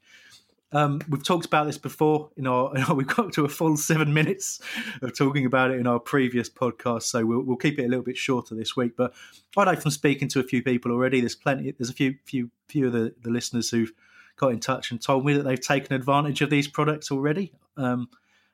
um, 0.72 1.02
we've 1.10 1.24
talked 1.24 1.48
about 1.48 1.66
this 1.66 1.80
before. 1.80 2.30
In 2.38 2.46
our, 2.46 2.76
in 2.76 2.84
our, 2.88 2.94
we've 2.94 3.08
got 3.08 3.34
to 3.34 3.44
a 3.44 3.50
full 3.50 3.76
seven 3.76 4.14
minutes 4.14 4.62
of 5.02 5.18
talking 5.18 5.48
about 5.48 5.72
it 5.72 5.80
in 5.80 5.88
our 5.88 6.00
previous 6.00 6.48
podcast, 6.48 7.06
so 7.06 7.26
we'll, 7.26 7.42
we'll 7.42 7.58
keep 7.58 7.80
it 7.80 7.86
a 7.86 7.88
little 7.88 8.06
bit 8.06 8.18
shorter 8.18 8.54
this 8.54 8.76
week. 8.76 8.96
But 8.96 9.16
I 9.58 9.66
know 9.66 9.76
from 9.78 9.90
speaking 9.90 10.28
to 10.28 10.40
a 10.42 10.44
few 10.44 10.62
people 10.62 10.92
already, 10.92 11.22
there's 11.22 11.34
plenty. 11.34 11.72
There's 11.72 11.90
a 11.90 11.94
few, 11.94 12.18
few, 12.24 12.52
few 12.68 12.86
of 12.86 12.94
the, 12.94 13.16
the 13.20 13.32
listeners 13.32 13.72
who've 13.72 13.94
got 14.36 14.50
in 14.50 14.60
touch 14.60 14.92
and 14.92 15.02
told 15.02 15.26
me 15.26 15.34
that 15.34 15.42
they've 15.42 15.60
taken 15.60 15.96
advantage 15.96 16.42
of 16.42 16.52
these 16.52 16.68
products 16.68 17.10
already. 17.10 17.52
Um, 17.76 18.10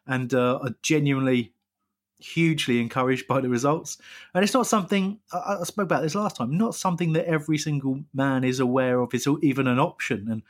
and 0.08 0.34
uh, 0.34 0.60
are 0.62 0.76
genuinely 0.82 1.54
hugely 2.20 2.80
encouraged 2.80 3.28
by 3.28 3.42
the 3.42 3.50
results. 3.50 3.98
And 4.34 4.44
it's 4.44 4.54
not 4.54 4.68
something 4.68 5.20
I, 5.32 5.58
I, 5.60 5.64
spoke 5.64 5.86
about 5.86 6.02
this 6.02 6.16
last 6.16 6.38
time. 6.38 6.58
Not 6.58 6.76
something 6.76 7.14
that 7.14 7.26
every 7.26 7.58
single 7.58 8.02
man 8.14 8.44
is 8.44 8.60
aware 8.60 9.00
of 9.00 9.14
is 9.14 9.28
even 9.42 9.68
an 9.68 9.80
option, 9.80 10.28
and 10.30 10.42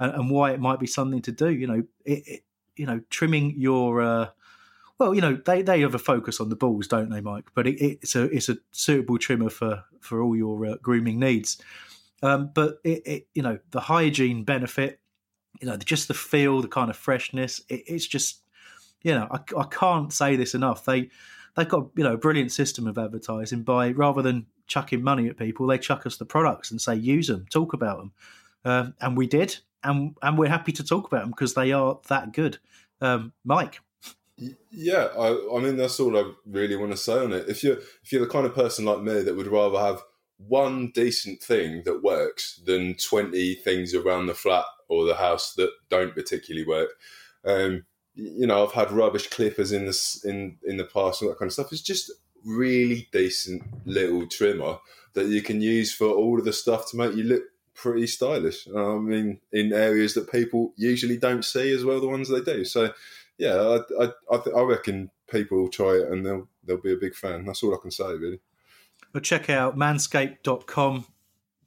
and, 0.00 0.30
why 0.30 0.52
it 0.52 0.60
might 0.60 0.78
be 0.78 0.86
something 0.86 1.22
to 1.22 1.32
do. 1.32 1.50
You 1.50 1.66
know, 1.66 1.82
it, 2.04 2.28
it, 2.28 2.44
you 2.76 2.86
know, 2.86 3.00
trimming 3.10 3.54
your. 3.56 4.00
Uh, 4.02 4.28
well, 4.98 5.14
you 5.14 5.20
know, 5.20 5.36
they, 5.36 5.62
they 5.62 5.80
have 5.82 5.94
a 5.94 5.98
focus 5.98 6.40
on 6.40 6.48
the 6.48 6.56
balls, 6.56 6.88
don't 6.88 7.08
they, 7.08 7.20
Mike? 7.20 7.50
But 7.54 7.68
it, 7.68 7.80
it's 7.80 8.16
a 8.16 8.24
it's 8.24 8.48
a 8.48 8.58
suitable 8.72 9.18
trimmer 9.18 9.50
for 9.50 9.84
for 10.00 10.22
all 10.22 10.36
your 10.36 10.66
uh, 10.66 10.76
grooming 10.82 11.18
needs. 11.18 11.60
Um, 12.22 12.50
but 12.52 12.80
it, 12.84 13.06
it, 13.06 13.26
you 13.34 13.42
know, 13.42 13.58
the 13.70 13.80
hygiene 13.80 14.42
benefit, 14.42 14.98
you 15.60 15.68
know, 15.68 15.76
just 15.76 16.08
the 16.08 16.14
feel, 16.14 16.60
the 16.60 16.68
kind 16.68 16.90
of 16.90 16.96
freshness, 16.96 17.60
it, 17.68 17.84
it's 17.86 18.06
just 18.06 18.42
you 19.02 19.14
know, 19.14 19.28
I, 19.30 19.38
I 19.58 19.64
can't 19.64 20.12
say 20.12 20.36
this 20.36 20.54
enough. 20.54 20.84
They 20.84 21.10
they've 21.56 21.68
got 21.68 21.88
you 21.96 22.04
know 22.04 22.14
a 22.14 22.18
brilliant 22.18 22.52
system 22.52 22.86
of 22.86 22.98
advertising. 22.98 23.62
By 23.62 23.90
rather 23.92 24.22
than 24.22 24.46
chucking 24.66 25.02
money 25.02 25.28
at 25.28 25.36
people, 25.36 25.66
they 25.66 25.78
chuck 25.78 26.06
us 26.06 26.16
the 26.16 26.24
products 26.24 26.70
and 26.70 26.80
say 26.80 26.94
use 26.94 27.28
them, 27.28 27.46
talk 27.50 27.72
about 27.72 27.98
them, 27.98 28.12
um, 28.64 28.94
and 29.00 29.16
we 29.16 29.26
did. 29.26 29.58
and 29.84 30.16
and 30.22 30.38
we're 30.38 30.48
happy 30.48 30.72
to 30.72 30.84
talk 30.84 31.06
about 31.06 31.22
them 31.22 31.30
because 31.30 31.54
they 31.54 31.72
are 31.72 31.98
that 32.08 32.32
good. 32.32 32.58
Um, 33.00 33.32
Mike. 33.44 33.80
Yeah, 34.70 35.08
I, 35.18 35.56
I 35.56 35.60
mean 35.60 35.76
that's 35.76 35.98
all 35.98 36.16
I 36.16 36.32
really 36.46 36.76
want 36.76 36.92
to 36.92 36.96
say 36.96 37.18
on 37.18 37.32
it. 37.32 37.48
If 37.48 37.64
you're 37.64 37.78
if 38.02 38.12
you're 38.12 38.24
the 38.24 38.30
kind 38.30 38.46
of 38.46 38.54
person 38.54 38.84
like 38.84 39.00
me 39.00 39.22
that 39.22 39.36
would 39.36 39.46
rather 39.48 39.78
have 39.78 40.02
one 40.36 40.92
decent 40.94 41.42
thing 41.42 41.82
that 41.84 42.02
works 42.02 42.60
than 42.64 42.94
twenty 42.94 43.54
things 43.54 43.94
around 43.94 44.26
the 44.26 44.34
flat 44.34 44.64
or 44.88 45.04
the 45.04 45.16
house 45.16 45.54
that 45.54 45.70
don't 45.88 46.14
particularly 46.14 46.66
work, 46.66 46.90
um, 47.44 47.84
you 48.18 48.46
know, 48.48 48.66
I've 48.66 48.72
had 48.72 48.90
rubbish 48.90 49.28
clippers 49.28 49.70
in 49.70 49.86
the 49.86 50.20
in 50.24 50.56
in 50.64 50.76
the 50.76 50.84
past 50.84 51.22
and 51.22 51.30
that 51.30 51.38
kind 51.38 51.48
of 51.48 51.52
stuff. 51.52 51.72
It's 51.72 51.80
just 51.80 52.10
really 52.44 53.08
decent 53.12 53.62
little 53.86 54.26
trimmer 54.26 54.78
that 55.14 55.26
you 55.26 55.40
can 55.40 55.60
use 55.60 55.94
for 55.94 56.08
all 56.08 56.38
of 56.38 56.44
the 56.44 56.52
stuff 56.52 56.90
to 56.90 56.96
make 56.96 57.14
you 57.14 57.24
look 57.24 57.42
pretty 57.74 58.08
stylish. 58.08 58.66
I 58.76 58.98
mean, 58.98 59.40
in 59.52 59.72
areas 59.72 60.14
that 60.14 60.32
people 60.32 60.72
usually 60.76 61.16
don't 61.16 61.44
see 61.44 61.72
as 61.72 61.84
well, 61.84 62.00
the 62.00 62.08
ones 62.08 62.28
they 62.28 62.40
do. 62.40 62.64
So 62.64 62.92
yeah, 63.38 63.54
I 63.54 64.04
I, 64.04 64.08
I, 64.32 64.36
th- 64.38 64.56
I 64.56 64.60
reckon 64.62 65.10
people 65.30 65.58
will 65.58 65.68
try 65.68 65.94
it 65.94 66.08
and 66.10 66.26
they'll 66.26 66.48
they'll 66.64 66.76
be 66.76 66.92
a 66.92 66.96
big 66.96 67.14
fan. 67.14 67.44
That's 67.44 67.62
all 67.62 67.74
I 67.74 67.78
can 67.80 67.92
say, 67.92 68.14
really. 68.14 68.40
But 69.12 69.22
check 69.22 69.48
out 69.48 69.76
manscaped.com. 69.76 71.06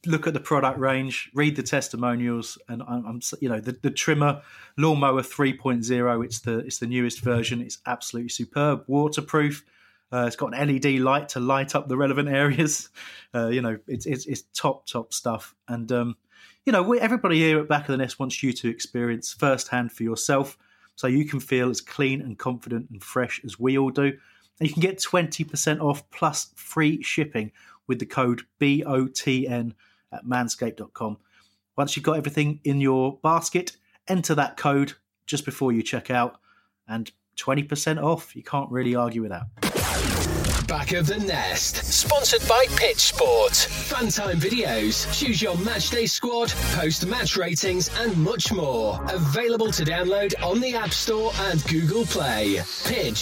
Look 0.06 0.26
at 0.26 0.34
the 0.34 0.40
product 0.40 0.80
range, 0.80 1.30
read 1.36 1.56
the 1.56 1.64
testimonials, 1.64 2.58
and 2.68 2.82
I'm, 2.88 3.06
I'm 3.06 3.22
you 3.40 3.50
know 3.50 3.60
the, 3.60 3.78
the 3.82 3.92
trimmer 3.92 4.42
lawnmower 4.78 5.22
3.0. 5.22 6.26
It's 6.26 6.40
the 6.40 6.60
it's 6.60 6.80
the 6.80 6.88
newest 6.88 7.22
version. 7.22 7.62
It's 7.62 7.78
absolutely 7.86 8.30
superb, 8.30 8.84
waterproof. 8.88 9.64
Uh, 10.12 10.26
it's 10.28 10.36
got 10.36 10.54
an 10.54 10.68
LED 10.68 11.00
light 11.00 11.30
to 11.30 11.40
light 11.40 11.76
up 11.76 11.88
the 11.88 11.98
relevant 11.98 12.30
areas. 12.44 12.90
Uh, 13.34 13.48
you 13.48 13.62
know, 13.62 13.78
it's, 13.88 14.06
it's, 14.06 14.26
it's 14.26 14.42
top 14.54 14.86
top 14.88 15.14
stuff. 15.14 15.56
And 15.68 15.92
um, 15.92 16.16
you 16.66 16.74
know, 16.74 16.94
everybody 16.94 17.38
here 17.38 17.60
at 17.60 17.68
Back 17.68 17.82
of 17.82 17.88
the 17.88 17.98
Nest 17.98 18.20
wants 18.20 18.44
you 18.44 18.54
to 18.54 18.70
experience 18.70 19.34
firsthand 19.34 19.92
for 19.92 20.04
yourself 20.04 20.58
so 20.96 21.08
you 21.08 21.26
can 21.26 21.40
feel 21.40 21.70
as 21.70 21.82
clean 21.82 22.22
and 22.22 22.38
confident 22.38 22.90
and 22.92 23.04
fresh 23.04 23.42
as 23.44 23.60
we 23.60 23.78
all 23.78 23.90
do. 23.90 24.14
And 24.60 24.68
you 24.68 24.74
can 24.74 24.82
get 24.82 25.00
20% 25.00 25.82
off 25.82 26.08
plus 26.12 26.52
free 26.56 27.02
shipping 27.02 27.52
with 27.88 28.00
the 28.00 28.06
code 28.06 28.44
BOTN 28.60 29.74
at 30.12 30.26
manscaped.com. 30.26 31.18
Once 31.78 31.96
you've 31.96 32.06
got 32.06 32.18
everything 32.18 32.60
in 32.64 32.82
your 32.82 33.20
basket, 33.24 33.78
enter 34.08 34.36
that 34.36 34.58
code 34.58 34.94
just 35.26 35.46
before 35.46 35.72
you 35.72 35.82
check 35.82 36.12
out 36.12 36.40
and 36.88 37.12
20% 37.38 38.04
off. 38.04 38.36
You 38.36 38.44
can't 38.44 38.70
really 38.70 38.96
argue 38.96 39.22
with 39.22 39.32
that. 39.32 39.48
Back 40.68 40.92
of 40.94 41.08
the 41.08 41.18
Nest. 41.18 41.84
Sponsored 41.84 42.48
by 42.48 42.66
Pitch 42.78 43.00
Sport. 43.00 43.54
Fun 43.54 44.08
time 44.08 44.40
videos. 44.40 45.06
Choose 45.14 45.42
your 45.42 45.56
matchday 45.56 46.10
squad, 46.10 46.54
post 46.76 47.06
match 47.08 47.36
ratings, 47.36 47.90
and 48.00 48.16
much 48.18 48.54
more. 48.54 49.04
Available 49.10 49.70
to 49.72 49.84
download 49.84 50.34
on 50.42 50.62
the 50.62 50.76
App 50.76 50.94
Store 50.94 51.34
and 51.42 51.62
Google 51.66 52.06
Play. 52.06 52.56
PitchDMM.com. 52.56 53.22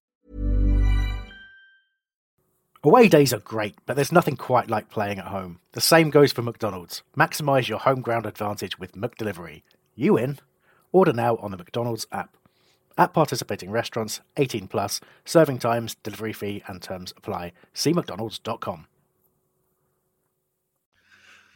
Away 2.83 3.09
days 3.09 3.31
are 3.31 3.39
great, 3.39 3.75
but 3.85 3.95
there's 3.95 4.11
nothing 4.11 4.35
quite 4.35 4.67
like 4.67 4.89
playing 4.89 5.19
at 5.19 5.27
home. 5.27 5.59
The 5.73 5.81
same 5.81 6.09
goes 6.09 6.31
for 6.31 6.41
McDonald's. 6.41 7.03
Maximise 7.15 7.67
your 7.67 7.77
home 7.77 8.01
ground 8.01 8.25
advantage 8.25 8.79
with 8.79 8.93
McDelivery. 8.93 9.61
You 9.93 10.17
in? 10.17 10.39
Order 10.91 11.13
now 11.13 11.35
on 11.35 11.51
the 11.51 11.57
McDonald's 11.57 12.07
app. 12.11 12.35
At 12.97 13.13
participating 13.13 13.69
restaurants, 13.69 14.21
18 14.37 14.67
plus, 14.67 14.99
serving 15.25 15.59
times, 15.59 15.93
delivery 16.01 16.33
fee, 16.33 16.63
and 16.67 16.81
terms 16.81 17.13
apply. 17.15 17.51
See 17.71 17.93
McDonald's.com. 17.93 18.87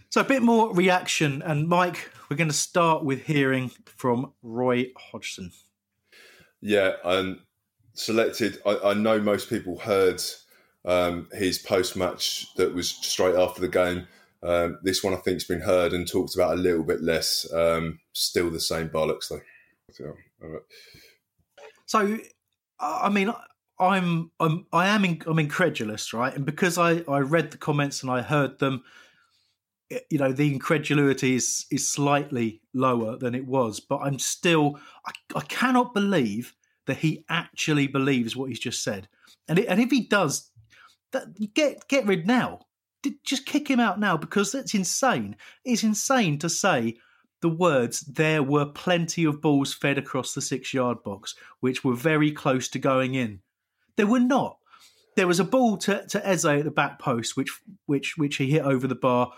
So 0.10 0.22
a 0.22 0.26
bit 0.26 0.44
more 0.44 0.76
reaction, 0.76 1.42
and 1.42 1.68
Mike, 1.68 2.12
we're 2.30 2.38
going 2.38 2.50
to 2.50 2.54
start 2.54 3.04
with 3.04 3.24
hearing 3.24 3.72
from 3.86 4.32
Roy 4.44 4.92
Hodgson. 4.96 5.52
Yeah, 6.62 6.92
and 7.04 7.40
selected. 7.96 8.60
I, 8.64 8.78
I 8.84 8.94
know 8.94 9.20
most 9.20 9.50
people 9.50 9.80
heard 9.80 10.22
um, 10.86 11.28
his 11.34 11.58
post 11.58 11.95
match 11.95 12.54
that 12.56 12.74
was 12.74 12.89
straight 12.89 13.36
after 13.36 13.62
the 13.62 13.67
game. 13.67 14.08
Um, 14.43 14.78
this 14.84 15.04
one 15.04 15.13
I 15.13 15.17
think's 15.17 15.43
been 15.43 15.62
heard 15.62 15.93
and 15.93 16.08
talked 16.08 16.36
about 16.36 16.54
a 16.54 16.62
little 16.62 16.84
bit 16.84 17.02
less. 17.02 17.52
Um, 17.52 18.00
still 18.13 18.50
the 18.50 18.60
same 18.60 18.89
bollocks 18.89 19.30
though. 19.30 19.41
So, 19.91 20.13
so 21.86 22.19
I 22.80 23.10
mean, 23.10 23.34
I'm 23.80 24.32
I'm 24.39 24.65
I 24.71 24.88
am 24.88 25.06
in, 25.06 25.21
I'm 25.26 25.39
incredulous, 25.39 26.13
right? 26.13 26.34
And 26.34 26.45
because 26.45 26.78
I 26.78 27.04
I 27.08 27.19
read 27.19 27.52
the 27.52 27.58
comments 27.58 28.04
and 28.04 28.12
I 28.12 28.21
heard 28.21 28.60
them, 28.60 28.84
you 30.10 30.19
know, 30.19 30.32
the 30.32 30.54
incredulity 30.54 31.36
is 31.36 31.65
is 31.71 31.89
slightly 31.89 32.62
lower 32.74 33.17
than 33.17 33.34
it 33.34 33.48
was, 33.48 33.80
but 33.80 33.98
I'm 33.98 34.19
still 34.19 34.80
I, 35.08 35.12
I 35.36 35.41
cannot 35.41 35.93
believe 35.93 36.54
that 36.86 36.98
he 36.98 37.26
actually 37.30 37.88
believes 37.88 38.36
what 38.36 38.50
he's 38.50 38.60
just 38.60 38.84
said. 38.84 39.08
And 39.48 39.60
it, 39.60 39.65
and 39.67 39.82
if 39.82 39.89
he 39.89 40.08
does 40.08 40.52
that 41.15 41.54
get 41.54 41.88
get 41.88 42.06
rid 42.06 42.28
now. 42.28 42.62
Just 43.23 43.45
kick 43.45 43.67
him 43.67 43.80
out 43.80 43.99
now 43.99 44.17
because 44.17 44.51
that's 44.51 44.73
insane. 44.73 45.36
It's 45.63 45.84
insane 45.84 46.39
to 46.39 46.49
say 46.49 46.97
the 47.41 47.49
words 47.49 48.01
there 48.01 48.41
were 48.41 48.65
plenty 48.65 49.23
of 49.25 49.41
balls 49.41 49.73
fed 49.73 49.97
across 49.97 50.34
the 50.34 50.41
six 50.41 50.73
yard 50.73 51.04
box 51.04 51.36
which 51.60 51.84
were 51.84 51.93
very 51.95 52.32
close 52.32 52.67
to 52.69 52.80
going 52.80 53.13
in. 53.13 53.41
There 53.97 54.08
were 54.08 54.19
not. 54.19 54.58
There 55.15 55.28
was 55.28 55.39
a 55.39 55.45
ball 55.45 55.78
to, 55.78 56.06
to 56.08 56.28
Eze 56.28 56.45
at 56.45 56.63
the 56.63 56.71
back 56.71 56.99
post 56.99 57.38
which 57.38 57.60
which 57.86 58.17
which 58.17 58.38
he 58.38 58.51
hit 58.51 58.63
over 58.63 58.88
the 58.88 58.95
bar. 58.95 59.32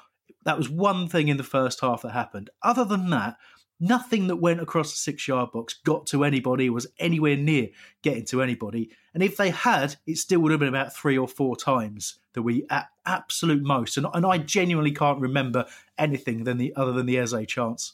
That 0.46 0.58
was 0.58 0.70
one 0.70 1.08
thing 1.10 1.28
in 1.28 1.38
the 1.38 1.44
first 1.44 1.82
half 1.82 2.04
that 2.04 2.12
happened. 2.12 2.50
Other 2.64 2.86
than 2.86 3.10
that, 3.10 3.36
Nothing 3.80 4.28
that 4.28 4.38
went 4.38 4.60
across 4.60 4.92
the 4.92 4.98
six 4.98 5.28
yard 5.28 5.52
box 5.52 5.76
got 5.84 6.08
to 6.08 6.24
anybody, 6.24 6.70
was 6.70 6.88
anywhere 7.00 7.38
near 7.38 7.70
getting 8.02 8.26
to 8.26 8.42
anybody. 8.42 8.90
And 9.14 9.22
if 9.22 9.38
they 9.38 9.52
had, 9.52 9.98
it 10.06 10.18
still 10.18 10.40
would 10.42 10.52
have 10.52 10.60
been 10.60 10.70
about 10.70 10.96
three 10.96 11.18
or 11.18 11.28
four 11.28 11.56
times 11.56 12.20
that 12.34 12.42
we 12.42 12.66
at 12.70 12.90
absolute 13.06 13.64
most. 13.64 13.98
And, 13.98 14.08
and 14.14 14.26
I 14.26 14.40
genuinely 14.40 14.92
can't 14.92 15.20
remember 15.20 15.66
anything 15.98 16.44
than 16.44 16.58
the 16.58 16.74
other 16.76 16.92
than 16.92 17.06
the 17.06 17.18
Eze 17.18 17.36
chance 17.48 17.94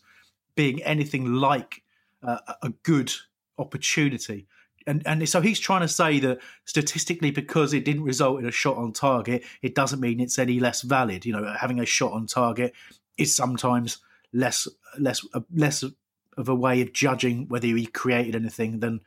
being 0.56 0.82
anything 0.84 1.34
like 1.34 1.84
uh, 2.22 2.40
a 2.62 2.70
good 2.84 3.12
opportunity. 3.58 4.48
And, 4.86 5.02
and 5.06 5.28
so 5.28 5.42
he's 5.42 5.60
trying 5.60 5.82
to 5.82 5.88
say 5.88 6.20
that 6.20 6.40
statistically, 6.66 7.32
because 7.32 7.74
it 7.74 7.86
didn't 7.86 8.04
result 8.04 8.40
in 8.40 8.46
a 8.46 8.52
shot 8.52 8.78
on 8.78 8.92
target, 8.92 9.44
it 9.62 9.76
doesn't 9.76 10.00
mean 10.00 10.20
it's 10.20 10.40
any 10.40 10.60
less 10.60 10.82
valid. 10.82 11.26
You 11.26 11.34
know, 11.34 11.54
having 11.58 11.80
a 11.80 11.86
shot 11.86 12.14
on 12.14 12.28
target 12.28 12.74
is 13.18 13.36
sometimes 13.36 14.00
less 14.34 14.68
less 15.00 15.26
uh, 15.34 15.42
less 15.54 15.84
of 15.84 16.50
a 16.50 16.56
way 16.56 16.82
of 16.82 16.94
judging 16.94 17.48
whether 17.48 17.68
he 17.68 17.86
created 17.86 18.36
anything 18.36 18.80
than 18.80 19.02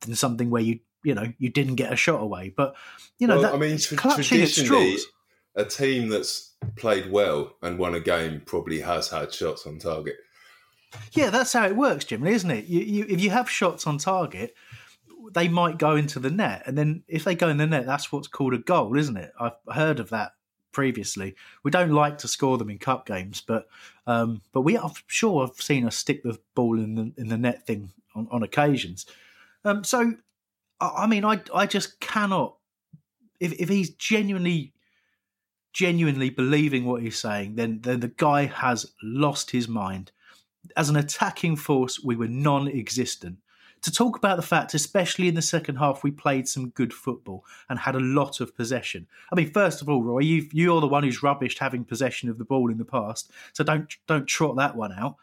than 0.00 0.14
something 0.14 0.50
where 0.50 0.62
you 0.62 0.80
you 1.02 1.14
know 1.14 1.32
you 1.38 1.48
didn't 1.48 1.76
get 1.76 1.92
a 1.92 1.96
shot 1.96 2.20
away. 2.20 2.52
But 2.54 2.76
you 3.18 3.26
know, 3.26 3.36
well, 3.36 3.42
that, 3.42 3.54
I 3.54 3.58
mean, 3.58 3.78
tra- 3.78 4.22
traditionally, 4.22 4.98
a 5.54 5.64
team 5.64 6.08
that's 6.08 6.54
played 6.76 7.10
well 7.10 7.54
and 7.62 7.78
won 7.78 7.94
a 7.94 8.00
game 8.00 8.42
probably 8.44 8.80
has 8.80 9.08
had 9.08 9.32
shots 9.32 9.66
on 9.66 9.78
target. 9.78 10.16
Yeah, 11.12 11.30
that's 11.30 11.52
how 11.52 11.66
it 11.66 11.76
works, 11.76 12.04
Jim, 12.04 12.26
isn't 12.26 12.50
it? 12.50 12.66
You, 12.66 12.80
you, 12.80 13.06
if 13.08 13.20
you 13.20 13.30
have 13.30 13.50
shots 13.50 13.86
on 13.86 13.98
target, 13.98 14.54
they 15.32 15.48
might 15.48 15.78
go 15.78 15.96
into 15.96 16.18
the 16.18 16.30
net, 16.30 16.62
and 16.66 16.76
then 16.76 17.02
if 17.08 17.24
they 17.24 17.34
go 17.34 17.48
in 17.48 17.56
the 17.56 17.66
net, 17.66 17.86
that's 17.86 18.10
what's 18.10 18.28
called 18.28 18.54
a 18.54 18.58
goal, 18.58 18.96
isn't 18.96 19.16
it? 19.16 19.32
I've 19.38 19.56
heard 19.72 20.00
of 20.00 20.10
that 20.10 20.32
previously. 20.76 21.34
We 21.62 21.70
don't 21.70 21.92
like 21.92 22.18
to 22.18 22.28
score 22.28 22.58
them 22.58 22.68
in 22.68 22.76
cup 22.78 23.06
games, 23.06 23.40
but 23.40 23.66
um, 24.06 24.42
but 24.52 24.60
we 24.60 24.76
I'm 24.76 24.92
sure 25.06 25.42
I've 25.42 25.56
seen 25.56 25.86
us 25.86 25.96
stick 25.96 26.22
the 26.22 26.38
ball 26.54 26.78
in 26.78 26.94
the 26.96 27.12
in 27.16 27.28
the 27.28 27.38
net 27.38 27.66
thing 27.66 27.92
on, 28.14 28.28
on 28.30 28.42
occasions. 28.42 29.06
Um, 29.64 29.84
so 29.84 30.12
I 30.78 31.06
mean, 31.06 31.24
I 31.24 31.40
I 31.54 31.64
just 31.64 31.98
cannot. 32.00 32.56
If 33.40 33.54
if 33.58 33.70
he's 33.70 33.88
genuinely 33.88 34.74
genuinely 35.72 36.28
believing 36.28 36.84
what 36.84 37.00
he's 37.00 37.18
saying, 37.18 37.54
then 37.54 37.80
then 37.80 38.00
the 38.00 38.08
guy 38.08 38.44
has 38.44 38.92
lost 39.02 39.52
his 39.52 39.68
mind. 39.68 40.12
As 40.76 40.90
an 40.90 40.96
attacking 40.96 41.56
force, 41.56 42.04
we 42.04 42.16
were 42.16 42.28
non-existent. 42.28 43.38
To 43.86 43.92
talk 43.92 44.16
about 44.16 44.36
the 44.36 44.42
fact, 44.42 44.74
especially 44.74 45.28
in 45.28 45.36
the 45.36 45.42
second 45.42 45.76
half, 45.76 46.02
we 46.02 46.10
played 46.10 46.48
some 46.48 46.70
good 46.70 46.92
football 46.92 47.44
and 47.68 47.78
had 47.78 47.94
a 47.94 48.00
lot 48.00 48.40
of 48.40 48.56
possession. 48.56 49.06
I 49.30 49.36
mean, 49.36 49.48
first 49.48 49.80
of 49.80 49.88
all, 49.88 50.02
Roy, 50.02 50.18
you 50.18 50.48
you're 50.52 50.80
the 50.80 50.88
one 50.88 51.04
who's 51.04 51.20
rubbished 51.20 51.58
having 51.58 51.84
possession 51.84 52.28
of 52.28 52.36
the 52.36 52.44
ball 52.44 52.68
in 52.68 52.78
the 52.78 52.84
past, 52.84 53.30
so 53.52 53.62
don't 53.62 53.96
don't 54.08 54.26
trot 54.26 54.56
that 54.56 54.74
one 54.74 54.92
out. 54.92 55.16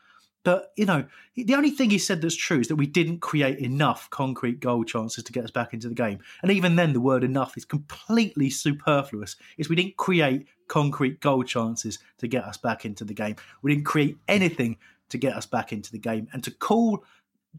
But, 0.43 0.71
you 0.77 0.85
know, 0.85 1.05
the 1.35 1.55
only 1.55 1.71
thing 1.71 1.89
he 1.89 1.97
said 1.97 2.21
that's 2.21 2.35
true 2.35 2.59
is 2.59 2.67
that 2.67 2.75
we 2.75 2.85
didn't 2.85 3.19
create 3.19 3.59
enough 3.59 4.09
concrete 4.09 4.59
goal 4.59 4.83
chances 4.83 5.23
to 5.23 5.31
get 5.31 5.43
us 5.45 5.51
back 5.51 5.73
into 5.73 5.87
the 5.87 5.95
game. 5.95 6.19
And 6.41 6.51
even 6.51 6.75
then, 6.75 6.93
the 6.93 7.01
word 7.01 7.23
enough 7.23 7.55
is 7.57 7.65
completely 7.65 8.49
superfluous. 8.49 9.35
Is 9.57 9.69
we 9.69 9.75
didn't 9.75 9.97
create 9.97 10.47
concrete 10.67 11.21
goal 11.21 11.43
chances 11.43 11.99
to 12.17 12.27
get 12.27 12.43
us 12.43 12.57
back 12.57 12.85
into 12.85 13.05
the 13.05 13.13
game. 13.13 13.35
We 13.61 13.73
didn't 13.73 13.85
create 13.85 14.17
anything 14.27 14.77
to 15.09 15.17
get 15.17 15.33
us 15.33 15.45
back 15.45 15.71
into 15.71 15.91
the 15.91 15.99
game. 15.99 16.27
And 16.33 16.43
to 16.43 16.51
call 16.51 17.05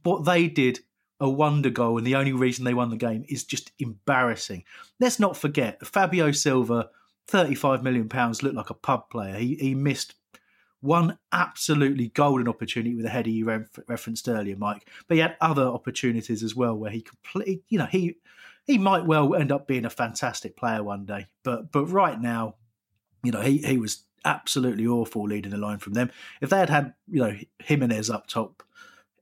what 0.02 0.24
they 0.24 0.48
did 0.48 0.80
a 1.24 1.28
wonder 1.30 1.70
goal 1.70 1.96
and 1.96 2.06
the 2.06 2.14
only 2.14 2.32
reason 2.32 2.64
they 2.64 2.74
won 2.74 2.90
the 2.90 2.96
game 2.96 3.24
is 3.28 3.44
just 3.44 3.72
embarrassing. 3.78 4.62
Let's 5.00 5.18
not 5.18 5.38
forget 5.38 5.84
Fabio 5.86 6.32
Silva, 6.32 6.90
£35 7.28 7.82
million, 7.82 8.08
looked 8.08 8.54
like 8.54 8.68
a 8.68 8.74
pub 8.74 9.08
player. 9.08 9.34
He, 9.36 9.54
he 9.54 9.74
missed 9.74 10.14
one 10.82 11.16
absolutely 11.32 12.08
golden 12.08 12.46
opportunity 12.46 12.94
with 12.94 13.06
a 13.06 13.08
header 13.08 13.30
you 13.30 13.46
re- 13.46 13.64
referenced 13.88 14.28
earlier, 14.28 14.54
Mike. 14.56 14.86
But 15.08 15.14
he 15.14 15.22
had 15.22 15.38
other 15.40 15.64
opportunities 15.64 16.42
as 16.42 16.54
well 16.54 16.76
where 16.76 16.90
he 16.90 17.00
completely, 17.00 17.62
you 17.70 17.78
know, 17.78 17.86
he 17.86 18.16
he 18.66 18.76
might 18.76 19.06
well 19.06 19.34
end 19.34 19.50
up 19.50 19.66
being 19.66 19.86
a 19.86 19.90
fantastic 19.90 20.58
player 20.58 20.82
one 20.82 21.06
day. 21.06 21.28
But 21.42 21.72
but 21.72 21.86
right 21.86 22.20
now, 22.20 22.56
you 23.22 23.32
know, 23.32 23.40
he 23.40 23.58
he 23.58 23.78
was 23.78 24.04
absolutely 24.26 24.86
awful 24.86 25.24
leading 25.24 25.52
the 25.52 25.56
line 25.56 25.78
from 25.78 25.94
them. 25.94 26.10
If 26.42 26.50
they 26.50 26.58
had 26.58 26.68
had, 26.68 26.94
you 27.10 27.20
know, 27.20 27.36
Jimenez 27.60 28.10
up 28.10 28.26
top, 28.26 28.62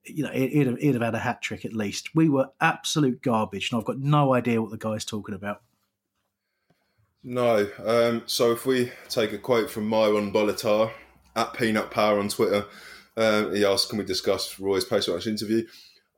you 0.05 0.25
know, 0.25 0.31
he'd 0.31 0.67
have, 0.67 0.79
he'd 0.79 0.95
have 0.95 1.03
had 1.03 1.15
a 1.15 1.19
hat 1.19 1.43
trick 1.43 1.65
at 1.65 1.73
least. 1.73 2.15
We 2.15 2.29
were 2.29 2.51
absolute 2.61 3.23
garbage, 3.23 3.71
and 3.71 3.79
I've 3.79 3.87
got 3.87 3.99
no 3.99 4.35
idea 4.35 4.61
what 4.61 4.71
the 4.71 4.79
guy's 4.79 5.05
talking 5.05 5.35
about. 5.35 5.63
No. 7.25 7.69
Um, 7.85 8.23
so 8.27 8.53
if 8.53 8.67
we 8.67 8.91
take 9.09 9.33
a 9.33 9.39
quote 9.39 9.71
from 9.71 9.87
Myron 9.87 10.33
Bolitar, 10.33 10.91
at 11.37 11.55
Peanut 11.55 11.91
Power 11.91 12.19
on 12.19 12.29
Twitter. 12.29 12.67
Um, 13.17 13.55
he 13.55 13.65
asked, 13.65 13.89
"Can 13.89 13.99
we 13.99 14.05
discuss 14.05 14.59
Roy's 14.59 14.85
post-match 14.85 15.27
interview?" 15.27 15.67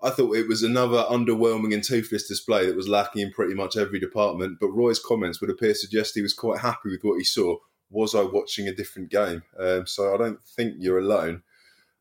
I 0.02 0.10
thought 0.10 0.36
it 0.36 0.48
was 0.48 0.62
another 0.62 1.02
underwhelming 1.04 1.72
and 1.72 1.82
toothless 1.82 2.28
display 2.28 2.66
that 2.66 2.76
was 2.76 2.88
lacking 2.88 3.22
in 3.22 3.32
pretty 3.32 3.54
much 3.54 3.76
every 3.76 3.98
department. 3.98 4.58
But 4.60 4.68
Roy's 4.68 4.98
comments 4.98 5.40
would 5.40 5.50
appear 5.50 5.72
to 5.72 5.78
suggest 5.78 6.14
he 6.14 6.22
was 6.22 6.34
quite 6.34 6.60
happy 6.60 6.90
with 6.90 7.02
what 7.02 7.16
he 7.16 7.24
saw. 7.24 7.56
Was 7.90 8.14
I 8.14 8.22
watching 8.22 8.68
a 8.68 8.74
different 8.74 9.10
game? 9.10 9.42
Um, 9.58 9.86
so 9.86 10.14
I 10.14 10.18
don't 10.18 10.42
think 10.42 10.74
you're 10.78 10.98
alone. 10.98 11.42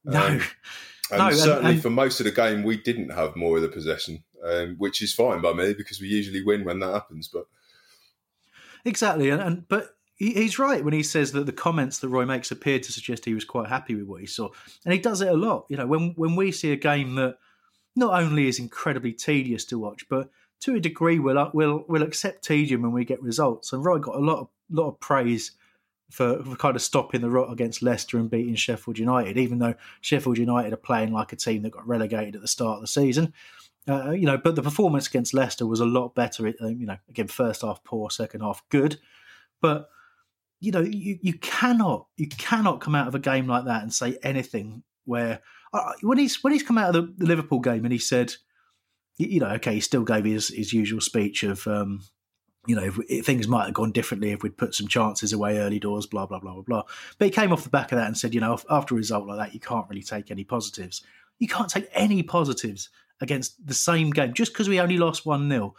No. 0.03 0.41
And 1.11 1.19
No, 1.19 1.31
certainly 1.31 1.73
and- 1.73 1.81
for 1.81 1.89
most 1.89 2.19
of 2.19 2.25
the 2.25 2.31
game, 2.31 2.63
we 2.63 2.77
didn't 2.77 3.09
have 3.09 3.35
more 3.35 3.57
of 3.57 3.63
the 3.63 3.69
possession, 3.69 4.23
um, 4.43 4.75
which 4.77 5.01
is 5.01 5.13
fine 5.13 5.41
by 5.41 5.53
me 5.53 5.73
because 5.73 5.99
we 5.99 6.07
usually 6.07 6.43
win 6.43 6.63
when 6.63 6.79
that 6.79 6.93
happens. 6.93 7.27
But 7.27 7.45
Exactly, 8.85 9.29
and, 9.29 9.41
and 9.41 9.67
but 9.67 9.95
he, 10.15 10.33
he's 10.33 10.59
right 10.59 10.83
when 10.83 10.93
he 10.93 11.03
says 11.03 11.31
that 11.31 11.45
the 11.45 11.51
comments 11.53 11.99
that 11.99 12.09
Roy 12.09 12.25
makes 12.25 12.51
appear 12.51 12.79
to 12.79 12.91
suggest 12.91 13.25
he 13.25 13.33
was 13.33 13.45
quite 13.45 13.69
happy 13.69 13.95
with 13.95 14.05
what 14.05 14.21
he 14.21 14.27
saw, 14.27 14.49
and 14.85 14.93
he 14.93 14.99
does 14.99 15.21
it 15.21 15.29
a 15.29 15.33
lot. 15.33 15.65
You 15.69 15.77
know, 15.77 15.87
when 15.87 16.13
when 16.15 16.35
we 16.35 16.51
see 16.51 16.71
a 16.71 16.77
game 16.77 17.15
that 17.15 17.37
not 17.95 18.21
only 18.21 18.47
is 18.47 18.59
incredibly 18.59 19.13
tedious 19.13 19.65
to 19.65 19.79
watch, 19.79 20.05
but 20.09 20.29
to 20.61 20.75
a 20.75 20.79
degree 20.79 21.19
we'll 21.19 21.49
we'll 21.53 21.85
we'll 21.87 22.03
accept 22.03 22.43
tedium 22.43 22.81
when 22.81 22.91
we 22.91 23.05
get 23.05 23.21
results. 23.21 23.71
And 23.71 23.85
Roy 23.85 23.99
got 23.99 24.15
a 24.15 24.19
lot 24.19 24.39
of 24.39 24.47
lot 24.69 24.89
of 24.89 24.99
praise 24.99 25.51
for, 26.13 26.43
for 26.43 26.55
kind 26.55 26.75
of 26.75 26.81
stopping 26.83 27.21
the 27.21 27.29
rot 27.29 27.51
against 27.51 27.81
Leicester 27.81 28.19
and 28.19 28.29
beating 28.29 28.53
Sheffield 28.53 28.99
United, 28.99 29.35
even 29.35 29.57
though 29.57 29.73
Sheffield 30.01 30.37
United 30.37 30.71
are 30.71 30.77
playing 30.77 31.11
like 31.11 31.33
a 31.33 31.35
team 31.35 31.63
that 31.63 31.71
got 31.71 31.87
relegated 31.87 32.35
at 32.35 32.41
the 32.41 32.47
start 32.47 32.75
of 32.75 32.81
the 32.81 32.87
season. 32.87 33.33
Uh, 33.87 34.11
you 34.11 34.27
know, 34.27 34.37
but 34.37 34.55
the 34.55 34.61
performance 34.61 35.07
against 35.07 35.33
Leicester 35.33 35.65
was 35.65 35.79
a 35.79 35.85
lot 35.85 36.13
better. 36.13 36.53
Um, 36.61 36.79
you 36.79 36.85
know, 36.85 36.97
again, 37.09 37.27
first 37.27 37.63
half 37.63 37.83
poor, 37.83 38.11
second 38.11 38.41
half 38.41 38.61
good, 38.69 38.99
but 39.59 39.89
you 40.59 40.71
know, 40.71 40.81
you, 40.81 41.17
you 41.21 41.33
cannot 41.33 42.05
you 42.15 42.27
cannot 42.27 42.79
come 42.79 42.93
out 42.93 43.07
of 43.07 43.15
a 43.15 43.19
game 43.19 43.47
like 43.47 43.65
that 43.65 43.81
and 43.81 43.91
say 43.91 44.17
anything 44.21 44.83
where 45.05 45.41
uh, 45.73 45.93
when 46.01 46.19
he's 46.19 46.43
when 46.43 46.53
he's 46.53 46.63
come 46.63 46.77
out 46.77 46.95
of 46.95 47.07
the, 47.07 47.13
the 47.17 47.25
Liverpool 47.25 47.59
game 47.59 47.83
and 47.85 47.91
he 47.91 47.97
said, 47.97 48.33
you 49.17 49.39
know, 49.39 49.49
okay, 49.49 49.73
he 49.73 49.79
still 49.81 50.03
gave 50.03 50.25
his 50.25 50.49
his 50.49 50.73
usual 50.73 51.01
speech 51.01 51.43
of. 51.43 51.65
Um, 51.67 52.03
you 52.65 52.75
know, 52.75 52.91
if, 53.09 53.25
things 53.25 53.47
might 53.47 53.65
have 53.65 53.73
gone 53.73 53.91
differently 53.91 54.31
if 54.31 54.41
we'd 54.41 54.57
put 54.57 54.73
some 54.73 54.87
chances 54.87 55.33
away 55.33 55.57
early 55.57 55.79
doors, 55.79 56.05
blah 56.05 56.25
blah 56.25 56.39
blah 56.39 56.53
blah 56.53 56.61
blah. 56.61 56.83
But 57.17 57.25
he 57.25 57.31
came 57.31 57.51
off 57.51 57.63
the 57.63 57.69
back 57.69 57.91
of 57.91 57.97
that 57.97 58.07
and 58.07 58.17
said, 58.17 58.33
you 58.33 58.41
know, 58.41 58.57
after 58.69 58.95
a 58.95 58.97
result 58.97 59.27
like 59.27 59.37
that, 59.37 59.53
you 59.53 59.59
can't 59.59 59.87
really 59.89 60.03
take 60.03 60.31
any 60.31 60.43
positives. 60.43 61.03
You 61.39 61.47
can't 61.47 61.69
take 61.69 61.87
any 61.93 62.23
positives 62.23 62.89
against 63.21 63.65
the 63.65 63.73
same 63.73 64.11
game 64.11 64.33
just 64.33 64.53
because 64.53 64.69
we 64.69 64.79
only 64.79 64.97
lost 64.97 65.25
one 65.25 65.49
0 65.49 65.75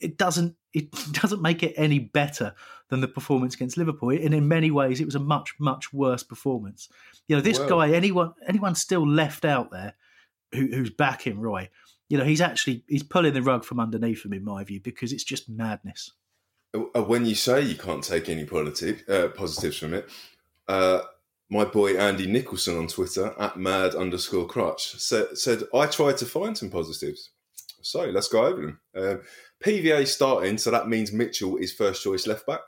It 0.00 0.16
doesn't 0.16 0.56
it 0.72 0.90
doesn't 1.12 1.42
make 1.42 1.62
it 1.62 1.74
any 1.76 1.98
better 1.98 2.54
than 2.88 3.00
the 3.00 3.08
performance 3.08 3.54
against 3.54 3.76
Liverpool. 3.76 4.10
And 4.10 4.34
in 4.34 4.48
many 4.48 4.70
ways, 4.70 5.00
it 5.00 5.06
was 5.06 5.14
a 5.14 5.20
much 5.20 5.54
much 5.58 5.92
worse 5.92 6.22
performance. 6.22 6.88
You 7.28 7.36
know, 7.36 7.42
this 7.42 7.58
Well- 7.58 7.68
guy, 7.68 7.90
anyone 7.92 8.34
anyone 8.46 8.74
still 8.74 9.06
left 9.06 9.44
out 9.44 9.70
there 9.70 9.94
who, 10.52 10.66
who's 10.66 10.90
backing 10.90 11.40
Roy. 11.40 11.70
You 12.08 12.18
know, 12.18 12.24
he's 12.24 12.40
actually 12.40 12.84
he's 12.88 13.04
pulling 13.04 13.34
the 13.34 13.42
rug 13.42 13.64
from 13.64 13.78
underneath 13.78 14.24
him, 14.24 14.32
in 14.32 14.44
my 14.44 14.64
view, 14.64 14.80
because 14.80 15.12
it's 15.12 15.24
just 15.24 15.48
madness. 15.48 16.12
Uh, 16.72 17.02
when 17.02 17.26
you 17.26 17.34
say 17.34 17.60
you 17.60 17.74
can't 17.74 18.04
take 18.04 18.28
any 18.28 18.44
positive, 18.44 19.02
uh, 19.08 19.28
positives 19.28 19.78
from 19.78 19.94
it, 19.94 20.08
uh, 20.68 21.00
my 21.48 21.64
boy 21.64 21.96
Andy 21.96 22.26
Nicholson 22.26 22.78
on 22.78 22.86
Twitter 22.86 23.34
at 23.40 23.56
mad 23.58 23.94
underscore 23.96 24.46
crutch 24.46 24.92
said, 25.00 25.36
said 25.36 25.62
I 25.74 25.86
tried 25.86 26.16
to 26.18 26.26
find 26.26 26.56
some 26.56 26.70
positives. 26.70 27.30
So 27.82 28.04
let's 28.04 28.28
go 28.28 28.44
over 28.46 28.60
them. 28.62 28.80
Um, 28.94 29.20
PVA 29.64 30.06
starting, 30.06 30.58
so 30.58 30.70
that 30.70 30.88
means 30.88 31.12
Mitchell 31.12 31.56
is 31.56 31.72
first 31.72 32.02
choice 32.04 32.26
left 32.26 32.46
back. 32.46 32.60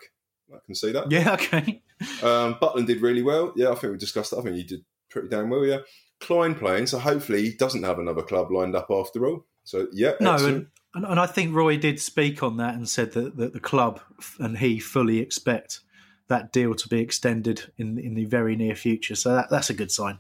I 0.53 0.59
can 0.67 0.75
see 0.75 0.91
that. 0.93 1.11
Yeah, 1.11 1.33
okay. 1.35 1.83
Um, 2.23 2.57
Butland 2.57 2.87
did 2.87 3.01
really 3.03 3.23
well. 3.23 3.53
Yeah, 3.57 3.71
I 3.71 3.75
think 3.77 3.93
we 3.93 3.99
discussed 3.99 4.33
that. 4.33 4.39
I 4.39 4.43
think 4.43 4.57
he 4.57 4.65
did 4.65 4.85
pretty 5.11 5.29
damn 5.29 5.49
well. 5.49 5.65
Yeah, 5.65 5.79
Clyne 6.21 6.55
playing, 6.57 6.87
so 6.89 6.99
hopefully 6.99 7.43
he 7.43 7.53
doesn't 7.55 7.83
have 7.85 7.99
another 8.01 8.23
club 8.23 8.51
lined 8.51 8.75
up 8.75 8.89
after 8.91 9.27
all. 9.27 9.47
So 9.65 9.87
yeah, 9.93 10.13
No, 10.21 10.35
excellent. 10.35 10.57
and, 10.57 10.67
and, 10.95 11.05
and 11.05 11.19
I 11.19 11.27
think 11.27 11.55
Roy 11.55 11.77
did 11.77 12.01
speak 12.01 12.43
on 12.43 12.57
that 12.59 12.75
and 12.75 12.89
said 12.89 13.13
that, 13.13 13.37
that 13.37 13.53
the 13.53 13.61
club 13.61 14.01
and 14.39 14.59
he 14.59 14.79
fully 14.79 15.19
expect 15.19 15.81
that 16.29 16.53
deal 16.53 16.75
to 16.75 16.89
be 16.89 17.01
extended 17.01 17.71
in 17.77 17.99
in 17.99 18.15
the 18.15 18.25
very 18.25 18.57
near 18.57 18.75
future. 18.75 19.15
So 19.15 19.35
that, 19.35 19.51
that's 19.51 19.71
a 19.71 19.75
good 19.75 19.91
sign. 19.91 20.19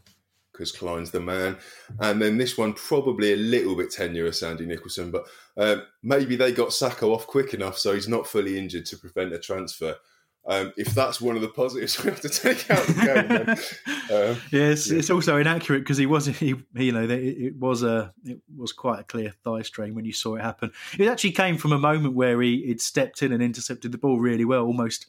because 0.53 0.73
Clyne's 0.73 1.11
the 1.11 1.21
man. 1.21 1.57
And 2.01 2.21
then 2.21 2.39
this 2.39 2.57
one 2.59 2.75
probably 2.75 3.33
a 3.33 3.37
little 3.37 3.75
bit 3.75 3.91
tenuous, 3.91 4.43
Andy 4.43 4.67
Nicholson, 4.67 5.11
but 5.11 5.27
um, 5.57 5.83
maybe 6.03 6.37
they 6.37 6.53
got 6.53 6.69
Sakho 6.69 7.15
off 7.15 7.27
quick 7.27 7.55
enough 7.55 7.79
so 7.79 7.95
he's 7.95 8.09
not 8.09 8.27
fully 8.27 8.59
injured 8.59 8.87
to 8.87 8.99
prevent 8.99 9.33
a 9.33 9.39
transfer. 9.39 9.97
Um, 10.45 10.73
if 10.77 10.89
that's 10.89 11.21
one 11.21 11.37
of 11.37 11.43
the 11.43 11.49
positives 11.49 11.99
we 12.05 12.11
have 12.11 12.21
to 12.21 12.29
take 12.29 12.69
out 12.69 12.85
the 12.87 12.95
game, 12.95 13.29
then, 13.29 13.49
um, 14.31 14.41
Yeah, 14.51 14.75
it's, 14.75 15.11
also 15.11 15.37
inaccurate 15.37 15.81
because 15.81 15.99
he 15.99 16.07
was 16.07 16.27
he, 16.27 16.57
he 16.77 16.87
you 16.87 16.93
know 16.93 17.05
it, 17.05 17.11
it 17.11 17.57
was 17.57 17.85
a 17.85 18.13
it 18.25 18.41
was 18.57 18.73
quite 18.73 19.01
a 19.01 19.05
clear 19.05 19.31
thigh 19.45 19.63
strain 19.63 19.95
when 19.95 20.05
you 20.05 20.13
saw 20.13 20.35
it 20.35 20.43
happen. 20.43 20.73
It 20.99 21.07
actually 21.07 21.33
came 21.33 21.59
from 21.59 21.73
a 21.73 21.79
moment 21.79 22.15
where 22.15 22.41
he 22.43 22.67
had 22.67 22.81
stepped 22.81 23.23
in 23.23 23.33
and 23.33 23.43
intercepted 23.43 23.93
the 23.93 23.99
ball 23.99 24.19
really 24.19 24.45
well, 24.45 24.65
almost 24.65 25.07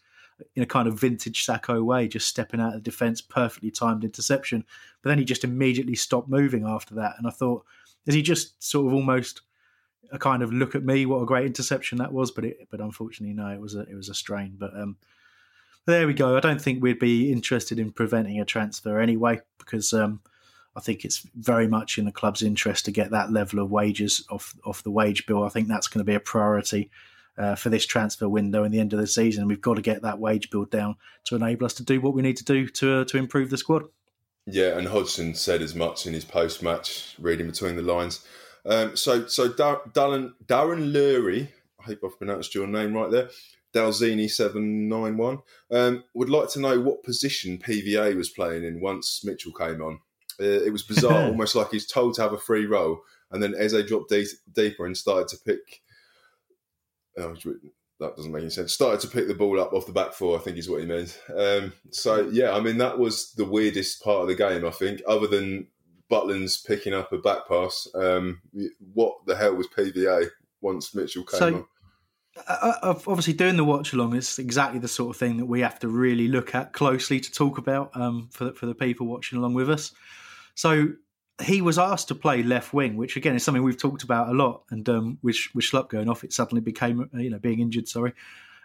in 0.55 0.61
a 0.61 0.67
kind 0.67 0.87
of 0.87 0.99
vintage 0.99 1.45
Sakho 1.45 1.83
way, 1.83 2.07
just 2.07 2.27
stepping 2.27 2.59
out 2.59 2.69
of 2.69 2.73
the 2.75 2.81
defence, 2.81 3.21
perfectly 3.21 3.71
timed 3.71 4.03
interception. 4.03 4.63
But 5.01 5.09
then 5.09 5.17
he 5.17 5.25
just 5.25 5.43
immediately 5.43 5.95
stopped 5.95 6.29
moving 6.29 6.65
after 6.67 6.93
that, 6.95 7.15
and 7.17 7.25
I 7.25 7.31
thought, 7.31 7.65
is 8.05 8.13
he 8.13 8.21
just 8.21 8.61
sort 8.63 8.87
of 8.87 8.93
almost 8.93 9.41
a 10.11 10.19
kind 10.19 10.43
of 10.43 10.53
look 10.53 10.75
at 10.75 10.83
me, 10.83 11.07
what 11.07 11.21
a 11.21 11.25
great 11.25 11.47
interception 11.47 11.97
that 11.97 12.13
was? 12.13 12.29
But 12.29 12.45
it, 12.45 12.67
but 12.69 12.81
unfortunately, 12.81 13.33
no, 13.33 13.47
it 13.47 13.59
was 13.59 13.73
a 13.73 13.81
it 13.81 13.95
was 13.95 14.09
a 14.09 14.13
strain. 14.13 14.55
But 14.57 14.75
um, 14.75 14.97
there 15.85 16.07
we 16.07 16.13
go. 16.13 16.37
I 16.37 16.39
don't 16.39 16.61
think 16.61 16.81
we'd 16.81 16.99
be 16.99 17.31
interested 17.31 17.79
in 17.79 17.91
preventing 17.91 18.39
a 18.39 18.45
transfer 18.45 18.99
anyway, 18.99 19.41
because 19.57 19.93
um, 19.93 20.21
I 20.75 20.79
think 20.79 21.05
it's 21.05 21.27
very 21.35 21.67
much 21.67 21.97
in 21.97 22.05
the 22.05 22.11
club's 22.11 22.41
interest 22.41 22.85
to 22.85 22.91
get 22.91 23.11
that 23.11 23.31
level 23.31 23.59
of 23.59 23.71
wages 23.71 24.25
off 24.29 24.55
off 24.65 24.83
the 24.83 24.91
wage 24.91 25.25
bill. 25.25 25.43
I 25.43 25.49
think 25.49 25.67
that's 25.67 25.87
going 25.87 25.99
to 25.99 26.09
be 26.09 26.15
a 26.15 26.19
priority 26.19 26.89
uh, 27.37 27.55
for 27.55 27.69
this 27.69 27.85
transfer 27.85 28.29
window 28.29 28.63
and 28.63 28.73
the 28.73 28.79
end 28.79 28.93
of 28.93 28.99
the 28.99 29.07
season. 29.07 29.47
We've 29.47 29.61
got 29.61 29.75
to 29.75 29.81
get 29.81 30.01
that 30.01 30.19
wage 30.19 30.49
bill 30.49 30.65
down 30.65 30.95
to 31.25 31.35
enable 31.35 31.65
us 31.65 31.73
to 31.75 31.83
do 31.83 31.99
what 31.99 32.13
we 32.13 32.21
need 32.21 32.37
to 32.37 32.45
do 32.45 32.67
to 32.67 33.01
uh, 33.01 33.05
to 33.05 33.17
improve 33.17 33.49
the 33.49 33.57
squad. 33.57 33.83
yeah, 34.45 34.77
and 34.77 34.87
Hodgson 34.87 35.35
said 35.35 35.61
as 35.61 35.75
much 35.75 36.05
in 36.05 36.13
his 36.13 36.25
post-match, 36.25 37.15
reading 37.19 37.47
between 37.47 37.75
the 37.75 37.81
lines. 37.81 38.25
Um, 38.65 38.95
so, 38.95 39.27
so 39.27 39.51
Dar- 39.51 39.81
Darren, 39.91 40.33
Darren 40.45 40.93
Lurie, 40.93 41.49
I 41.79 41.83
hope 41.83 41.99
I've 42.03 42.17
pronounced 42.17 42.55
your 42.55 42.67
name 42.67 42.93
right 42.93 43.11
there, 43.11 43.29
Dalzini 43.73 44.29
seven 44.29 44.87
nine 44.87 45.17
one, 45.17 45.39
um, 45.71 46.03
would 46.13 46.29
like 46.29 46.49
to 46.51 46.59
know 46.59 46.79
what 46.79 47.03
position 47.03 47.57
PVA 47.57 48.15
was 48.15 48.29
playing 48.29 48.63
in 48.63 48.81
once 48.81 49.21
Mitchell 49.23 49.53
came 49.53 49.81
on. 49.81 49.99
Uh, 50.39 50.45
it 50.45 50.71
was 50.71 50.83
bizarre, 50.83 51.23
almost 51.27 51.55
like 51.55 51.69
he's 51.71 51.87
told 51.87 52.15
to 52.15 52.21
have 52.21 52.33
a 52.33 52.37
free 52.37 52.65
role, 52.65 53.01
and 53.31 53.41
then 53.41 53.55
Eze 53.57 53.83
dropped 53.87 54.09
de- 54.09 54.25
deeper 54.53 54.85
and 54.85 54.95
started 54.97 55.27
to 55.29 55.37
pick. 55.45 55.81
Oh, 57.17 57.35
that 57.99 58.15
doesn't 58.15 58.31
make 58.31 58.41
any 58.41 58.49
sense. 58.49 58.73
Started 58.73 58.99
to 59.01 59.07
pick 59.07 59.27
the 59.27 59.35
ball 59.35 59.59
up 59.61 59.73
off 59.73 59.85
the 59.85 59.91
back 59.93 60.13
four, 60.13 60.37
I 60.37 60.41
think 60.41 60.57
is 60.57 60.69
what 60.69 60.81
he 60.81 60.87
meant. 60.87 61.19
Um, 61.35 61.73
so 61.91 62.27
yeah, 62.31 62.53
I 62.53 62.59
mean 62.59 62.77
that 62.79 62.97
was 62.97 63.33
the 63.33 63.45
weirdest 63.45 64.03
part 64.03 64.21
of 64.23 64.27
the 64.27 64.35
game. 64.35 64.65
I 64.65 64.71
think, 64.71 65.01
other 65.07 65.27
than 65.27 65.67
Butland's 66.09 66.57
picking 66.61 66.93
up 66.93 67.11
a 67.13 67.17
back 67.17 67.47
pass. 67.47 67.87
Um, 67.95 68.41
what 68.93 69.13
the 69.25 69.35
hell 69.35 69.55
was 69.55 69.67
PVA 69.67 70.27
once 70.61 70.93
Mitchell 70.95 71.23
came 71.23 71.39
So- 71.39 71.55
on? 71.55 71.65
Uh, 72.47 72.73
uh, 72.81 72.99
obviously 73.07 73.33
doing 73.33 73.57
the 73.57 73.63
watch 73.63 73.93
along 73.93 74.15
is 74.15 74.39
exactly 74.39 74.79
the 74.79 74.87
sort 74.87 75.15
of 75.15 75.19
thing 75.19 75.37
that 75.37 75.45
we 75.45 75.61
have 75.61 75.79
to 75.79 75.87
really 75.87 76.27
look 76.27 76.55
at 76.55 76.73
closely 76.73 77.19
to 77.19 77.31
talk 77.31 77.57
about 77.57 77.95
um, 77.95 78.27
for 78.31 78.45
the, 78.45 78.53
for 78.53 78.65
the 78.65 78.73
people 78.73 79.05
watching 79.05 79.37
along 79.37 79.53
with 79.53 79.69
us. 79.69 79.91
So 80.55 80.93
he 81.41 81.61
was 81.61 81.77
asked 81.77 82.07
to 82.07 82.15
play 82.15 82.41
left 82.43 82.73
wing, 82.73 82.97
which 82.97 83.15
again 83.15 83.35
is 83.35 83.43
something 83.43 83.63
we've 83.63 83.77
talked 83.77 84.03
about 84.03 84.29
a 84.29 84.33
lot. 84.33 84.63
And 84.71 84.87
um, 84.89 85.17
with 85.21 85.37
with 85.53 85.65
Schlupp 85.65 85.89
going 85.89 86.09
off, 86.09 86.23
it 86.23 86.33
suddenly 86.33 86.61
became 86.61 87.09
uh, 87.13 87.19
you 87.19 87.29
know 87.29 87.39
being 87.39 87.59
injured. 87.59 87.87
Sorry, 87.87 88.13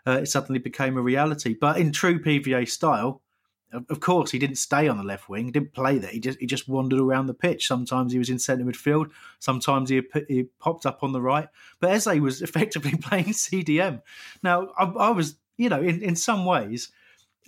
uh, 0.06 0.12
it 0.22 0.26
suddenly 0.26 0.58
became 0.58 0.96
a 0.96 1.02
reality. 1.02 1.54
But 1.54 1.78
in 1.78 1.92
true 1.92 2.20
PVA 2.20 2.68
style. 2.68 3.22
Of 3.72 4.00
course, 4.00 4.30
he 4.30 4.38
didn't 4.38 4.56
stay 4.56 4.88
on 4.88 4.96
the 4.96 5.04
left 5.04 5.28
wing. 5.28 5.44
He 5.46 5.50
didn't 5.50 5.74
play 5.74 5.98
there. 5.98 6.10
He 6.10 6.20
just 6.20 6.38
he 6.38 6.46
just 6.46 6.68
wandered 6.68 7.00
around 7.00 7.26
the 7.26 7.34
pitch. 7.34 7.66
Sometimes 7.66 8.12
he 8.12 8.18
was 8.18 8.30
in 8.30 8.38
centre 8.38 8.64
midfield. 8.64 9.10
Sometimes 9.40 9.90
he, 9.90 10.02
he 10.26 10.44
popped 10.58 10.86
up 10.86 11.02
on 11.02 11.12
the 11.12 11.20
right. 11.20 11.48
But 11.78 11.90
Eze 11.90 12.20
was 12.20 12.40
effectively 12.42 12.96
playing 12.96 13.26
CDM. 13.26 14.00
Now, 14.42 14.68
I, 14.78 14.84
I 14.84 15.10
was, 15.10 15.36
you 15.58 15.68
know, 15.68 15.82
in, 15.82 16.02
in 16.02 16.16
some 16.16 16.46
ways, 16.46 16.90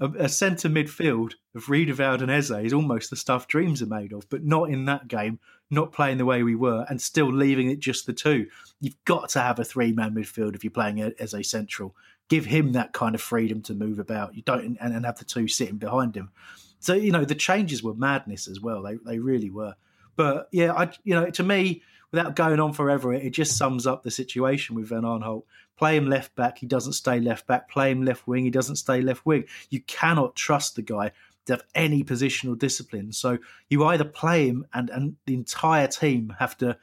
a, 0.01 0.09
a 0.19 0.29
centre 0.29 0.69
midfield 0.69 1.35
of 1.55 1.69
Riedewald 1.69 2.23
and 2.23 2.31
Eze 2.31 2.51
is 2.51 2.73
almost 2.73 3.11
the 3.11 3.17
stuff 3.17 3.49
dreams 3.49 3.83
are 3.83 3.87
made 3.87 4.13
of, 4.13 4.29
but 4.29 4.45
not 4.45 4.71
in 4.71 4.85
that 4.87 5.09
game, 5.09 5.39
not 5.71 5.93
playing 5.93 6.19
the 6.19 6.25
way 6.25 6.43
we 6.43 6.55
were, 6.55 6.85
and 6.89 7.01
still 7.01 7.33
leaving 7.33 7.71
it 7.71 7.81
just 7.81 8.07
the 8.07 8.13
two. 8.13 8.47
You've 8.81 9.03
got 9.05 9.29
to 9.31 9.41
have 9.41 9.59
a 9.59 9.65
three 9.65 9.93
man 9.93 10.15
midfield 10.15 10.55
if 10.55 10.65
you're 10.65 10.71
playing 10.71 11.01
Eze 11.19 11.49
central. 11.49 11.95
Give 12.31 12.47
him 12.47 12.73
that 12.73 12.95
kind 12.95 13.15
of 13.15 13.21
freedom 13.21 13.61
to 13.63 13.75
move 13.75 13.99
about. 13.99 14.35
You 14.35 14.41
don't, 14.43 14.79
and, 14.81 14.95
and 14.95 15.05
have 15.05 15.19
the 15.19 15.27
two 15.27 15.49
sitting 15.49 15.77
behind 15.77 16.17
him. 16.17 16.31
So, 16.79 16.95
you 16.95 17.13
know, 17.13 17.27
the 17.27 17.35
changes 17.35 17.83
were 17.83 17.93
madness 17.93 18.49
as 18.49 18.59
well. 18.59 18.83
They, 18.83 18.97
they 19.05 19.19
really 19.19 19.51
were. 19.51 19.75
But 20.17 20.49
yeah, 20.51 20.73
I, 20.73 20.91
you 21.05 21.15
know, 21.15 21.29
to 21.29 21.43
me, 21.43 21.83
without 22.11 22.37
going 22.37 22.61
on 22.61 22.73
forever, 22.73 23.13
it 23.13 23.31
just 23.31 23.57
sums 23.57 23.87
up 23.87 24.03
the 24.03 24.11
situation 24.11 24.75
with 24.75 24.89
Van 24.89 25.03
Aanholt. 25.03 25.45
Play 25.77 25.97
him 25.97 26.09
left 26.09 26.35
back, 26.35 26.59
he 26.59 26.67
doesn't 26.67 26.93
stay 26.95 27.21
left 27.21 27.47
back. 27.47 27.71
Play 27.71 27.91
him 27.91 28.03
left 28.03 28.27
wing, 28.27 28.45
he 28.45 28.51
doesn't 28.51 28.77
stay 28.77 29.01
left 29.01 29.25
wing. 29.25 29.45
You 29.71 29.81
cannot 29.83 30.37
trust 30.37 30.77
the 30.77 30.83
guy 30.83 31.13
to 31.47 31.55
have 31.55 31.63
any 31.75 32.05
positional 32.05 32.59
discipline. 32.59 33.13
So 33.13 33.39
you 33.69 33.85
either 33.85 34.05
play 34.05 34.47
him, 34.49 34.67
and 34.75 34.91
and 34.91 35.17
the 35.27 35.35
entire 35.35 35.87
team 35.87 36.35
have 36.39 36.57
to 36.59 36.77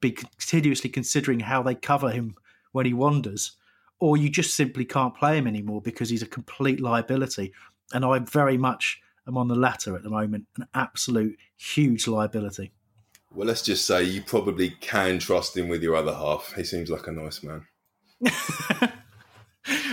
be 0.00 0.10
continuously 0.10 0.90
considering 0.90 1.40
how 1.40 1.62
they 1.62 1.74
cover 1.74 2.10
him 2.10 2.36
when 2.72 2.86
he 2.86 2.92
wanders, 2.92 3.52
or 4.04 4.18
you 4.18 4.28
just 4.28 4.54
simply 4.54 4.84
can't 4.84 5.14
play 5.14 5.38
him 5.38 5.46
anymore 5.46 5.80
because 5.80 6.10
he's 6.10 6.20
a 6.20 6.26
complete 6.26 6.78
liability. 6.78 7.54
And 7.94 8.04
I 8.04 8.18
very 8.18 8.58
much 8.58 9.00
am 9.26 9.38
on 9.38 9.48
the 9.48 9.54
latter 9.54 9.96
at 9.96 10.02
the 10.02 10.10
moment, 10.10 10.46
an 10.58 10.66
absolute 10.74 11.38
huge 11.56 12.06
liability. 12.06 12.70
Well, 13.34 13.46
let's 13.46 13.62
just 13.62 13.86
say 13.86 14.02
you 14.02 14.20
probably 14.20 14.76
can 14.82 15.20
trust 15.20 15.56
him 15.56 15.68
with 15.68 15.82
your 15.82 15.96
other 15.96 16.12
half. 16.12 16.52
He 16.54 16.64
seems 16.64 16.90
like 16.90 17.06
a 17.06 17.12
nice 17.12 17.42
man. 17.42 17.66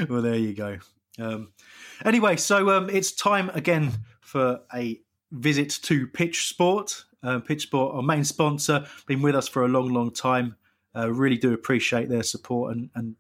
well, 0.10 0.22
there 0.22 0.36
you 0.36 0.56
go. 0.56 0.80
Um, 1.18 1.54
anyway, 2.04 2.36
so 2.36 2.70
um, 2.70 2.90
it's 2.90 3.14
time 3.14 3.50
again 3.52 3.94
for 4.20 4.60
a 4.76 5.00
visit 5.32 5.70
to 5.84 6.06
Pitch 6.08 6.50
Sport. 6.50 7.06
Uh, 7.24 7.40
Pitch 7.40 7.62
Sport, 7.62 7.96
our 7.96 8.04
main 8.04 8.26
sponsor, 8.26 8.86
been 9.08 9.22
with 9.22 9.36
us 9.36 9.48
for 9.48 9.64
a 9.64 9.70
long, 9.70 9.94
long 9.94 10.12
time. 10.12 10.58
Uh, 10.94 11.10
really 11.10 11.38
do 11.38 11.54
appreciate 11.54 12.10
their 12.10 12.24
support, 12.24 12.76
and, 12.76 12.90
and 12.96 13.16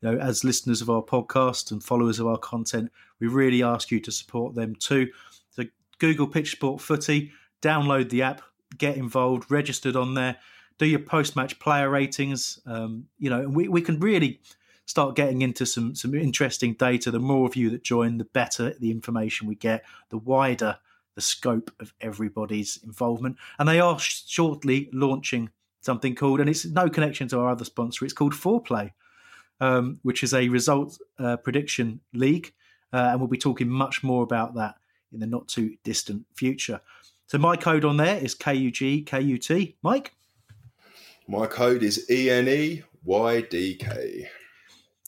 you 0.00 0.10
know, 0.10 0.18
as 0.18 0.44
listeners 0.44 0.82
of 0.82 0.90
our 0.90 1.02
podcast 1.02 1.70
and 1.70 1.82
followers 1.82 2.18
of 2.18 2.26
our 2.26 2.38
content, 2.38 2.90
we 3.20 3.26
really 3.26 3.62
ask 3.62 3.90
you 3.90 4.00
to 4.00 4.12
support 4.12 4.54
them 4.54 4.74
too. 4.74 5.08
So, 5.50 5.64
Google 5.98 6.26
Pitch 6.26 6.52
Sport 6.52 6.80
Footy, 6.80 7.32
download 7.62 8.10
the 8.10 8.22
app, 8.22 8.42
get 8.76 8.96
involved, 8.96 9.50
registered 9.50 9.96
on 9.96 10.14
there, 10.14 10.36
do 10.78 10.86
your 10.86 11.00
post-match 11.00 11.58
player 11.58 11.88
ratings. 11.88 12.60
Um, 12.66 13.06
you 13.18 13.30
know, 13.30 13.48
we, 13.48 13.68
we 13.68 13.80
can 13.80 13.98
really 13.98 14.40
start 14.84 15.16
getting 15.16 15.42
into 15.42 15.66
some 15.66 15.94
some 15.94 16.14
interesting 16.14 16.74
data. 16.74 17.10
The 17.10 17.18
more 17.18 17.46
of 17.46 17.56
you 17.56 17.70
that 17.70 17.82
join, 17.82 18.18
the 18.18 18.24
better 18.24 18.74
the 18.78 18.90
information 18.90 19.48
we 19.48 19.54
get, 19.54 19.84
the 20.10 20.18
wider 20.18 20.78
the 21.16 21.20
scope 21.22 21.72
of 21.80 21.92
everybody's 22.00 22.78
involvement. 22.84 23.36
And 23.58 23.68
they 23.68 23.80
are 23.80 23.98
sh- 23.98 24.22
shortly 24.26 24.88
launching 24.92 25.50
something 25.80 26.14
called, 26.14 26.40
and 26.40 26.48
it's 26.48 26.64
no 26.64 26.88
connection 26.88 27.26
to 27.28 27.40
our 27.40 27.48
other 27.48 27.64
sponsor. 27.64 28.04
It's 28.04 28.14
called 28.14 28.34
Foreplay, 28.34 28.92
um, 29.60 29.98
which 30.02 30.22
is 30.22 30.34
a 30.34 30.48
result 30.48 30.98
uh, 31.18 31.36
prediction 31.36 32.00
league, 32.12 32.52
uh, 32.92 33.08
and 33.10 33.20
we'll 33.20 33.28
be 33.28 33.38
talking 33.38 33.68
much 33.68 34.02
more 34.02 34.22
about 34.22 34.54
that 34.54 34.76
in 35.12 35.20
the 35.20 35.26
not 35.26 35.48
too 35.48 35.76
distant 35.84 36.26
future. 36.34 36.80
So 37.26 37.38
my 37.38 37.56
code 37.56 37.84
on 37.84 37.96
there 37.96 38.18
is 38.18 38.34
KUGKUT. 38.34 39.74
Mike. 39.82 40.12
My 41.28 41.46
code 41.46 41.82
is 41.82 42.08
E 42.08 42.26
ENEYDK. 42.28 42.82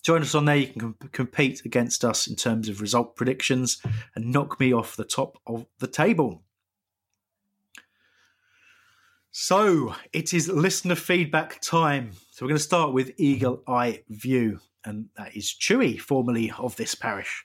Join 0.03 0.23
us 0.23 0.35
on 0.35 0.47
there. 0.47 0.57
You 0.57 0.67
can 0.69 0.81
com- 0.81 0.97
compete 1.13 1.65
against 1.65 2.05
us 2.05 2.27
in 2.27 2.35
terms 2.35 2.69
of 2.69 2.81
result 2.81 3.15
predictions 3.15 3.81
and 4.15 4.33
knock 4.33 4.59
me 4.59 4.73
off 4.73 4.97
the 4.97 5.05
top 5.05 5.39
of 5.47 5.67
the 5.79 5.87
table. 5.87 6.43
So 9.31 9.95
it 10.13 10.35
is 10.35 10.49
listener 10.49 10.97
feedback 10.97 11.61
time. 11.61 12.13
So 12.39 12.45
we're 12.47 12.51
going 12.51 12.59
to 12.59 12.62
start 12.62 12.93
with 12.93 13.14
Eagle 13.16 13.64
Eye 13.66 14.05
View, 14.11 14.61
and 14.84 15.09
that 15.16 15.36
is 15.36 15.47
Chewy, 15.47 16.01
formerly 16.01 16.53
of 16.57 16.76
this 16.76 16.95
parish. 16.95 17.45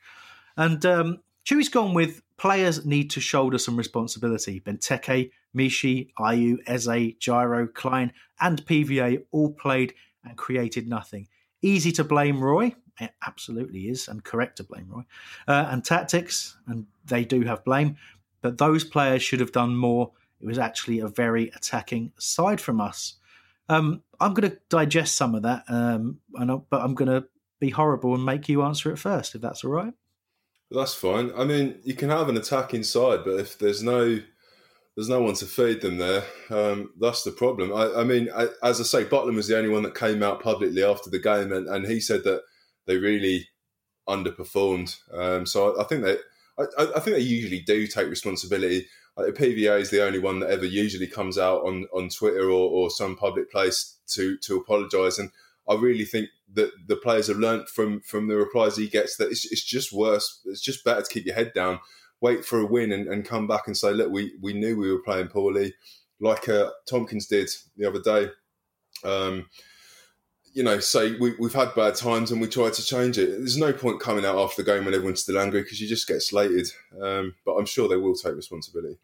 And 0.55 0.85
um, 0.85 1.17
Chewy's 1.43 1.67
gone 1.67 1.95
with 1.95 2.21
players 2.37 2.85
need 2.85 3.09
to 3.09 3.19
shoulder 3.19 3.57
some 3.57 3.75
responsibility. 3.75 4.59
Benteke, 4.59 5.31
Michy, 5.57 6.11
Ayew, 6.19 6.59
Eze, 6.67 7.15
Jairo, 7.17 7.73
Clyne, 7.73 8.13
and 8.39 8.63
PVA 8.67 9.23
all 9.31 9.53
played 9.53 9.95
and 10.23 10.37
created 10.37 10.87
nothing. 10.87 11.27
Easy 11.63 11.91
to 11.93 12.03
blame 12.03 12.39
Roy. 12.39 12.75
It 12.99 13.15
absolutely 13.25 13.89
is, 13.89 14.07
and 14.07 14.23
correct 14.23 14.57
to 14.57 14.63
blame 14.63 14.89
Roy. 14.91 15.05
Uh, 15.47 15.69
and 15.71 15.83
tactics, 15.83 16.55
and 16.67 16.85
they 17.03 17.25
do 17.25 17.41
have 17.41 17.65
blame, 17.65 17.97
but 18.43 18.59
those 18.59 18.83
players 18.83 19.23
should 19.23 19.39
have 19.39 19.53
done 19.53 19.75
more. 19.75 20.11
It 20.39 20.45
was 20.45 20.59
actually 20.59 20.99
a 20.99 21.07
very 21.07 21.49
attacking 21.55 22.11
side 22.19 22.61
from 22.61 22.79
us. 22.79 23.15
Um, 23.70 24.03
I'm 24.20 24.34
going 24.34 24.49
to 24.49 24.57
digest 24.70 25.16
some 25.16 25.36
of 25.36 25.43
that, 25.43 25.64
um, 25.68 26.20
I, 26.38 26.45
but 26.45 26.82
I'm 26.82 26.95
going 26.95 27.09
to 27.09 27.28
be 27.59 27.70
horrible 27.70 28.14
and 28.14 28.26
make 28.26 28.49
you 28.49 28.64
answer 28.64 28.91
it 28.91 28.97
first, 28.97 29.36
if 29.36 29.41
that's 29.41 29.64
all 29.64 29.72
right. 29.72 29.93
That's 30.72 30.93
fine. 30.93 31.32
I 31.38 31.43
mean, 31.43 31.80
you 31.84 31.93
can 31.93 32.09
have 32.09 32.30
an 32.30 32.38
attacking 32.38 32.84
side, 32.84 33.20
but 33.24 33.39
if 33.39 33.57
there's 33.57 33.84
no 33.84 34.20
there's 34.95 35.09
no 35.09 35.22
one 35.22 35.34
to 35.36 35.45
feed 35.45 35.82
them 35.82 35.97
there, 35.97 36.24
um, 36.51 36.91
that's 36.99 37.24
the 37.24 37.32
problem. 37.32 37.74
I, 37.74 38.01
I 38.01 38.03
mean, 38.03 38.30
I, 38.36 38.47
as 38.61 38.80
I 38.80 38.84
say, 38.84 39.05
Butland 39.05 39.36
was 39.36 39.47
the 39.47 39.57
only 39.57 39.70
one 39.70 39.84
that 39.84 39.95
came 39.95 40.22
out 40.22 40.43
publicly 40.43 40.84
after 40.84 41.09
the 41.09 41.20
game, 41.20 41.51
and, 41.51 41.68
and 41.68 41.88
he 41.88 41.99
said 41.99 42.24
that 42.26 42.43
they 42.86 42.97
really 42.97 43.47
underperformed. 44.07 44.95
Um, 45.11 45.45
so 45.47 45.76
I, 45.76 45.82
I 45.82 45.84
think 45.86 46.03
they, 46.03 46.18
I 46.59 46.99
think 46.99 47.16
they 47.16 47.22
usually 47.22 47.61
do 47.61 47.88
take 47.88 48.07
responsibility. 48.07 48.88
Like, 49.16 49.34
PVA 49.36 49.80
is 49.80 49.91
the 49.91 50.03
only 50.03 50.20
one 50.20 50.39
that 50.39 50.49
ever 50.49 50.66
usually 50.66 51.07
comes 51.07 51.38
out 51.38 51.64
on, 51.64 51.86
on 51.93 52.09
Twitter 52.09 52.45
or, 52.45 52.70
or 52.70 52.89
some 52.89 53.16
public 53.16 53.51
place 53.51 53.97
to 54.07 54.38
to 54.39 54.57
apologise, 54.57 55.20
and 55.20 55.30
I 55.68 55.76
really 55.76 56.05
think 56.05 56.30
that 56.53 56.72
the 56.88 56.95
players 56.95 57.28
have 57.28 57.38
learnt 57.38 57.70
from 57.70 58.01
from 58.01 58.28
the 58.28 58.36
replies 58.36 58.78
he 58.78 58.88
gets 58.88 59.18
that 59.18 59.30
it's, 59.30 59.49
it's 59.51 59.64
just 59.64 59.93
worse. 59.93 60.41
It's 60.45 60.61
just 60.61 60.84
better 60.84 61.01
to 61.01 61.09
keep 61.09 61.26
your 61.26 61.36
head 61.36 61.53
down, 61.53 61.80
wait 62.22 62.43
for 62.43 62.59
a 62.59 62.66
win, 62.66 62.91
and, 62.91 63.07
and 63.07 63.26
come 63.26 63.47
back 63.47 63.68
and 63.68 63.78
say, 63.78 63.93
look, 63.93 64.11
we 64.11 64.34
we 64.41 64.53
knew 64.53 64.78
we 64.78 64.91
were 64.91 65.03
playing 65.03 65.28
poorly, 65.28 65.76
like 66.20 66.49
uh, 66.49 66.72
Tomkins 66.88 67.28
did 67.28 67.49
the 67.78 67.88
other 67.88 68.01
day. 68.01 68.30
Um, 69.03 69.47
you 70.54 70.64
know, 70.64 70.80
say 70.80 71.16
we, 71.18 71.34
we've 71.39 71.54
had 71.54 71.74
bad 71.76 71.95
times 71.95 72.32
and 72.32 72.39
we 72.39 72.47
tried 72.47 72.74
to 72.74 72.86
change 72.86 73.18
it. 73.18 73.30
There's 73.32 73.58
no 73.58 73.74
point 73.74 73.99
coming 73.99 74.24
out 74.24 74.38
after 74.38 74.62
the 74.62 74.72
game 74.72 74.86
when 74.86 74.93
everyone's 74.93 75.22
still 75.22 75.39
angry 75.39 75.64
because 75.64 75.82
you 75.82 75.88
just 75.88 76.08
get 76.08 76.22
slated. 76.22 76.68
Um, 77.01 77.36
but 77.43 77.54
I'm 77.54 77.66
sure 77.66 77.89
they 77.89 77.97
will 77.97 78.16
take 78.16 78.36
responsibility. 78.36 78.99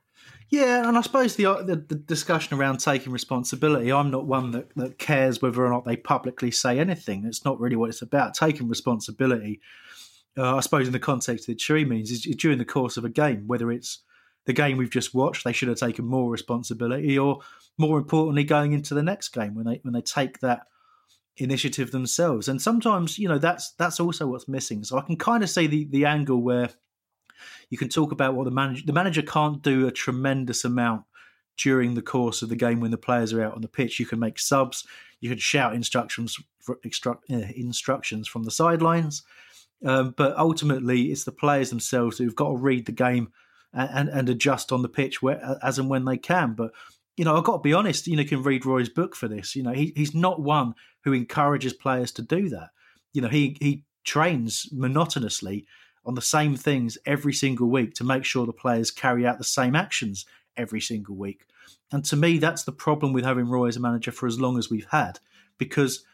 Yeah, 0.50 0.88
and 0.88 0.98
I 0.98 1.02
suppose 1.02 1.36
the, 1.36 1.44
the 1.64 1.76
the 1.76 1.96
discussion 1.96 2.58
around 2.58 2.80
taking 2.80 3.12
responsibility, 3.12 3.92
I'm 3.92 4.10
not 4.10 4.26
one 4.26 4.52
that, 4.52 4.76
that 4.76 4.98
cares 4.98 5.42
whether 5.42 5.64
or 5.64 5.70
not 5.70 5.86
they 5.86 5.96
publicly 5.96 6.52
say 6.52 6.80
anything. 6.80 7.26
It's 7.26 7.46
not 7.46 7.60
really 7.60 7.76
what 7.76 7.90
it's 7.90 8.02
about. 8.02 8.34
Taking 8.34 8.68
responsibility, 8.68 9.62
uh, 10.38 10.56
I 10.56 10.60
suppose, 10.62 10.88
in 10.88 10.94
the 10.94 11.00
context 11.00 11.46
that 11.48 11.60
Chewy 11.60 11.88
means, 11.88 12.10
is 12.10 12.22
during 12.22 12.58
the 12.58 12.66
course 12.66 12.98
of 12.98 13.06
a 13.06 13.10
game, 13.10 13.48
whether 13.48 13.72
it's 13.72 14.00
the 14.46 14.54
game 14.54 14.78
we've 14.78 14.90
just 14.90 15.14
watched, 15.14 15.44
they 15.44 15.54
should 15.54 15.70
have 15.70 15.78
taken 15.78 16.06
more 16.06 16.32
responsibility, 16.32 17.18
or 17.18 17.42
more 17.78 18.00
importantly, 18.00 18.44
going 18.44 18.74
into 18.74 18.96
the 18.96 19.04
next 19.04 19.30
game 19.30 19.54
when 19.54 19.66
they 19.66 19.80
when 19.84 19.94
they 19.94 20.02
take 20.02 20.40
that 20.40 20.62
initiative 21.40 21.92
themselves. 21.92 22.48
And 22.48 22.62
sometimes, 22.62 23.18
you 23.18 23.28
know, 23.28 23.40
that's 23.40 23.72
that's 23.72 24.00
also 24.00 24.28
what's 24.28 24.48
missing. 24.48 24.84
So 24.84 24.98
I 24.98 25.02
can 25.02 25.18
kind 25.18 25.44
of 25.44 25.50
say 25.50 25.68
the 25.68 25.86
the 25.86 26.06
angle 26.06 26.42
where 26.42 26.70
you 27.70 27.78
can 27.78 27.90
talk 27.90 28.12
about 28.12 28.36
what 28.36 28.44
the 28.46 28.52
manager 28.52 28.84
the 28.86 28.94
manager 28.94 29.22
can't 29.22 29.62
do 29.62 29.88
a 29.88 29.92
tremendous 29.92 30.66
amount 30.66 31.04
during 31.58 31.96
the 31.96 32.02
course 32.02 32.42
of 32.42 32.50
the 32.50 32.56
game 32.56 32.80
when 32.80 32.92
the 32.92 32.98
players 32.98 33.34
are 33.34 33.44
out 33.44 33.56
on 33.56 33.62
the 33.62 33.68
pitch. 33.68 34.00
You 34.00 34.06
can 34.06 34.20
make 34.20 34.40
subs, 34.40 34.86
you 35.20 35.30
can 35.30 35.40
shout 35.40 35.74
instructions 35.74 36.38
uh, 36.70 37.16
instructions 37.30 38.28
from 38.28 38.44
the 38.44 38.52
sidelines, 38.52 39.24
um, 39.84 40.14
but 40.16 40.38
ultimately 40.38 41.12
it's 41.12 41.24
the 41.24 41.32
players 41.32 41.70
themselves 41.70 42.18
who've 42.18 42.36
got 42.36 42.50
to 42.50 42.58
read 42.58 42.86
the 42.86 42.92
game 42.92 43.32
and, 43.74 43.90
and, 43.92 44.10
and 44.10 44.30
adjust 44.30 44.72
on 44.72 44.82
the 44.82 44.90
pitch 44.90 45.22
where, 45.22 45.58
as 45.64 45.80
and 45.80 45.90
when 45.90 46.06
they 46.06 46.18
can. 46.18 46.54
But 46.54 46.72
you 47.20 47.26
know, 47.26 47.36
I've 47.36 47.44
got 47.44 47.58
to 47.58 47.62
be 47.62 47.74
honest. 47.74 48.08
You 48.08 48.16
know, 48.16 48.22
you 48.22 48.30
can 48.30 48.44
read 48.44 48.66
Roy's 48.66 48.88
book 48.88 49.14
for 49.14 49.28
this. 49.28 49.54
You 49.54 49.62
know, 49.62 49.74
he, 49.74 49.92
he's 49.94 50.16
not 50.16 50.42
one 50.42 50.74
who 51.04 51.12
encourages 51.12 51.74
players 51.74 52.14
to 52.14 52.22
do 52.22 52.48
that. 52.48 52.70
You 53.12 53.22
know, 53.22 53.28
he 53.28 53.58
he 53.60 53.84
trains 54.06 54.70
monotonously 54.72 55.66
on 56.06 56.16
the 56.16 56.22
same 56.22 56.56
things 56.56 56.98
every 57.06 57.34
single 57.34 57.68
week 57.68 57.94
to 57.96 58.06
make 58.06 58.24
sure 58.24 58.46
the 58.46 58.54
players 58.54 58.90
carry 58.90 59.28
out 59.28 59.38
the 59.38 59.44
same 59.44 59.76
actions 59.76 60.26
every 60.56 60.80
single 60.80 61.14
week. 61.14 61.44
And 61.92 62.06
to 62.06 62.16
me, 62.16 62.38
that's 62.38 62.64
the 62.64 62.72
problem 62.72 63.12
with 63.12 63.26
having 63.26 63.50
Roy 63.50 63.68
as 63.68 63.76
a 63.76 63.82
manager 63.82 64.14
for 64.14 64.26
as 64.26 64.40
long 64.40 64.58
as 64.58 64.70
we've 64.70 64.88
had, 64.90 65.20
because 65.58 66.06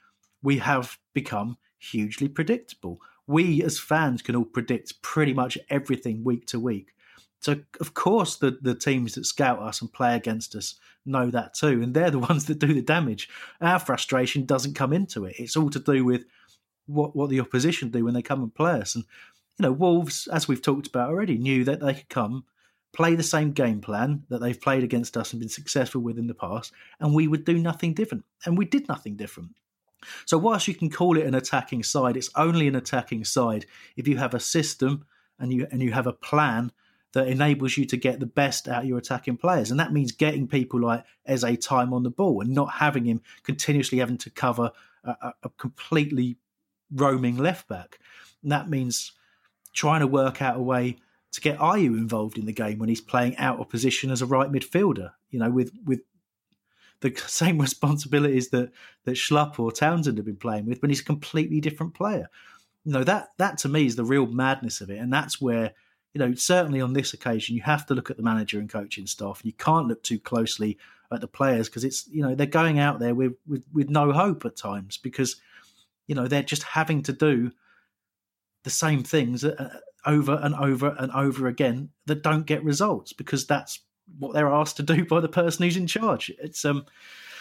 we 0.41 0.57
have 0.57 0.97
become 1.13 1.59
hugely 1.77 2.27
predictable. 2.27 2.99
We 3.27 3.61
as 3.61 3.77
fans 3.77 4.23
can 4.23 4.35
all 4.35 4.43
predict 4.43 5.03
pretty 5.03 5.33
much 5.33 5.55
everything 5.69 6.23
week 6.23 6.47
to 6.47 6.59
week. 6.59 6.94
So 7.45 7.57
of 7.79 7.93
course 7.93 8.37
the, 8.37 8.57
the 8.59 8.73
teams 8.73 9.13
that 9.13 9.27
scout 9.27 9.59
us 9.59 9.79
and 9.79 9.93
play 9.93 10.15
against 10.15 10.55
us 10.55 10.79
know 11.05 11.29
that 11.29 11.53
too. 11.53 11.83
And 11.83 11.93
they're 11.93 12.09
the 12.09 12.17
ones 12.31 12.45
that 12.45 12.57
do 12.57 12.73
the 12.73 12.81
damage. 12.81 13.29
Our 13.61 13.77
frustration 13.77 14.47
doesn't 14.47 14.73
come 14.73 14.91
into 14.91 15.25
it. 15.25 15.35
It's 15.37 15.55
all 15.55 15.69
to 15.69 15.79
do 15.79 16.03
with 16.03 16.25
what, 16.87 17.15
what 17.15 17.29
the 17.29 17.39
opposition 17.39 17.91
do 17.91 18.03
when 18.03 18.15
they 18.15 18.23
come 18.23 18.41
and 18.41 18.53
play 18.53 18.71
us. 18.71 18.95
And, 18.95 19.03
you 19.59 19.63
know, 19.63 19.71
Wolves, 19.71 20.25
as 20.25 20.47
we've 20.47 20.61
talked 20.61 20.87
about 20.87 21.09
already, 21.09 21.37
knew 21.37 21.63
that 21.65 21.81
they 21.81 21.93
could 21.93 22.09
come, 22.09 22.45
play 22.93 23.13
the 23.13 23.21
same 23.21 23.51
game 23.51 23.79
plan 23.79 24.23
that 24.29 24.41
they've 24.41 24.59
played 24.59 24.83
against 24.83 25.15
us 25.15 25.31
and 25.31 25.39
been 25.39 25.47
successful 25.47 26.01
with 26.01 26.17
in 26.17 26.25
the 26.25 26.33
past, 26.33 26.71
and 26.99 27.13
we 27.13 27.27
would 27.27 27.45
do 27.45 27.59
nothing 27.59 27.93
different. 27.93 28.25
And 28.43 28.57
we 28.57 28.65
did 28.65 28.87
nothing 28.87 29.17
different. 29.17 29.51
So, 30.25 30.39
whilst 30.39 30.67
you 30.67 30.73
can 30.73 30.89
call 30.89 31.15
it 31.15 31.27
an 31.27 31.35
attacking 31.35 31.83
side, 31.83 32.17
it's 32.17 32.31
only 32.35 32.67
an 32.67 32.75
attacking 32.75 33.23
side 33.23 33.67
if 33.95 34.07
you 34.07 34.17
have 34.17 34.33
a 34.33 34.39
system 34.39 35.05
and 35.37 35.53
you 35.53 35.67
and 35.71 35.81
you 35.81 35.91
have 35.91 36.07
a 36.07 36.13
plan 36.13 36.71
that 37.15 37.29
enables 37.29 37.77
you 37.77 37.85
to 37.85 37.95
get 37.95 38.19
the 38.19 38.25
best 38.25 38.67
out 38.67 38.83
of 38.83 38.89
your 38.89 38.97
attacking 38.97 39.37
players, 39.37 39.71
and 39.71 39.79
that 39.79 39.93
means 39.93 40.11
getting 40.11 40.49
people 40.49 40.81
like 40.81 41.05
Eze 41.25 41.57
time 41.61 41.93
on 41.93 42.03
the 42.03 42.09
ball 42.09 42.41
and 42.41 42.49
not 42.49 42.73
having 42.73 43.05
him 43.05 43.21
continuously 43.41 43.99
having 43.99 44.17
to 44.17 44.29
cover 44.29 44.71
a, 45.05 45.31
a 45.41 45.49
completely 45.57 46.35
roaming 46.93 47.37
left 47.37 47.69
back. 47.69 47.99
And 48.43 48.51
that 48.51 48.69
means 48.69 49.13
trying 49.71 50.01
to 50.01 50.07
work 50.07 50.41
out 50.41 50.57
a 50.57 50.61
way 50.61 50.97
to 51.31 51.39
get 51.39 51.57
Ayew 51.57 51.97
involved 51.97 52.37
in 52.37 52.47
the 52.47 52.51
game 52.51 52.79
when 52.79 52.89
he's 52.89 52.99
playing 52.99 53.37
out 53.37 53.61
of 53.61 53.69
position 53.69 54.11
as 54.11 54.21
a 54.21 54.25
right 54.25 54.51
midfielder. 54.51 55.11
You 55.29 55.39
know, 55.39 55.49
with 55.49 55.71
with 55.85 56.01
the 56.99 57.15
same 57.27 57.59
responsibilities 57.59 58.49
that 58.49 58.73
that 59.05 59.15
Schlupp 59.15 59.57
or 59.57 59.71
Townsend 59.71 60.17
have 60.17 60.25
been 60.25 60.35
playing 60.35 60.65
with, 60.65 60.81
but 60.81 60.89
he's 60.89 60.99
a 60.99 61.05
completely 61.05 61.61
different 61.61 61.93
player. 61.93 62.27
You 62.83 62.91
know 62.91 63.05
that 63.05 63.29
that 63.37 63.57
to 63.59 63.69
me 63.69 63.85
is 63.85 63.95
the 63.95 64.03
real 64.03 64.27
madness 64.27 64.81
of 64.81 64.89
it, 64.89 64.97
and 64.97 65.13
that's 65.13 65.39
where 65.39 65.71
you 66.15 66.19
know 66.19 66.33
certainly 66.33 66.79
on 66.79 66.93
this 66.93 67.13
occasion 67.13 67.55
you 67.55 67.61
have 67.61 67.85
to 67.85 67.93
look 67.93 68.09
at 68.09 68.15
the 68.17 68.23
manager 68.23 68.57
and 68.57 68.69
coaching 68.69 69.05
staff. 69.05 69.41
You 69.43 69.53
can't 69.53 69.87
look 69.87 70.01
too 70.01 70.17
closely 70.17 70.79
at 71.11 71.21
the 71.21 71.27
players 71.27 71.67
because 71.67 71.83
it's 71.83 72.07
you 72.07 72.23
know 72.23 72.33
they're 72.33 72.47
going 72.47 72.79
out 72.79 72.99
there 72.99 73.13
with, 73.13 73.33
with 73.45 73.63
with 73.73 73.89
no 73.89 74.13
hope 74.13 74.45
at 74.45 74.55
times 74.55 74.97
because 74.97 75.35
you 76.07 76.15
know 76.15 76.27
they're 76.27 76.41
just 76.41 76.63
having 76.63 77.03
to 77.03 77.13
do 77.13 77.51
the 78.63 78.69
same 78.69 79.03
things 79.03 79.43
uh, 79.43 79.77
over 80.05 80.39
and 80.41 80.55
over 80.55 80.95
and 80.97 81.11
over 81.11 81.47
again 81.47 81.89
that 82.05 82.23
don't 82.23 82.45
get 82.45 82.63
results 82.63 83.11
because 83.11 83.45
that's 83.45 83.81
what 84.17 84.33
they're 84.33 84.53
asked 84.53 84.77
to 84.77 84.83
do 84.83 85.03
by 85.05 85.19
the 85.19 85.27
person 85.27 85.63
who's 85.63 85.77
in 85.77 85.85
charge. 85.85 86.31
It's 86.39 86.63
um, 86.63 86.85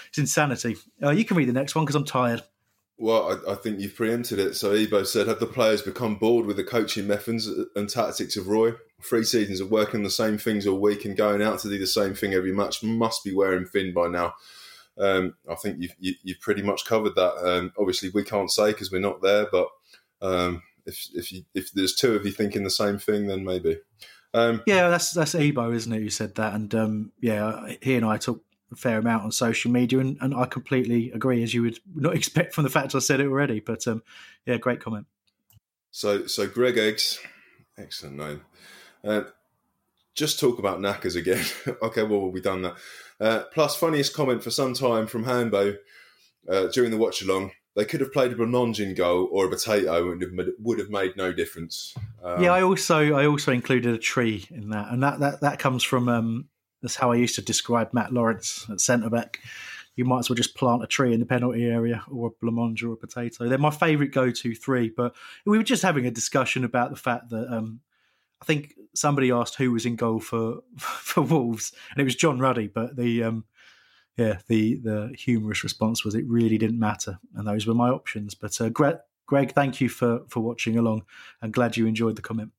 it's 0.09 0.18
insanity. 0.18 0.77
Uh, 1.01 1.11
you 1.11 1.25
can 1.25 1.37
read 1.37 1.49
the 1.49 1.53
next 1.53 1.77
one 1.77 1.85
because 1.85 1.97
I'm 1.97 2.05
tired. 2.05 2.43
Well, 2.97 3.43
I, 3.49 3.53
I, 3.53 3.55
think 3.57 3.81
you've 3.81 3.97
preempted 3.97 4.39
it. 4.39 4.55
So 4.55 4.73
Ebo 4.73 5.03
said, 5.03 5.27
have 5.27 5.41
the 5.41 5.47
players 5.47 5.83
become 5.83 6.15
bored 6.15 6.47
with 6.47 6.57
the 6.57 6.65
coaching 6.65 7.09
methods 7.09 7.51
and 7.75 7.89
tactics 7.89 8.37
of 8.37 8.47
Roy? 8.47 8.75
Three 9.03 9.25
seasons 9.25 9.61
of 9.61 9.71
working 9.71 10.05
the 10.05 10.11
same 10.11 10.39
things 10.39 10.65
all 10.67 10.79
week 10.79 11.05
and 11.05 11.17
going 11.17 11.43
out 11.43 11.59
to 11.61 11.69
do 11.69 11.79
the 11.79 11.87
same 11.89 12.15
thing 12.15 12.35
every 12.35 12.53
match 12.53 12.85
must 12.85 13.25
be 13.25 13.35
wearing 13.35 13.67
thin 13.67 13.93
by 13.93 14.07
now. 14.07 14.35
Um, 14.97 15.35
I 15.51 15.57
think 15.57 15.79
you've, 15.81 15.95
you, 15.99 16.15
you 16.23 16.35
have 16.35 16.41
pretty 16.41 16.63
much 16.63 16.85
covered 16.85 17.17
that. 17.17 17.35
Um, 17.45 17.73
obviously, 17.77 18.11
we 18.11 18.23
can't 18.23 18.51
say 18.51 18.71
because 18.71 18.93
we're 18.93 19.01
not 19.01 19.23
there, 19.23 19.49
but 19.51 19.69
um, 20.23 20.63
if 20.87 21.09
if 21.15 21.33
you, 21.33 21.45
if 21.53 21.73
there's 21.73 21.97
two 21.97 22.15
of 22.15 22.25
you 22.25 22.31
thinking 22.33 22.63
the 22.63 22.71
same 22.71 22.99
thing, 22.99 23.27
then 23.27 23.45
maybe. 23.45 23.79
Um, 24.33 24.63
yeah, 24.67 24.89
that's 24.89 25.13
that's 25.13 25.35
Ebo, 25.35 25.73
isn't 25.73 25.93
it? 25.93 26.01
Who 26.01 26.11
said 26.11 26.37
that? 26.37 26.55
And 26.55 26.75
um, 26.75 27.13
yeah, 27.21 27.75
he 27.83 27.97
and 27.97 28.07
I 28.07 28.19
talk 28.19 28.41
a 28.75 28.77
fair 28.77 28.99
amount 28.99 29.25
on 29.25 29.33
social 29.33 29.70
media, 29.70 29.99
and, 29.99 30.16
and 30.20 30.35
I 30.35 30.45
completely 30.45 31.11
agree, 31.12 31.43
as 31.43 31.55
you 31.55 31.62
would 31.62 31.79
not 31.95 32.14
expect 32.16 32.55
from 32.55 32.64
the 32.64 32.70
fact 32.70 32.95
I 32.95 32.99
said 32.99 33.20
it 33.20 33.27
already. 33.27 33.61
But 33.61 33.87
um, 33.87 34.03
yeah, 34.47 34.57
great 34.59 34.81
comment. 34.81 35.07
So, 35.91 36.27
so 36.27 36.47
Greg 36.47 36.77
Eggs, 36.77 37.20
excellent 37.79 38.16
name. 38.16 38.43
Uh, 39.03 39.22
just 40.14 40.39
talk 40.39 40.59
about 40.59 40.81
knackers 40.81 41.16
again. 41.16 41.45
okay, 41.83 42.03
well, 42.03 42.31
we've 42.31 42.43
done 42.43 42.62
that. 42.62 42.77
Uh, 43.20 43.43
plus, 43.53 43.77
funniest 43.77 44.14
comment 44.14 44.43
for 44.43 44.51
some 44.51 44.75
time 44.75 45.07
from 45.07 45.25
Hambo 45.25 45.77
uh, 46.49 46.66
during 46.68 46.91
the 46.91 46.97
watch 46.97 47.22
along 47.22 47.53
they 47.75 47.85
could 47.85 48.01
have 48.01 48.12
played 48.12 48.33
a 48.33 48.35
blancmange 48.35 48.97
goal 48.97 49.29
or 49.33 49.47
a 49.47 49.49
potato 49.49 50.12
and 50.12 50.22
it 50.22 50.31
would 50.61 50.79
have 50.79 50.91
made 50.91 51.16
no 51.16 51.33
difference. 51.33 51.95
Um, 52.22 52.43
yeah, 52.43 52.53
I 52.53 52.62
also 52.62 53.14
I 53.14 53.27
also 53.27 53.53
included 53.53 53.95
a 53.95 53.99
tree 53.99 54.47
in 54.51 54.70
that, 54.70 54.91
and 54.91 55.03
that 55.03 55.20
that, 55.20 55.41
that 55.41 55.59
comes 55.59 55.83
from 55.83 56.09
um, 56.09 56.49
that's 56.85 56.97
how 56.97 57.11
I 57.11 57.16
used 57.16 57.35
to 57.37 57.43
describe 57.43 57.95
Matt 57.95 58.12
Lawrence 58.12 58.66
at 58.70 58.78
centre 58.78 59.09
back. 59.09 59.41
You 59.97 60.05
might 60.05 60.18
as 60.18 60.28
well 60.28 60.37
just 60.37 60.55
plant 60.55 60.82
a 60.82 60.87
tree 60.87 61.14
in 61.14 61.20
the 61.20 61.24
penalty 61.24 61.64
area 61.64 62.05
or 62.11 62.28
a 62.28 62.45
blancmange 62.45 62.82
or 62.82 62.93
a 62.93 62.97
potato. 62.97 63.49
They're 63.49 63.57
my 63.57 63.70
favourite 63.70 64.12
go-to 64.12 64.55
three. 64.55 64.91
But 64.95 65.16
we 65.47 65.57
were 65.57 65.64
just 65.64 65.82
having 65.82 66.05
a 66.05 66.11
discussion 66.11 66.62
about 66.62 66.91
the 66.91 66.97
fact 66.97 67.30
that 67.30 67.51
um, 67.51 67.80
I 68.43 68.45
think 68.45 68.74
somebody 68.93 69.30
asked 69.30 69.55
who 69.55 69.72
was 69.72 69.87
in 69.87 69.97
goal 69.97 70.20
for 70.20 70.59
for 70.76 71.22
Wolves, 71.22 71.72
and 71.91 72.01
it 72.03 72.05
was 72.05 72.16
John 72.16 72.39
Ruddy. 72.39 72.66
But 72.66 72.97
the 72.97 73.22
um, 73.22 73.45
yeah, 74.18 74.41
the 74.47 74.74
the 74.74 75.14
humorous 75.16 75.64
response 75.64 76.05
was 76.05 76.14
it 76.14 76.26
really 76.28 76.59
didn't 76.59 76.78
matter, 76.78 77.18
and 77.35 77.47
those 77.47 77.66
were 77.66 77.72
my 77.72 77.89
options. 77.89 78.35
But 78.35 78.61
uh, 78.61 78.68
Greg, 78.68 78.97
Greg, 79.24 79.53
thank 79.53 79.80
you 79.80 79.89
for 79.89 80.20
for 80.28 80.41
watching 80.41 80.76
along. 80.76 81.05
I'm 81.41 81.51
glad 81.51 81.78
you 81.78 81.87
enjoyed 81.87 82.16
the 82.16 82.22
comment. 82.22 82.53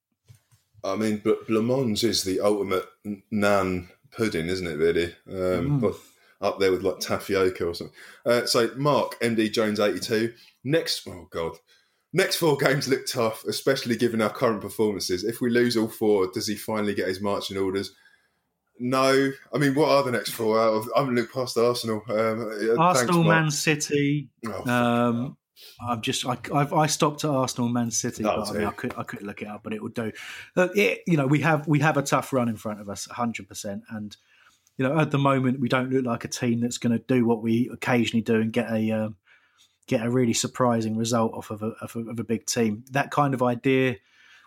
I 0.84 0.96
mean, 0.96 1.20
blancmange 1.20 2.04
is 2.04 2.24
the 2.24 2.40
ultimate 2.40 2.86
nan 3.30 3.90
pudding, 4.16 4.48
isn't 4.48 4.68
it? 4.68 4.78
Really, 4.78 5.06
um, 5.30 5.82
mm. 5.82 5.96
up 6.42 6.60
there 6.60 6.72
with 6.72 6.84
like 6.84 7.00
tapioca 7.00 7.66
or 7.66 7.74
something. 7.74 7.96
Uh, 8.26 8.46
so, 8.46 8.72
Mark 8.76 9.20
MD 9.22 9.52
Jones 9.52 9.80
eighty 9.80 10.00
two. 10.00 10.34
Next, 10.64 11.08
oh 11.08 11.28
god, 11.32 11.58
next 12.14 12.38
four 12.38 12.58
games 12.58 12.88
look 12.88 13.06
tough, 13.06 13.44
especially 13.46 13.96
given 13.96 14.22
our 14.22 14.30
current 14.30 14.62
performances. 14.62 15.24
If 15.24 15.42
we 15.42 15.50
lose 15.50 15.78
all 15.78 15.88
four, 15.88 16.28
does 16.34 16.48
he 16.48 16.56
finally 16.56 16.96
get 16.96 17.08
his 17.08 17.22
marching 17.22 17.58
orders? 17.58 17.94
No, 18.80 19.32
I 19.54 19.58
mean, 19.58 19.74
what 19.74 19.90
are 19.90 20.04
the 20.04 20.12
next 20.12 20.32
four 20.32 20.60
out 20.60 20.74
of? 20.74 20.90
I 20.96 21.00
haven't 21.00 21.16
looked 21.16 21.34
past 21.34 21.58
Arsenal. 21.58 22.04
Um, 22.10 22.78
Arsenal, 22.78 23.24
thanks, 23.24 23.28
Man 23.28 23.52
City. 23.52 24.30
Oh, 24.48 24.70
um, 24.70 25.38
I'm 25.86 26.02
just 26.02 26.26
I, 26.26 26.38
I've, 26.54 26.74
i 26.74 26.86
stopped 26.88 27.24
at 27.24 27.30
Arsenal, 27.30 27.70
Man 27.70 27.92
City, 27.92 28.24
but 28.24 28.50
I, 28.50 28.54
mean, 28.54 28.66
I 28.66 28.72
could 28.72 28.94
I 28.98 29.04
could 29.04 29.24
look 29.24 29.42
it 29.42 29.48
up, 29.48 29.64
but 29.64 29.74
it 29.74 29.82
would 29.82 29.94
do. 29.94 30.12
It, 30.56 31.02
you 31.08 31.18
know, 31.18 31.28
we 31.28 31.40
have 31.42 31.68
we 31.68 31.80
have 31.80 31.98
a 31.98 32.02
tough 32.02 32.34
run 32.34 32.50
in 32.50 32.58
front 32.58 32.82
of 32.82 32.90
us, 32.90 33.08
100, 33.08 33.48
percent 33.48 33.84
and 33.90 34.16
you 34.78 34.88
know, 34.88 35.00
at 35.00 35.12
the 35.12 35.18
moment, 35.18 35.60
we 35.60 35.70
don't 35.70 35.90
look 35.90 36.06
like 36.06 36.26
a 36.26 36.28
team 36.28 36.60
that's 36.60 36.78
going 36.78 36.98
to 36.98 37.04
do 37.08 37.26
what 37.26 37.42
we 37.42 37.70
occasionally 37.72 38.22
do 38.22 38.42
and 38.42 38.52
get 38.52 38.70
a 38.72 38.92
um, 38.92 39.16
get 39.88 40.06
a 40.06 40.10
really 40.10 40.34
surprising 40.34 40.98
result 40.98 41.34
off 41.34 41.52
of 41.52 41.62
a, 41.62 41.68
of 41.82 41.96
a, 41.96 42.00
of 42.10 42.20
a 42.20 42.24
big 42.24 42.46
team. 42.46 42.84
That 42.92 43.12
kind 43.12 43.34
of 43.34 43.42
idea 43.42 43.98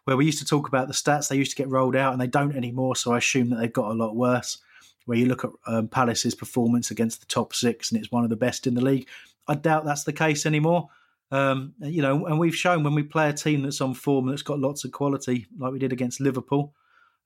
where 0.05 0.17
we 0.17 0.27
used 0.27 0.39
to 0.39 0.45
talk 0.45 0.69
about 0.69 0.89
the 0.89 0.95
stats, 0.95 1.29
they 1.29 1.37
used 1.37 1.53
to 1.53 1.57
get 1.57 1.71
rolled 1.71 1.97
out 1.97 2.13
and 2.13 2.21
they 2.21 2.27
don't 2.27 2.57
anymore. 2.57 2.97
So 2.97 3.13
I 3.13 3.19
assume 3.19 3.51
that 3.51 3.57
they've 3.57 3.73
got 3.73 3.91
a 3.91 3.95
lot 3.95 4.17
worse. 4.17 4.59
Where 5.07 5.17
you 5.17 5.25
look 5.25 5.45
at 5.45 5.51
um, 5.67 5.89
Palace's 5.89 6.35
performance 6.35 6.91
against 6.91 7.21
the 7.21 7.27
top 7.27 7.55
six 7.55 7.91
and 7.91 7.99
it's 7.99 8.13
one 8.13 8.25
of 8.25 8.31
the 8.31 8.37
best 8.37 8.67
in 8.67 8.75
the 8.75 8.85
league, 8.85 9.09
I 9.47 9.55
doubt 9.55 9.87
that's 9.87 10.05
the 10.05 10.13
case 10.13 10.45
anymore. 10.45 10.91
Um, 11.31 11.75
you 11.81 12.01
know, 12.01 12.27
and 12.27 12.39
we've 12.39 12.57
shown 12.57 12.85
when 12.85 12.95
we 12.95 13.03
play 13.03 13.29
a 13.29 13.35
team 13.35 13.63
that's 13.63 13.81
on 13.81 13.95
form 13.95 14.29
that's 14.29 14.43
got 14.43 14.59
lots 14.59 14.85
of 14.85 14.93
quality, 14.93 15.47
like 15.59 15.73
we 15.73 15.79
did 15.79 15.93
against 15.93 16.21
Liverpool, 16.21 16.75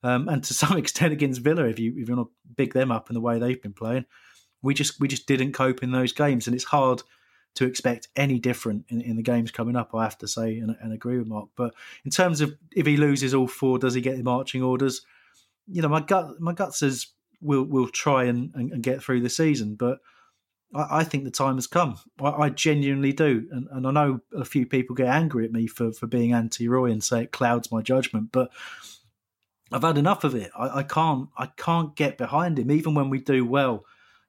um, 0.02 0.28
and 0.28 0.42
to 0.44 0.54
some 0.62 0.76
extent 0.76 1.12
against 1.12 1.40
Villa, 1.40 1.64
if 1.64 1.78
you 1.78 1.94
if 1.96 2.08
you 2.08 2.16
want 2.16 2.28
to 2.28 2.54
big 2.56 2.74
them 2.74 2.90
up 2.90 3.10
in 3.10 3.14
the 3.14 3.20
way 3.20 3.38
they've 3.38 3.62
been 3.62 3.72
playing, 3.72 4.04
we 4.62 4.74
just 4.74 5.00
we 5.00 5.08
just 5.08 5.26
didn't 5.26 5.52
cope 5.52 5.82
in 5.82 5.92
those 5.92 6.12
games, 6.12 6.46
and 6.46 6.54
it's 6.54 6.64
hard 6.64 7.02
to 7.54 7.66
expect 7.66 8.08
any 8.16 8.38
different 8.38 8.86
in, 8.88 9.00
in 9.02 9.16
the 9.16 9.22
games 9.22 9.50
coming 9.50 9.76
up. 9.76 9.94
I 9.94 10.04
have 10.04 10.18
to 10.18 10.28
say 10.28 10.58
and, 10.58 10.74
and, 10.80 10.92
agree 10.92 11.18
with 11.18 11.26
Mark. 11.26 11.50
But 11.54 11.74
in 12.02 12.10
terms 12.10 12.40
of 12.40 12.54
if 12.74 12.86
he 12.86 12.96
loses 12.96 13.34
all 13.34 13.46
four, 13.46 13.78
does 13.78 13.92
he 13.92 14.00
get 14.00 14.16
the 14.16 14.22
marching 14.22 14.62
orders? 14.62 15.04
You 15.66 15.82
know, 15.82 15.88
my 15.88 16.00
gut 16.00 16.40
my 16.40 16.54
gut 16.54 16.74
says 16.74 17.08
we'll 17.40 17.64
we'll 17.64 17.88
try 17.88 18.24
and, 18.24 18.50
and, 18.54 18.72
and 18.72 18.82
get 18.82 19.02
through 19.02 19.20
the 19.20 19.28
season, 19.28 19.74
but 19.74 19.98
I, 20.74 20.98
I 20.98 21.04
think 21.04 21.24
the 21.24 21.30
time 21.30 21.56
has 21.56 21.66
come. 21.66 21.98
I, 22.20 22.30
I 22.30 22.48
genuinely 22.50 23.12
do, 23.12 23.48
and, 23.50 23.68
and 23.70 23.86
I 23.86 23.90
know 23.90 24.20
a 24.34 24.44
few 24.44 24.66
people 24.66 24.94
get 24.96 25.08
angry 25.08 25.44
at 25.44 25.52
me 25.52 25.66
for 25.66 25.92
for 25.92 26.06
being 26.06 26.32
anti 26.32 26.68
Roy 26.68 26.90
and 26.90 27.02
say 27.02 27.22
it 27.22 27.32
clouds 27.32 27.72
my 27.72 27.82
judgment, 27.82 28.30
but. 28.32 28.50
I've 29.74 29.84
had 29.84 29.96
enough 29.96 30.22
of 30.22 30.34
it. 30.34 30.50
I, 30.54 30.80
I 30.80 30.82
can't. 30.82 31.30
I 31.34 31.46
can't 31.46 31.96
get 31.96 32.18
behind 32.18 32.58
him, 32.58 32.70
even 32.70 32.92
when 32.92 33.08
we 33.08 33.20
do 33.20 33.46
well 33.46 33.86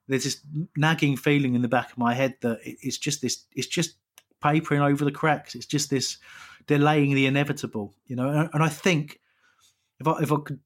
there's 0.08 0.24
this 0.24 0.40
nagging 0.76 1.16
feeling 1.16 1.54
in 1.54 1.62
the 1.62 1.68
back 1.68 1.90
of 1.90 1.98
my 1.98 2.14
head 2.14 2.36
that 2.40 2.60
it's 2.64 2.98
just 2.98 3.22
this 3.22 3.44
it's 3.52 3.66
just 3.66 3.96
papering 4.42 4.82
over 4.82 5.04
the 5.04 5.10
cracks 5.10 5.54
it's 5.54 5.66
just 5.66 5.90
this 5.90 6.18
delaying 6.66 7.14
the 7.14 7.26
inevitable 7.26 7.94
you 8.06 8.16
know 8.16 8.28
and, 8.28 8.50
and 8.52 8.62
i 8.62 8.68
think 8.68 9.20
if 10.00 10.06
i 10.06 10.18
if 10.20 10.32
i 10.32 10.36
could 10.36 10.60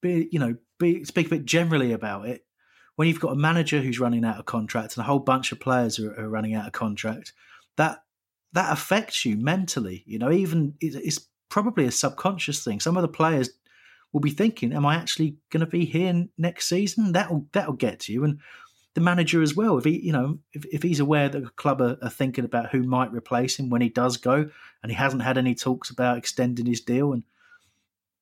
be 0.00 0.28
you 0.30 0.38
know 0.38 0.54
be 0.78 1.04
speak 1.04 1.26
a 1.26 1.30
bit 1.30 1.44
generally 1.44 1.92
about 1.92 2.26
it 2.26 2.44
when 2.96 3.08
you've 3.08 3.20
got 3.20 3.32
a 3.32 3.36
manager 3.36 3.80
who's 3.80 4.00
running 4.00 4.24
out 4.24 4.38
of 4.38 4.46
contract 4.46 4.96
and 4.96 5.02
a 5.02 5.06
whole 5.06 5.18
bunch 5.18 5.52
of 5.52 5.60
players 5.60 5.98
are, 5.98 6.14
are 6.18 6.28
running 6.28 6.54
out 6.54 6.66
of 6.66 6.72
contract, 6.72 7.32
that 7.76 8.02
that 8.52 8.72
affects 8.72 9.24
you 9.24 9.36
mentally. 9.36 10.04
You 10.06 10.18
know, 10.18 10.30
even 10.30 10.74
it's 10.80 11.20
probably 11.48 11.86
a 11.86 11.90
subconscious 11.90 12.64
thing. 12.64 12.80
Some 12.80 12.96
of 12.96 13.02
the 13.02 13.08
players 13.08 13.50
will 14.12 14.20
be 14.20 14.30
thinking, 14.30 14.72
"Am 14.72 14.86
I 14.86 14.94
actually 14.94 15.36
going 15.50 15.60
to 15.60 15.66
be 15.66 15.84
here 15.84 16.26
next 16.38 16.68
season?" 16.68 17.12
That'll 17.12 17.46
that'll 17.52 17.74
get 17.74 18.00
to 18.00 18.12
you, 18.12 18.24
and 18.24 18.38
the 18.94 19.00
manager 19.00 19.42
as 19.42 19.54
well. 19.54 19.76
If 19.76 19.84
he, 19.84 20.00
you 20.00 20.12
know, 20.12 20.38
if, 20.52 20.64
if 20.66 20.82
he's 20.82 21.00
aware 21.00 21.28
that 21.28 21.40
the 21.40 21.50
club 21.50 21.80
are, 21.80 21.98
are, 22.00 22.10
thinking 22.10 22.44
about 22.44 22.70
who 22.70 22.84
might 22.84 23.12
replace 23.12 23.58
him 23.58 23.68
when 23.68 23.82
he 23.82 23.88
does 23.88 24.16
go, 24.16 24.48
and 24.82 24.90
he 24.90 24.94
hasn't 24.94 25.22
had 25.22 25.36
any 25.36 25.54
talks 25.54 25.90
about 25.90 26.16
extending 26.16 26.66
his 26.66 26.80
deal, 26.80 27.12
and 27.12 27.24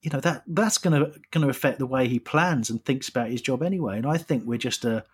you 0.03 0.11
know 0.11 0.21
that 0.21 0.43
that's 0.47 0.79
going 0.79 0.99
to 0.99 1.19
going 1.31 1.43
to 1.43 1.51
affect 1.51 1.79
the 1.79 1.87
way 1.87 2.09
he 2.09 2.19
plans 2.19 2.71
and 2.71 2.85
thinks 2.85 3.09
about 3.09 3.31
his 3.31 3.41
job 3.41 3.63
anyway. 3.63 3.97
And 3.97 4.07
I 4.07 4.19
think 4.19 4.45
we're 4.45 4.59
just 4.59 4.85
a 4.85 5.05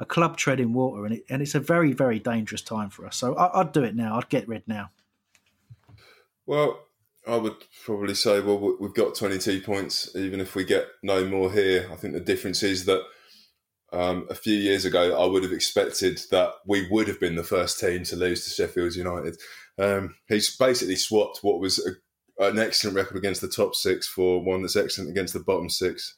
a 0.00 0.04
club 0.04 0.36
treading 0.36 0.72
water, 0.72 1.04
and 1.04 1.16
it, 1.16 1.24
and 1.28 1.42
it's 1.42 1.54
a 1.54 1.60
very 1.60 1.92
very 1.92 2.18
dangerous 2.18 2.62
time 2.62 2.90
for 2.90 3.06
us. 3.06 3.16
So 3.16 3.34
I, 3.34 3.58
would 3.58 3.72
do 3.72 3.84
it 3.84 3.94
now. 3.94 4.16
I'd 4.16 4.28
get 4.28 4.48
rid 4.48 4.66
now. 4.66 4.90
Well, 6.46 6.80
I 7.26 7.36
would 7.36 7.56
probably 7.84 8.14
say, 8.14 8.40
well, 8.40 8.76
we've 8.80 8.94
got 8.94 9.14
22 9.14 9.60
points. 9.60 10.16
Even 10.16 10.40
if 10.40 10.54
we 10.54 10.64
get 10.64 10.86
no 11.02 11.26
more 11.26 11.52
here, 11.52 11.88
I 11.92 11.96
think 11.96 12.14
the 12.14 12.20
difference 12.20 12.62
is 12.62 12.86
that 12.86 13.02
um, 13.92 14.26
a 14.30 14.34
few 14.34 14.56
years 14.56 14.86
ago, 14.86 15.20
I 15.20 15.26
would 15.26 15.42
have 15.42 15.52
expected 15.52 16.20
that 16.30 16.52
we 16.66 16.88
would 16.90 17.06
have 17.08 17.20
been 17.20 17.36
the 17.36 17.44
first 17.44 17.78
team 17.78 18.04
to 18.04 18.16
lose 18.16 18.44
to 18.44 18.50
Sheffield 18.50 18.94
United. 18.94 19.36
Um, 19.78 20.14
he's 20.28 20.56
basically 20.56 20.96
swapped 20.96 21.40
what 21.42 21.60
was 21.60 21.78
a, 21.78 21.90
an 22.38 22.58
excellent 22.58 22.96
record 22.96 23.16
against 23.16 23.40
the 23.40 23.48
top 23.48 23.74
six 23.74 24.06
for 24.06 24.42
one 24.42 24.62
that's 24.62 24.76
excellent 24.76 25.10
against 25.10 25.34
the 25.34 25.40
bottom 25.40 25.68
six, 25.68 26.14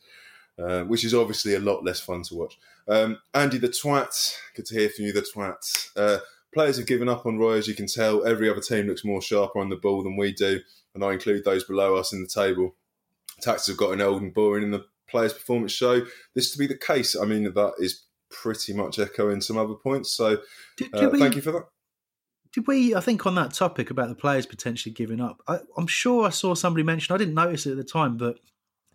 uh, 0.58 0.82
which 0.82 1.04
is 1.04 1.14
obviously 1.14 1.54
a 1.54 1.60
lot 1.60 1.84
less 1.84 2.00
fun 2.00 2.22
to 2.22 2.34
watch. 2.34 2.58
Um, 2.88 3.18
Andy 3.34 3.58
the 3.58 3.68
twat, 3.68 4.36
good 4.54 4.66
to 4.66 4.74
hear 4.74 4.88
from 4.88 5.06
you, 5.06 5.12
the 5.12 5.22
twat. 5.22 5.90
Uh, 5.96 6.18
players 6.52 6.76
have 6.76 6.86
given 6.86 7.08
up 7.08 7.26
on 7.26 7.38
Roy, 7.38 7.56
as 7.56 7.68
you 7.68 7.74
can 7.74 7.86
tell. 7.86 8.26
Every 8.26 8.50
other 8.50 8.60
team 8.60 8.86
looks 8.86 9.04
more 9.04 9.22
sharper 9.22 9.58
on 9.58 9.68
the 9.68 9.76
ball 9.76 10.02
than 10.02 10.16
we 10.16 10.32
do, 10.32 10.60
and 10.94 11.04
I 11.04 11.12
include 11.12 11.44
those 11.44 11.64
below 11.64 11.96
us 11.96 12.12
in 12.12 12.22
the 12.22 12.28
table. 12.28 12.74
Tactics 13.40 13.68
have 13.68 13.76
gotten 13.76 14.00
old 14.00 14.22
and 14.22 14.34
boring 14.34 14.64
in 14.64 14.70
the 14.70 14.84
players' 15.08 15.32
performance 15.32 15.72
show 15.72 16.02
this 16.34 16.52
to 16.52 16.58
be 16.58 16.66
the 16.66 16.76
case. 16.76 17.16
I 17.16 17.24
mean, 17.24 17.44
that 17.44 17.72
is 17.78 18.04
pretty 18.30 18.72
much 18.72 18.98
echoing 18.98 19.40
some 19.40 19.56
other 19.56 19.74
points. 19.74 20.12
So, 20.12 20.38
did, 20.76 20.92
did 20.92 21.04
uh, 21.04 21.10
we, 21.10 21.18
thank 21.18 21.36
you 21.36 21.42
for 21.42 21.52
that. 21.52 21.64
Did 22.52 22.66
we? 22.66 22.94
I 22.94 23.00
think 23.00 23.26
on 23.26 23.36
that 23.36 23.52
topic 23.52 23.90
about 23.90 24.08
the 24.08 24.14
players 24.14 24.46
potentially 24.46 24.92
giving 24.92 25.20
up, 25.20 25.40
I, 25.46 25.60
am 25.78 25.86
sure 25.86 26.26
I 26.26 26.30
saw 26.30 26.54
somebody 26.54 26.82
mention. 26.82 27.14
I 27.14 27.18
didn't 27.18 27.34
notice 27.34 27.66
it 27.66 27.72
at 27.72 27.76
the 27.76 27.84
time, 27.84 28.16
but 28.16 28.38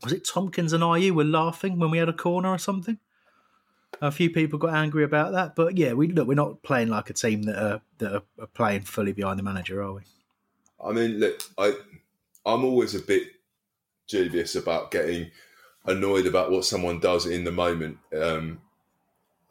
was 0.04 0.12
it 0.12 0.28
Tomkins 0.28 0.74
and 0.74 0.84
Ayew 0.84 1.12
were 1.12 1.24
laughing 1.24 1.80
when 1.80 1.90
we 1.90 1.98
had 1.98 2.10
a 2.10 2.14
corner 2.14 2.50
or 2.50 2.58
something? 2.58 3.00
A 4.02 4.12
few 4.12 4.30
people 4.30 4.60
got 4.60 4.74
angry 4.74 5.06
about 5.06 5.32
that, 5.32 5.56
but 5.56 5.78
yeah, 5.78 5.94
we 5.94 6.10
look. 6.10 6.28
We're 6.28 6.34
not 6.34 6.64
playing 6.64 6.90
like 6.90 7.10
a 7.10 7.14
team 7.14 7.44
that 7.44 7.58
are 7.58 7.82
that 8.00 8.24
are 8.40 8.48
playing 8.48 8.82
fully 8.82 9.14
behind 9.14 9.40
the 9.40 9.44
manager, 9.44 9.82
are 9.82 9.94
we? 9.94 10.02
I 10.84 10.92
mean, 10.92 11.20
look, 11.20 11.42
I 11.58 11.78
I'm 12.46 12.66
always 12.66 12.94
a 12.94 13.00
bit 13.00 13.24
dubious 14.08 14.56
about 14.56 14.92
getting 14.92 15.32
annoyed 15.86 16.26
about 16.26 16.52
what 16.52 16.66
someone 16.66 17.00
does 17.00 17.26
in 17.26 17.46
the 17.46 17.52
moment. 17.52 17.98
Um, 18.14 18.60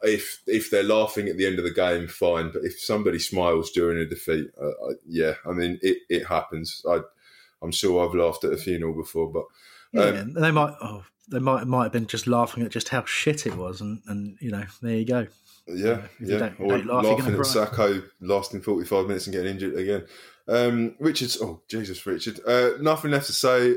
if 0.05 0.43
if 0.47 0.71
they're 0.71 0.83
laughing 0.83 1.29
at 1.29 1.37
the 1.37 1.47
end 1.47 1.59
of 1.59 1.65
the 1.65 1.73
game, 1.73 2.09
fine. 2.09 2.51
But 2.53 2.65
if 2.65 2.81
somebody 2.81 3.19
smiles 3.19 3.71
during 3.71 3.99
a 3.99 4.05
defeat, 4.05 4.49
uh, 4.61 4.69
I, 4.69 4.93
yeah, 5.07 5.35
I 5.47 5.53
mean 5.53 5.79
it, 5.83 5.99
it 6.09 6.27
happens. 6.27 6.85
I 6.89 7.01
I'm 7.63 7.73
sure 7.73 8.07
I've 8.07 8.15
laughed 8.15 8.45
at 8.45 8.53
a 8.53 8.57
funeral 8.57 8.95
before, 8.95 9.31
but 9.33 9.45
um, 10.01 10.15
yeah, 10.15 10.25
they 10.41 10.51
might 10.51 10.75
oh, 10.83 11.05
they 11.29 11.39
might 11.39 11.67
might 11.67 11.85
have 11.85 11.93
been 11.93 12.07
just 12.07 12.27
laughing 12.27 12.63
at 12.63 12.71
just 12.71 12.91
how 12.91 13.05
shit 13.05 13.47
it 13.47 13.57
was, 13.57 13.81
and 13.81 14.03
and 14.07 14.37
you 14.41 14.51
know 14.51 14.65
there 14.83 14.97
you 14.97 15.07
go. 15.07 15.27
Yeah, 15.67 16.03
yeah. 16.21 16.39
Don't, 16.39 16.69
don't 16.69 16.87
laugh, 16.87 17.05
laughing 17.05 17.35
at 17.35 17.41
Sakho 17.41 18.05
lasting 18.21 18.61
45 18.61 19.07
minutes 19.07 19.27
and 19.27 19.35
getting 19.35 19.53
injured 19.53 19.77
again. 19.77 20.05
Um, 20.47 20.95
Richard's, 20.99 21.41
oh, 21.41 21.63
Jesus, 21.69 22.05
Richard. 22.05 22.41
Uh, 22.47 22.73
nothing 22.81 23.13
left 23.13 23.27
to 23.29 23.33
say 23.33 23.77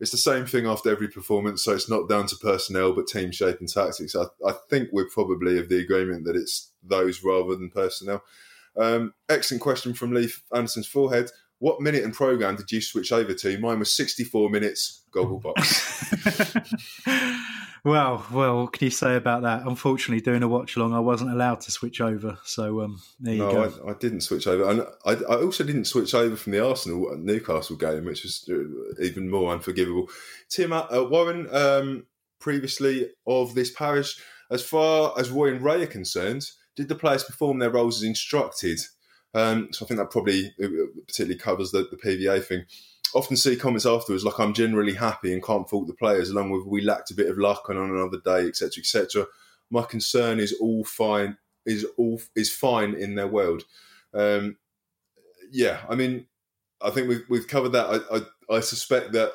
it's 0.00 0.12
the 0.12 0.18
same 0.18 0.46
thing 0.46 0.66
after 0.66 0.90
every 0.90 1.08
performance, 1.08 1.64
so 1.64 1.72
it's 1.72 1.90
not 1.90 2.08
down 2.08 2.26
to 2.28 2.36
personnel 2.36 2.92
but 2.92 3.06
team 3.06 3.32
shape 3.32 3.58
and 3.60 3.68
tactics. 3.68 4.14
I, 4.14 4.24
I 4.46 4.52
think 4.70 4.90
we're 4.92 5.08
probably 5.08 5.58
of 5.58 5.68
the 5.68 5.80
agreement 5.80 6.24
that 6.24 6.36
it's 6.36 6.72
those 6.82 7.24
rather 7.24 7.56
than 7.56 7.70
personnel. 7.70 8.22
Um, 8.76 9.14
excellent 9.28 9.62
question 9.62 9.94
from 9.94 10.12
Leif 10.12 10.42
Anderson's 10.54 10.86
forehead. 10.86 11.30
What 11.58 11.80
minute 11.80 12.04
and 12.04 12.14
program 12.14 12.54
did 12.54 12.70
you 12.70 12.80
switch 12.80 13.10
over 13.10 13.34
to? 13.34 13.58
Mine 13.58 13.80
was 13.80 13.92
64 13.96 14.50
minutes, 14.50 15.04
Gogglebox. 15.12 16.74
Well, 17.84 18.26
well, 18.32 18.62
what 18.62 18.72
can 18.72 18.84
you 18.84 18.90
say 18.90 19.16
about 19.16 19.42
that? 19.42 19.62
Unfortunately, 19.66 20.20
doing 20.20 20.42
a 20.42 20.48
watch 20.48 20.76
along, 20.76 20.94
I 20.94 21.00
wasn't 21.00 21.32
allowed 21.32 21.60
to 21.62 21.70
switch 21.70 22.00
over. 22.00 22.38
So 22.44 22.82
um, 22.82 23.00
there 23.20 23.34
you 23.34 23.40
no, 23.40 23.52
go. 23.52 23.86
I, 23.86 23.90
I, 23.90 23.94
didn't 23.94 24.22
switch 24.22 24.46
over, 24.46 24.68
and 24.68 24.82
I, 25.04 25.12
I, 25.32 25.42
also 25.42 25.64
didn't 25.64 25.86
switch 25.86 26.14
over 26.14 26.36
from 26.36 26.52
the 26.52 26.66
Arsenal 26.66 27.16
Newcastle 27.16 27.76
game, 27.76 28.04
which 28.04 28.24
was 28.24 28.48
uh, 28.50 29.02
even 29.02 29.30
more 29.30 29.52
unforgivable. 29.52 30.08
Tim 30.48 30.72
uh, 30.72 30.86
Warren, 30.90 31.48
um, 31.54 32.06
previously 32.40 33.10
of 33.26 33.54
this 33.54 33.70
parish, 33.70 34.20
as 34.50 34.62
far 34.62 35.14
as 35.18 35.30
Roy 35.30 35.52
and 35.52 35.62
Ray 35.62 35.82
are 35.82 35.86
concerned, 35.86 36.50
did 36.76 36.88
the 36.88 36.94
players 36.94 37.24
perform 37.24 37.58
their 37.58 37.70
roles 37.70 37.98
as 37.98 38.08
instructed? 38.08 38.78
Um, 39.34 39.68
so 39.72 39.84
I 39.84 39.88
think 39.88 39.98
that 39.98 40.10
probably 40.10 40.54
uh, 40.62 40.68
particularly 41.06 41.38
covers 41.38 41.70
the, 41.70 41.86
the 41.90 41.96
PVA 41.96 42.42
thing 42.42 42.64
often 43.14 43.36
see 43.36 43.56
comments 43.56 43.86
afterwards 43.86 44.24
like 44.24 44.38
I'm 44.38 44.54
generally 44.54 44.94
happy 44.94 45.32
and 45.32 45.42
can't 45.42 45.68
fault 45.68 45.86
the 45.86 45.94
players, 45.94 46.30
along 46.30 46.50
with 46.50 46.66
we 46.66 46.80
lacked 46.80 47.10
a 47.10 47.14
bit 47.14 47.30
of 47.30 47.38
luck 47.38 47.68
and 47.68 47.78
on 47.78 47.90
another 47.90 48.18
day, 48.24 48.48
etc., 48.48 48.80
etc. 48.80 49.26
My 49.70 49.82
concern 49.82 50.40
is 50.40 50.54
all 50.60 50.84
fine 50.84 51.36
is 51.66 51.86
all 51.96 52.20
is 52.34 52.54
fine 52.54 52.94
in 52.94 53.14
their 53.14 53.26
world. 53.26 53.64
Um, 54.14 54.56
yeah, 55.50 55.80
I 55.88 55.94
mean, 55.94 56.26
I 56.80 56.90
think 56.90 57.08
we've 57.08 57.24
we've 57.28 57.48
covered 57.48 57.70
that. 57.70 57.86
I 57.86 58.16
I, 58.16 58.56
I 58.56 58.60
suspect 58.60 59.12
that 59.12 59.32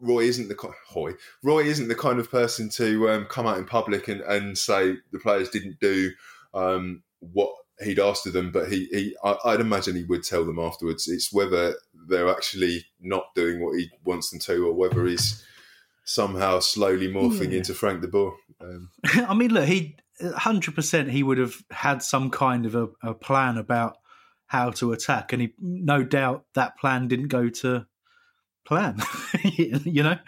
Roy 0.00 0.20
isn't 0.24 0.48
the 0.48 0.74
Hoy 0.86 1.12
Roy 1.42 1.64
isn't 1.64 1.88
the 1.88 1.94
kind 1.94 2.18
of 2.18 2.30
person 2.30 2.70
to 2.70 3.10
um, 3.10 3.26
come 3.26 3.46
out 3.46 3.58
in 3.58 3.66
public 3.66 4.08
and, 4.08 4.20
and 4.22 4.56
say 4.56 4.96
the 5.12 5.18
players 5.18 5.50
didn't 5.50 5.78
do 5.80 6.10
um, 6.54 7.02
what 7.20 7.52
he'd 7.82 7.98
asked 7.98 8.26
of 8.26 8.32
them, 8.32 8.50
but 8.50 8.70
he, 8.70 8.88
he 8.90 9.16
I, 9.22 9.36
would 9.44 9.60
imagine 9.60 9.96
he 9.96 10.04
would 10.04 10.24
tell 10.24 10.44
them 10.44 10.58
afterwards. 10.58 11.08
It's 11.08 11.32
whether 11.32 11.74
they're 12.08 12.28
actually 12.28 12.86
not 13.00 13.34
doing 13.34 13.64
what 13.64 13.78
he 13.78 13.90
wants 14.04 14.30
them 14.30 14.40
to, 14.40 14.66
or 14.66 14.74
whether 14.74 15.04
he's 15.06 15.44
somehow 16.04 16.58
slowly 16.58 17.08
morphing 17.08 17.50
yeah. 17.52 17.58
into 17.58 17.74
Frank 17.74 18.00
de 18.00 18.08
Boer. 18.08 18.34
Um, 18.60 18.90
I 19.04 19.34
mean, 19.34 19.52
look, 19.52 19.66
he 19.66 19.96
hundred 20.36 20.74
percent 20.74 21.10
he 21.10 21.22
would 21.22 21.38
have 21.38 21.54
had 21.70 22.02
some 22.02 22.30
kind 22.30 22.66
of 22.66 22.74
a, 22.74 22.88
a, 23.02 23.14
plan 23.14 23.56
about 23.56 23.98
how 24.46 24.70
to 24.70 24.92
attack, 24.92 25.32
and 25.32 25.42
he 25.42 25.54
no 25.60 26.02
doubt 26.02 26.44
that 26.54 26.78
plan 26.78 27.08
didn't 27.08 27.28
go 27.28 27.48
to 27.48 27.86
plan, 28.64 29.00
you 29.42 30.02
know. 30.02 30.18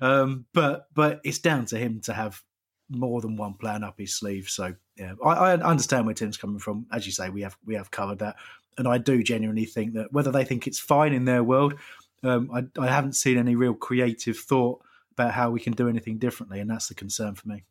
Um, 0.00 0.46
but 0.52 0.86
but 0.94 1.20
it's 1.24 1.38
down 1.38 1.66
to 1.66 1.78
him 1.78 2.00
to 2.02 2.12
have 2.12 2.42
more 2.88 3.20
than 3.20 3.36
one 3.36 3.54
plan 3.54 3.84
up 3.84 3.98
his 3.98 4.14
sleeve. 4.14 4.48
So 4.48 4.74
yeah, 4.96 5.14
I, 5.24 5.30
I, 5.30 5.52
understand 5.62 6.06
where 6.06 6.14
Tim's 6.14 6.36
coming 6.36 6.58
from. 6.58 6.86
As 6.92 7.06
you 7.06 7.12
say, 7.12 7.30
we 7.30 7.42
have 7.42 7.56
we 7.64 7.74
have 7.74 7.90
covered 7.90 8.20
that, 8.20 8.36
and 8.78 8.86
I 8.86 8.98
do 8.98 9.22
genuinely 9.22 9.64
think 9.64 9.94
that 9.94 10.12
whether 10.12 10.30
they 10.30 10.44
think 10.44 10.66
it's 10.66 10.78
fine 10.78 11.12
in 11.12 11.24
their 11.24 11.42
world, 11.42 11.74
um, 12.22 12.50
I, 12.52 12.80
I 12.80 12.88
haven't 12.88 13.14
seen 13.14 13.38
any 13.38 13.56
real 13.56 13.74
creative 13.74 14.38
thought 14.38 14.80
about 15.12 15.32
how 15.32 15.50
we 15.50 15.60
can 15.60 15.72
do 15.72 15.88
anything 15.88 16.18
differently, 16.18 16.60
and 16.60 16.70
that's 16.70 16.88
the 16.88 16.94
concern 16.94 17.34
for 17.34 17.48
me. 17.48 17.64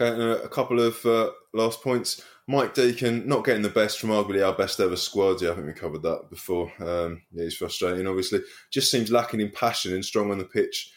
Okay, 0.00 0.44
a 0.44 0.48
couple 0.48 0.80
of 0.80 1.04
uh, 1.04 1.30
last 1.52 1.82
points. 1.82 2.22
Mike 2.46 2.72
Deacon 2.72 3.26
not 3.28 3.44
getting 3.44 3.62
the 3.62 3.68
best 3.68 3.98
from 3.98 4.10
arguably 4.10 4.46
our 4.46 4.54
best 4.54 4.80
ever 4.80 4.96
squad. 4.96 5.42
Yeah, 5.42 5.50
I 5.50 5.54
think 5.54 5.66
we 5.66 5.72
covered 5.72 6.02
that 6.02 6.30
before. 6.30 6.72
Um, 6.78 7.22
yeah, 7.32 7.44
he's 7.44 7.56
frustrating. 7.56 8.06
Obviously, 8.06 8.40
just 8.70 8.90
seems 8.90 9.10
lacking 9.10 9.40
in 9.40 9.50
passion 9.50 9.92
and 9.92 10.04
strong 10.04 10.30
on 10.30 10.38
the 10.38 10.44
pitch 10.44 10.92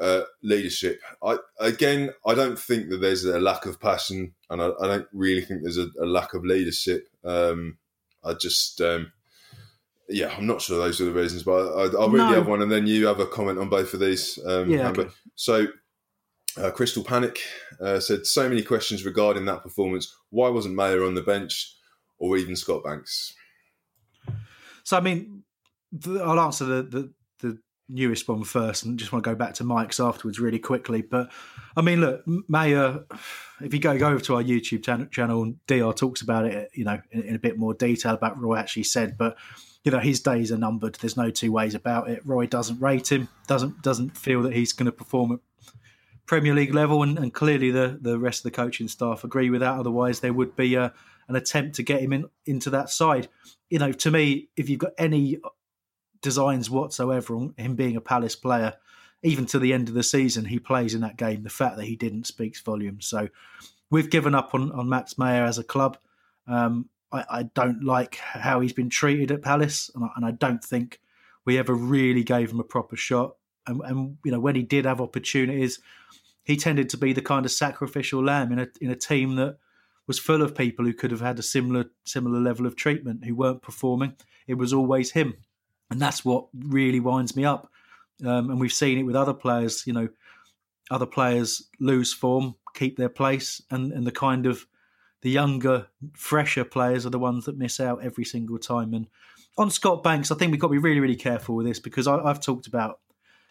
uh, 0.00 0.22
leadership. 0.42 1.00
I 1.22 1.38
again, 1.58 2.10
I 2.26 2.34
don't 2.34 2.58
think 2.58 2.90
that 2.90 2.98
there's 2.98 3.24
a 3.24 3.40
lack 3.40 3.66
of 3.66 3.80
passion, 3.80 4.34
and 4.50 4.62
I, 4.62 4.70
I 4.80 4.86
don't 4.86 5.08
really 5.12 5.42
think 5.42 5.62
there's 5.62 5.78
a, 5.78 5.88
a 6.00 6.06
lack 6.06 6.34
of 6.34 6.44
leadership. 6.44 7.08
Um, 7.24 7.78
I 8.24 8.34
just, 8.34 8.80
um, 8.80 9.12
yeah, 10.08 10.34
I'm 10.36 10.46
not 10.46 10.60
sure 10.60 10.78
those 10.78 11.00
are 11.00 11.04
the 11.04 11.12
reasons, 11.12 11.44
but 11.44 11.52
I, 11.52 11.86
will 11.88 12.10
read 12.10 12.18
no. 12.18 12.30
the 12.30 12.40
other 12.40 12.50
one, 12.50 12.62
and 12.62 12.70
then 12.70 12.86
you 12.86 13.06
have 13.06 13.20
a 13.20 13.26
comment 13.26 13.58
on 13.58 13.68
both 13.68 13.94
of 13.94 14.00
these. 14.00 14.38
Um, 14.44 14.70
yeah. 14.70 14.88
Okay. 14.88 15.08
So, 15.34 15.66
uh, 16.58 16.70
Crystal 16.70 17.04
Panic 17.04 17.40
uh, 17.80 18.00
said 18.00 18.26
so 18.26 18.48
many 18.48 18.62
questions 18.62 19.04
regarding 19.04 19.44
that 19.46 19.62
performance. 19.62 20.14
Why 20.30 20.48
wasn't 20.48 20.74
Meyer 20.74 21.04
on 21.04 21.14
the 21.14 21.22
bench, 21.22 21.74
or 22.18 22.36
even 22.36 22.56
Scott 22.56 22.84
Banks? 22.84 23.34
So, 24.82 24.96
I 24.96 25.00
mean, 25.00 25.44
I'll 26.06 26.40
answer 26.40 26.64
the 26.64 26.82
the 26.82 27.12
newest 27.88 28.28
one 28.28 28.44
first, 28.44 28.84
and 28.84 28.98
just 28.98 29.12
want 29.12 29.24
to 29.24 29.30
go 29.30 29.36
back 29.36 29.54
to 29.54 29.64
Mike's 29.64 30.00
afterwards 30.00 30.40
really 30.40 30.58
quickly. 30.58 31.02
But 31.02 31.30
I 31.76 31.82
mean, 31.82 32.00
look, 32.00 32.22
Meyer, 32.26 33.04
if 33.60 33.72
you 33.72 33.80
go, 33.80 33.96
go 33.98 34.08
over 34.08 34.20
to 34.20 34.36
our 34.36 34.42
YouTube 34.42 35.10
channel, 35.10 35.42
and 35.42 35.66
Dr 35.66 35.92
talks 35.92 36.22
about 36.22 36.46
it, 36.46 36.70
you 36.74 36.84
know, 36.84 37.00
in, 37.10 37.22
in, 37.22 37.34
a 37.34 37.38
bit 37.38 37.58
more 37.58 37.74
detail 37.74 38.14
about 38.14 38.40
Roy 38.40 38.56
actually 38.56 38.84
said, 38.84 39.16
but 39.16 39.36
you 39.84 39.92
know, 39.92 40.00
his 40.00 40.20
days 40.20 40.50
are 40.50 40.58
numbered. 40.58 40.96
There's 40.96 41.16
no 41.16 41.30
two 41.30 41.52
ways 41.52 41.74
about 41.74 42.10
it. 42.10 42.20
Roy 42.26 42.46
doesn't 42.46 42.80
rate 42.80 43.10
him, 43.10 43.28
doesn't 43.46 43.82
doesn't 43.82 44.16
feel 44.16 44.42
that 44.42 44.52
he's 44.52 44.72
going 44.72 44.86
to 44.86 44.92
perform 44.92 45.32
at 45.32 45.40
Premier 46.26 46.54
League 46.54 46.74
level, 46.74 47.02
and, 47.02 47.18
and, 47.18 47.32
clearly 47.32 47.70
the, 47.70 47.98
the 48.00 48.18
rest 48.18 48.40
of 48.40 48.44
the 48.44 48.56
coaching 48.56 48.88
staff 48.88 49.22
agree 49.22 49.48
with 49.48 49.60
that. 49.60 49.78
Otherwise, 49.78 50.20
there 50.20 50.32
would 50.32 50.56
be 50.56 50.74
a, 50.74 50.92
an 51.28 51.36
attempt 51.36 51.76
to 51.76 51.84
get 51.84 52.00
him 52.00 52.12
in, 52.12 52.26
into 52.46 52.70
that 52.70 52.90
side. 52.90 53.28
You 53.70 53.78
know, 53.78 53.92
to 53.92 54.10
me, 54.10 54.48
if 54.56 54.68
you've 54.68 54.80
got 54.80 54.92
any 54.98 55.38
designs 56.22 56.70
whatsoever 56.70 57.34
on 57.36 57.54
him 57.56 57.74
being 57.74 57.96
a 57.96 58.00
Palace 58.00 58.36
player, 58.36 58.74
even 59.22 59.46
to 59.46 59.58
the 59.58 59.72
end 59.72 59.88
of 59.88 59.94
the 59.94 60.02
season, 60.02 60.44
he 60.44 60.58
plays 60.58 60.94
in 60.94 61.00
that 61.00 61.16
game. 61.16 61.42
The 61.42 61.50
fact 61.50 61.76
that 61.76 61.86
he 61.86 61.96
didn't 61.96 62.26
speaks 62.26 62.60
volumes. 62.60 63.06
So 63.06 63.28
we've 63.90 64.10
given 64.10 64.34
up 64.34 64.54
on, 64.54 64.72
on 64.72 64.88
Max 64.88 65.18
Meyer 65.18 65.44
as 65.44 65.58
a 65.58 65.64
club. 65.64 65.98
Um, 66.46 66.88
I, 67.12 67.24
I, 67.30 67.42
don't 67.42 67.82
like 67.82 68.16
how 68.16 68.60
he's 68.60 68.72
been 68.72 68.90
treated 68.90 69.32
at 69.32 69.42
Palace, 69.42 69.90
and 69.94 70.04
I, 70.04 70.08
and 70.16 70.24
I 70.24 70.30
don't 70.30 70.62
think 70.62 71.00
we 71.44 71.58
ever 71.58 71.74
really 71.74 72.22
gave 72.22 72.50
him 72.50 72.60
a 72.60 72.64
proper 72.64 72.96
shot. 72.96 73.36
And, 73.66 73.80
and, 73.82 74.18
you 74.24 74.30
know, 74.30 74.40
when 74.40 74.54
he 74.54 74.62
did 74.62 74.84
have 74.84 75.00
opportunities, 75.00 75.80
he 76.44 76.56
tended 76.56 76.88
to 76.90 76.96
be 76.96 77.12
the 77.12 77.22
kind 77.22 77.44
of 77.44 77.50
sacrificial 77.52 78.22
lamb 78.22 78.52
in 78.52 78.60
a 78.60 78.68
in 78.80 78.90
a 78.90 78.96
team 78.96 79.34
that 79.36 79.58
was 80.06 80.18
full 80.18 80.42
of 80.42 80.54
people 80.54 80.84
who 80.84 80.94
could 80.94 81.10
have 81.10 81.20
had 81.20 81.38
a 81.38 81.42
similar 81.42 81.86
similar 82.04 82.38
level 82.38 82.66
of 82.66 82.76
treatment 82.76 83.24
who 83.24 83.34
weren't 83.34 83.62
performing. 83.62 84.14
It 84.46 84.54
was 84.54 84.72
always 84.72 85.10
him, 85.10 85.34
and 85.90 86.00
that's 86.00 86.24
what 86.24 86.46
really 86.54 87.00
winds 87.00 87.36
me 87.36 87.44
up. 87.44 87.70
Um, 88.24 88.50
and 88.50 88.60
we've 88.60 88.72
seen 88.72 88.98
it 88.98 89.04
with 89.04 89.16
other 89.16 89.34
players. 89.34 89.86
You 89.86 89.92
know, 89.92 90.08
other 90.90 91.06
players 91.06 91.68
lose 91.80 92.12
form, 92.12 92.54
keep 92.74 92.96
their 92.96 93.08
place, 93.08 93.62
and 93.70 93.92
and 93.92 94.06
the 94.06 94.12
kind 94.12 94.46
of 94.46 94.66
the 95.22 95.30
younger, 95.30 95.86
fresher 96.14 96.64
players 96.64 97.06
are 97.06 97.10
the 97.10 97.18
ones 97.18 97.46
that 97.46 97.58
miss 97.58 97.80
out 97.80 98.04
every 98.04 98.24
single 98.24 98.58
time. 98.58 98.94
And 98.94 99.06
on 99.58 99.70
Scott 99.70 100.02
Banks, 100.02 100.30
I 100.30 100.36
think 100.36 100.52
we've 100.52 100.60
got 100.60 100.68
to 100.68 100.72
be 100.72 100.78
really, 100.78 101.00
really 101.00 101.16
careful 101.16 101.56
with 101.56 101.66
this 101.66 101.80
because 101.80 102.06
I, 102.06 102.22
have 102.26 102.40
talked 102.40 102.66
about 102.66 103.00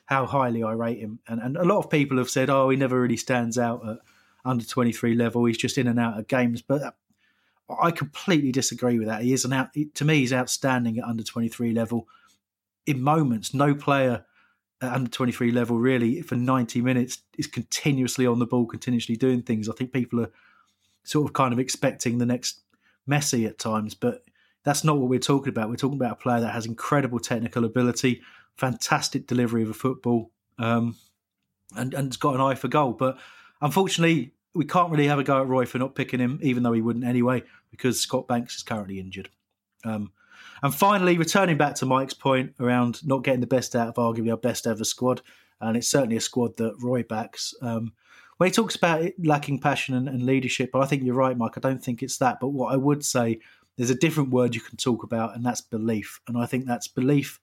how 0.06 0.26
highly 0.26 0.64
I 0.64 0.74
rate 0.74 1.00
him, 1.00 1.20
and, 1.28 1.42
and 1.42 1.58
a 1.58 1.66
lot 1.66 1.80
of 1.80 1.90
people 1.90 2.18
have 2.18 2.30
said, 2.30 2.50
"Oh, 2.50 2.70
he 2.70 2.78
never 2.78 3.00
really 3.00 3.18
stands 3.18 3.58
out 3.58 3.88
at 3.88 3.98
under 4.44 4.64
twenty 4.64 4.92
three 4.92 5.16
level. 5.16 5.46
He's 5.46 5.58
just 5.58 5.78
in 5.78 5.88
and 5.88 6.00
out 6.00 6.20
of 6.20 6.28
games." 6.28 6.62
But 6.62 6.96
I 7.82 7.92
completely 7.92 8.52
disagree 8.52 9.00
with 9.00 9.08
that. 9.08 9.24
He 9.24 9.34
is 9.34 9.46
an 9.46 9.54
out 9.54 9.70
to 9.96 10.06
me. 10.06 10.20
He's 10.20 10.34
outstanding 10.34 11.00
at 11.00 11.06
under 11.06 11.24
twenty 11.24 11.50
three 11.50 11.74
level. 11.74 12.08
In 12.86 13.02
moments, 13.02 13.54
no 13.54 13.74
player 13.74 14.26
at 14.82 14.94
under 14.94 15.10
twenty 15.10 15.32
three 15.32 15.52
level 15.52 15.78
really 15.78 16.22
for 16.22 16.36
ninety 16.36 16.82
minutes 16.82 17.20
is 17.38 17.48
continuously 17.48 18.28
on 18.28 18.40
the 18.40 18.46
ball, 18.46 18.66
continuously 18.66 19.16
doing 19.16 19.42
things. 19.42 19.70
I 19.70 19.74
think 19.74 19.92
people 19.92 20.22
are 20.22 20.32
sort 21.04 21.28
of 21.28 21.34
kind 21.34 21.54
of 21.54 21.60
expecting 21.60 22.18
the 22.18 22.26
next 22.26 22.62
Messi 23.10 23.48
at 23.48 23.60
times, 23.60 23.94
but 23.94 24.24
that's 24.64 24.84
not 24.84 24.98
what 24.98 25.10
we're 25.10 25.20
talking 25.20 25.50
about. 25.50 25.70
We're 25.70 25.76
talking 25.76 26.00
about 26.00 26.14
a 26.14 26.16
player 26.22 26.42
that 26.42 26.54
has 26.54 26.66
incredible 26.66 27.20
technical 27.20 27.66
ability, 27.66 28.22
fantastic 28.58 29.28
delivery 29.28 29.62
of 29.64 29.70
a 29.70 29.74
football, 29.74 30.32
um, 30.58 30.96
and 31.76 31.94
and 31.94 32.08
has 32.08 32.18
got 32.18 32.36
an 32.36 32.42
eye 32.42 32.56
for 32.56 32.68
goal. 32.68 32.94
But 32.94 33.18
unfortunately, 33.62 34.34
we 34.54 34.66
can't 34.66 34.92
really 34.92 35.08
have 35.08 35.20
a 35.20 35.24
go 35.24 35.42
at 35.42 35.48
Roy 35.48 35.66
for 35.66 35.78
not 35.78 35.96
picking 35.96 36.20
him, 36.20 36.40
even 36.42 36.64
though 36.64 36.74
he 36.74 36.82
wouldn't 36.82 37.06
anyway, 37.06 37.44
because 37.72 38.00
Scott 38.00 38.28
Banks 38.28 38.56
is 38.56 38.64
currently 38.64 39.00
injured. 39.00 39.30
Um, 39.84 40.12
and 40.66 40.74
finally, 40.74 41.16
returning 41.20 41.57
back 41.57 41.76
to 41.76 41.86
Mike's 41.86 42.16
point 42.16 42.55
around 42.59 43.05
not 43.05 43.24
getting 43.24 43.39
the 43.39 43.45
best 43.45 43.76
out 43.76 43.88
of 43.88 43.93
arguably 43.93 44.32
our 44.32 44.38
best 44.38 44.66
ever 44.66 44.84
squad, 44.84 45.22
and 45.61 45.78
it's 45.78 45.88
certainly 45.88 46.16
a 46.16 46.22
squad 46.22 46.57
that 46.57 46.74
Roy 46.82 47.03
backs. 47.03 47.53
Um, 47.61 47.93
when 48.38 48.49
he 48.49 48.51
talks 48.51 48.76
about 48.76 49.03
it 49.03 49.13
lacking 49.24 49.59
passion 49.59 49.93
and, 49.93 50.09
and 50.09 50.26
leadership, 50.26 50.72
but 50.74 50.80
I 50.80 50.88
think 50.88 51.03
you're 51.03 51.13
right, 51.13 51.38
Mike. 51.38 51.55
I 51.55 51.59
don't 51.59 51.84
think 51.84 52.01
it's 52.01 52.18
that. 52.18 52.39
But 52.39 52.47
what 52.47 52.74
I 52.74 52.78
would 52.78 53.05
say, 53.05 53.41
there's 53.78 53.91
a 53.91 53.95
different 53.95 54.32
word 54.32 54.55
you 54.55 54.61
can 54.61 54.76
talk 54.76 55.03
about, 55.03 55.36
and 55.36 55.45
that's 55.45 55.61
belief. 55.61 56.20
And 56.28 56.36
I 56.36 56.47
think 56.47 56.66
that's 56.66 56.88
belief 56.88 57.39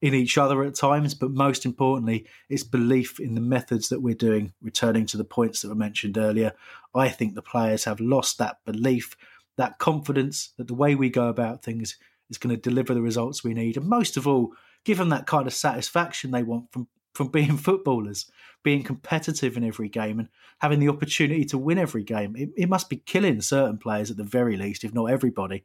in 0.00 0.14
each 0.14 0.38
other 0.38 0.64
at 0.64 0.74
times, 0.74 1.12
but 1.12 1.30
most 1.30 1.66
importantly, 1.66 2.26
it's 2.48 2.64
belief 2.64 3.20
in 3.20 3.34
the 3.34 3.42
methods 3.42 3.90
that 3.90 4.00
we're 4.00 4.14
doing, 4.14 4.54
returning 4.62 5.04
to 5.08 5.18
the 5.18 5.24
points 5.24 5.60
that 5.60 5.68
were 5.68 5.74
mentioned 5.74 6.16
earlier. 6.16 6.54
I 6.94 7.10
think 7.10 7.34
the 7.34 7.42
players 7.42 7.84
have 7.84 8.00
lost 8.00 8.38
that 8.38 8.64
belief, 8.64 9.14
that 9.58 9.78
confidence 9.78 10.54
that 10.56 10.68
the 10.68 10.74
way 10.74 10.94
we 10.94 11.10
go 11.10 11.28
about 11.28 11.62
things 11.62 11.98
is 12.32 12.38
going 12.38 12.54
to 12.54 12.60
deliver 12.60 12.94
the 12.94 13.02
results 13.02 13.44
we 13.44 13.54
need. 13.54 13.76
And 13.76 13.86
most 13.86 14.16
of 14.16 14.26
all, 14.26 14.52
give 14.84 14.98
them 14.98 15.10
that 15.10 15.26
kind 15.26 15.46
of 15.46 15.52
satisfaction 15.52 16.30
they 16.30 16.42
want 16.42 16.72
from, 16.72 16.88
from 17.14 17.28
being 17.30 17.56
footballers, 17.56 18.30
being 18.64 18.82
competitive 18.82 19.56
in 19.56 19.64
every 19.64 19.88
game 19.88 20.18
and 20.18 20.28
having 20.58 20.80
the 20.80 20.88
opportunity 20.88 21.44
to 21.44 21.58
win 21.58 21.78
every 21.78 22.02
game. 22.02 22.34
It, 22.36 22.50
it 22.56 22.68
must 22.68 22.88
be 22.88 22.96
killing 22.96 23.40
certain 23.40 23.78
players 23.78 24.10
at 24.10 24.16
the 24.16 24.24
very 24.24 24.56
least, 24.56 24.82
if 24.82 24.94
not 24.94 25.06
everybody, 25.10 25.64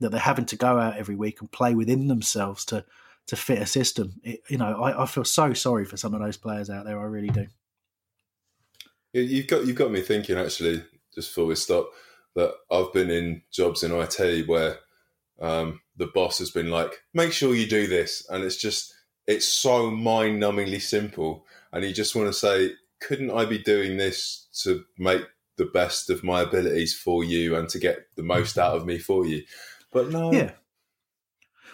that 0.00 0.10
they're 0.10 0.20
having 0.20 0.46
to 0.46 0.56
go 0.56 0.78
out 0.78 0.96
every 0.96 1.14
week 1.14 1.40
and 1.40 1.50
play 1.52 1.74
within 1.74 2.08
themselves 2.08 2.64
to 2.66 2.84
to 3.28 3.34
fit 3.34 3.60
a 3.60 3.66
system. 3.66 4.12
It, 4.22 4.40
you 4.48 4.56
know, 4.56 4.80
I, 4.80 5.02
I, 5.02 5.06
feel 5.06 5.24
so 5.24 5.52
sorry 5.52 5.84
for 5.84 5.96
some 5.96 6.14
of 6.14 6.20
those 6.20 6.36
players 6.36 6.70
out 6.70 6.84
there. 6.84 7.00
I 7.00 7.04
really 7.06 7.30
do. 7.30 7.46
You've 9.12 9.48
got 9.48 9.66
you've 9.66 9.74
got 9.74 9.90
me 9.90 10.00
thinking 10.00 10.38
actually. 10.38 10.84
Just 11.12 11.30
before 11.30 11.46
we 11.46 11.56
stop, 11.56 11.90
that 12.36 12.52
I've 12.70 12.92
been 12.92 13.10
in 13.10 13.42
jobs 13.50 13.82
in 13.82 13.90
IT 13.90 14.46
where 14.46 14.76
um, 15.40 15.80
the 15.96 16.06
boss 16.06 16.38
has 16.38 16.50
been 16.50 16.70
like, 16.70 17.02
"Make 17.14 17.32
sure 17.32 17.54
you 17.54 17.66
do 17.66 17.86
this," 17.86 18.26
and 18.28 18.44
it's 18.44 18.56
just 18.56 18.92
it's 19.26 19.48
so 19.48 19.90
mind-numbingly 19.90 20.80
simple, 20.80 21.46
and 21.72 21.84
you 21.84 21.92
just 21.92 22.14
want 22.14 22.28
to 22.28 22.32
say, 22.32 22.72
"Couldn't 23.00 23.30
I 23.30 23.44
be 23.44 23.58
doing 23.58 23.96
this 23.96 24.48
to 24.62 24.84
make 24.98 25.22
the 25.56 25.64
best 25.64 26.10
of 26.10 26.22
my 26.22 26.42
abilities 26.42 26.94
for 26.94 27.24
you 27.24 27.56
and 27.56 27.68
to 27.70 27.78
get 27.78 28.06
the 28.16 28.22
most 28.22 28.58
out 28.58 28.76
of 28.76 28.86
me 28.86 28.98
for 28.98 29.26
you?" 29.26 29.44
But 29.92 30.10
no, 30.10 30.32
yeah. 30.32 30.52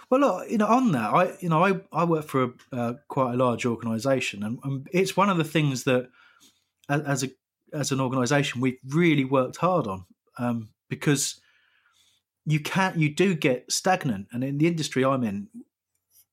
Well, 0.09 0.21
look, 0.21 0.51
you 0.51 0.59
know, 0.59 0.67
on 0.67 0.93
that, 0.93 1.15
I 1.15 1.37
you 1.41 1.49
know, 1.49 1.65
I, 1.65 1.81
I 1.91 2.05
work 2.05 2.27
for 2.27 2.43
a, 2.43 2.53
uh, 2.77 2.95
quite 3.09 3.35
a 3.35 3.37
large 3.37 3.65
organisation, 3.65 4.43
and, 4.43 4.59
and, 4.63 4.89
it's 4.93 5.17
one 5.17 5.31
of 5.31 5.39
the 5.39 5.45
things 5.45 5.85
that, 5.85 6.11
as 6.89 7.25
a 7.25 7.31
as 7.73 7.93
an 7.93 8.01
organisation, 8.01 8.61
we've 8.61 8.79
really 8.89 9.25
worked 9.25 9.57
hard 9.57 9.87
on 9.87 10.05
um, 10.39 10.69
because 10.89 11.41
you 12.45 12.61
can't, 12.61 12.97
you 12.97 13.15
do 13.15 13.35
get 13.35 13.71
stagnant, 13.71 14.29
and 14.33 14.43
in 14.43 14.59
the 14.59 14.67
industry 14.67 15.05
I'm 15.05 15.23
in, 15.23 15.49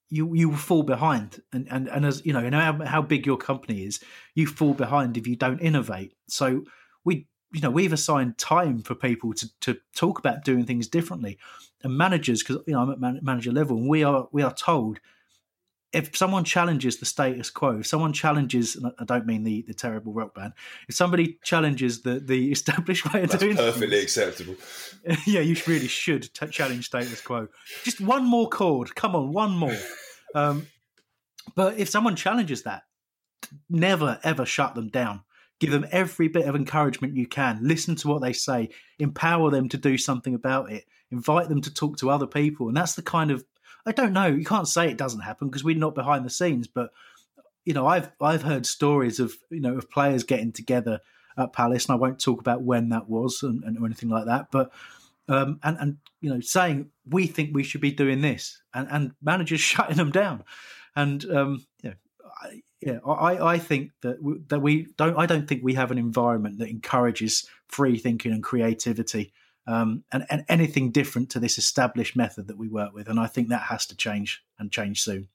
you 0.10 0.34
you 0.34 0.56
fall 0.56 0.84
behind, 0.84 1.42
and 1.54 1.68
and 1.70 1.88
and 1.88 2.06
as 2.06 2.26
you 2.26 2.34
know, 2.34 2.42
you 2.42 2.50
know 2.50 2.60
how, 2.60 2.86
how 2.86 3.02
big 3.02 3.26
your 3.26 3.38
company 3.38 3.84
is, 3.84 4.00
you 4.36 4.48
fall 4.48 4.74
behind 4.74 5.18
if 5.18 5.28
you 5.28 5.36
don't 5.36 5.60
innovate. 5.60 6.14
So 6.28 6.64
we 7.06 7.28
you 7.52 7.62
know 7.62 7.70
we've 7.70 7.94
assigned 7.94 8.38
time 8.38 8.82
for 8.82 8.96
people 8.96 9.34
to 9.34 9.50
to 9.62 9.78
talk 9.96 10.20
about 10.20 10.44
doing 10.44 10.66
things 10.66 10.88
differently 10.88 11.38
and 11.84 11.98
managers 11.98 12.44
because 12.44 12.62
you 12.68 12.74
know 12.74 12.82
i'm 12.82 12.92
at 12.92 13.00
man- 13.00 13.20
manager 13.22 13.52
level 13.52 13.78
and 13.78 13.90
we 13.90 14.04
are 14.04 14.28
we 14.32 14.42
are 14.42 14.54
told 14.54 15.00
if 15.92 16.16
someone 16.16 16.44
challenges 16.44 16.98
the 16.98 17.06
status 17.06 17.50
quo 17.50 17.80
if 17.80 17.88
someone 17.88 18.14
challenges 18.14 18.78
i 19.00 19.04
don't 19.04 19.26
mean 19.26 19.44
the 19.44 19.64
the 19.64 19.74
terrible 19.74 20.14
rock 20.14 20.34
band 20.36 20.54
if 20.88 20.96
somebody 20.96 21.40
challenges 21.44 22.02
the 22.02 22.20
the 22.20 22.52
established 22.52 23.12
way 23.14 23.24
of 23.24 23.30
That's 23.30 23.44
doing 23.44 23.58
perfectly 23.58 23.90
things, 23.98 24.04
acceptable 24.04 24.56
yeah 25.26 25.42
you 25.42 25.56
really 25.68 25.88
should 25.88 26.34
t- 26.34 26.48
challenge 26.48 26.86
status 26.86 27.22
quo 27.22 27.48
just 27.84 28.02
one 28.02 28.26
more 28.26 28.50
chord 28.50 28.96
come 28.96 29.16
on 29.16 29.34
one 29.34 29.52
more 29.52 29.78
um, 30.36 30.68
but 31.56 31.78
if 31.78 31.90
someone 31.90 32.16
challenges 32.16 32.64
that 32.64 32.84
never 33.70 34.20
ever 34.24 34.46
shut 34.46 34.76
them 34.76 34.90
down 34.90 35.24
Give 35.60 35.72
them 35.72 35.86
every 35.92 36.30
bit 36.30 36.48
of 36.48 36.56
encouragement 36.56 37.16
you 37.18 37.28
can. 37.28 37.60
Listen 37.62 37.96
to 37.98 38.08
what 38.08 38.22
they 38.22 38.32
say. 38.32 38.70
Empower 38.98 39.52
them 39.52 39.68
to 39.70 39.78
do 39.78 39.98
something 39.98 40.34
about 40.34 40.72
it. 40.72 40.86
Invite 41.12 41.50
them 41.50 41.62
to 41.62 41.74
talk 41.74 41.98
to 41.98 42.10
other 42.10 42.28
people. 42.28 42.70
And 42.70 42.78
that's 42.78 42.96
the 42.96 43.02
kind 43.02 43.30
of 43.30 43.44
I 43.86 43.92
don't 43.92 44.14
know. 44.14 44.28
You 44.28 44.46
can't 44.46 44.68
say 44.68 44.90
it 44.90 44.98
doesn't 44.98 45.22
happen 45.22 45.48
because 45.48 45.64
we're 45.64 45.78
not 45.78 45.96
behind 45.96 46.26
the 46.26 46.30
scenes, 46.30 46.68
but 46.68 46.92
you 47.66 47.74
know, 47.74 47.88
I've 47.88 48.12
I've 48.22 48.44
heard 48.44 48.66
stories 48.66 49.20
of 49.20 49.36
you 49.50 49.62
know 49.62 49.78
of 49.78 49.90
players 49.90 50.24
getting 50.24 50.52
together 50.52 51.00
at 51.38 51.54
Palace, 51.54 51.86
and 51.86 51.94
I 51.94 51.98
won't 51.98 52.20
talk 52.20 52.40
about 52.40 52.64
when 52.64 52.90
that 52.90 53.10
was 53.10 53.44
and, 53.44 53.64
and 53.64 53.78
or 53.78 53.86
anything 53.86 54.10
like 54.10 54.26
that, 54.26 54.48
but 54.52 54.72
um, 55.28 55.60
and 55.64 55.78
and 55.80 55.98
you 56.22 56.34
know 56.34 56.40
saying 56.40 56.90
we 57.08 57.28
think 57.28 57.52
we 57.54 57.64
should 57.64 57.82
be 57.82 57.92
doing 57.92 58.22
this, 58.22 58.62
and 58.74 58.88
and 58.90 59.12
managers 59.22 59.60
shutting 59.62 59.98
them 59.98 60.12
down, 60.12 60.44
and 60.96 61.24
um, 61.32 61.66
you 61.84 61.90
know, 61.90 61.96
I, 62.42 62.62
yeah, 62.82 63.00
I, 63.06 63.54
I 63.54 63.58
think 63.60 63.92
that 64.02 64.22
we, 64.24 64.40
that 64.48 64.62
we 64.62 64.88
don't. 64.98 65.18
I 65.18 65.26
don't 65.26 65.48
think 65.48 65.64
we 65.64 65.74
have 65.74 65.92
an 65.92 65.98
environment 65.98 66.60
that 66.60 66.70
encourages 66.70 67.48
free 67.68 67.98
thinking 67.98 68.32
and 68.32 68.44
creativity, 68.44 69.34
um, 69.70 70.04
and, 70.12 70.26
and 70.32 70.44
anything 70.50 70.90
different 70.90 71.30
to 71.30 71.40
this 71.40 71.60
established 71.60 72.16
method 72.16 72.48
that 72.48 72.58
we 72.58 72.68
work 72.68 72.92
with. 72.92 73.08
And 73.08 73.20
I 73.20 73.28
think 73.28 73.50
that 73.50 73.62
has 73.62 73.86
to 73.88 73.96
change 73.96 74.44
and 74.58 74.72
change 74.72 75.02
soon. 75.02 75.28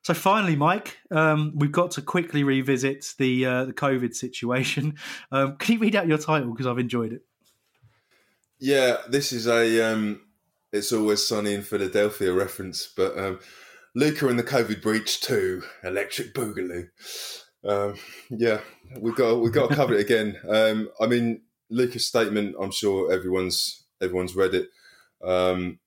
So 0.00 0.14
finally, 0.14 0.56
Mike, 0.56 0.96
um, 1.10 1.52
we've 1.54 1.72
got 1.72 1.90
to 1.92 2.02
quickly 2.02 2.42
revisit 2.42 3.12
the 3.18 3.44
uh, 3.44 3.64
the 3.66 3.74
COVID 3.74 4.14
situation. 4.14 4.96
Um, 5.30 5.56
can 5.56 5.74
you 5.74 5.80
read 5.80 5.94
out 5.94 6.08
your 6.08 6.16
title 6.16 6.50
because 6.50 6.66
I've 6.66 6.78
enjoyed 6.78 7.12
it? 7.12 7.22
Yeah, 8.58 8.96
this 9.08 9.30
is 9.32 9.46
a 9.46 9.92
um, 9.92 10.22
"It's 10.72 10.90
Always 10.90 11.26
Sunny 11.26 11.52
in 11.52 11.62
Philadelphia" 11.62 12.32
reference, 12.32 12.90
but 12.96 13.18
um, 13.18 13.40
Luka 13.94 14.28
and 14.28 14.38
the 14.38 14.44
COVID 14.44 14.80
breach 14.80 15.20
two, 15.20 15.62
Electric 15.84 16.32
Boogaloo. 16.32 16.88
Um, 17.62 17.96
yeah, 18.30 18.60
we've 18.98 19.16
got 19.16 19.40
we've 19.40 19.52
got 19.52 19.68
to 19.68 19.76
cover 19.76 19.94
it 19.94 20.00
again. 20.06 20.38
Um, 20.48 20.88
I 20.98 21.06
mean, 21.06 21.42
Luka's 21.70 22.06
statement. 22.06 22.56
I'm 22.60 22.70
sure 22.70 23.12
everyone's 23.12 23.84
everyone's 24.00 24.36
read 24.36 24.54
it. 24.54 24.68
Um, 25.22 25.78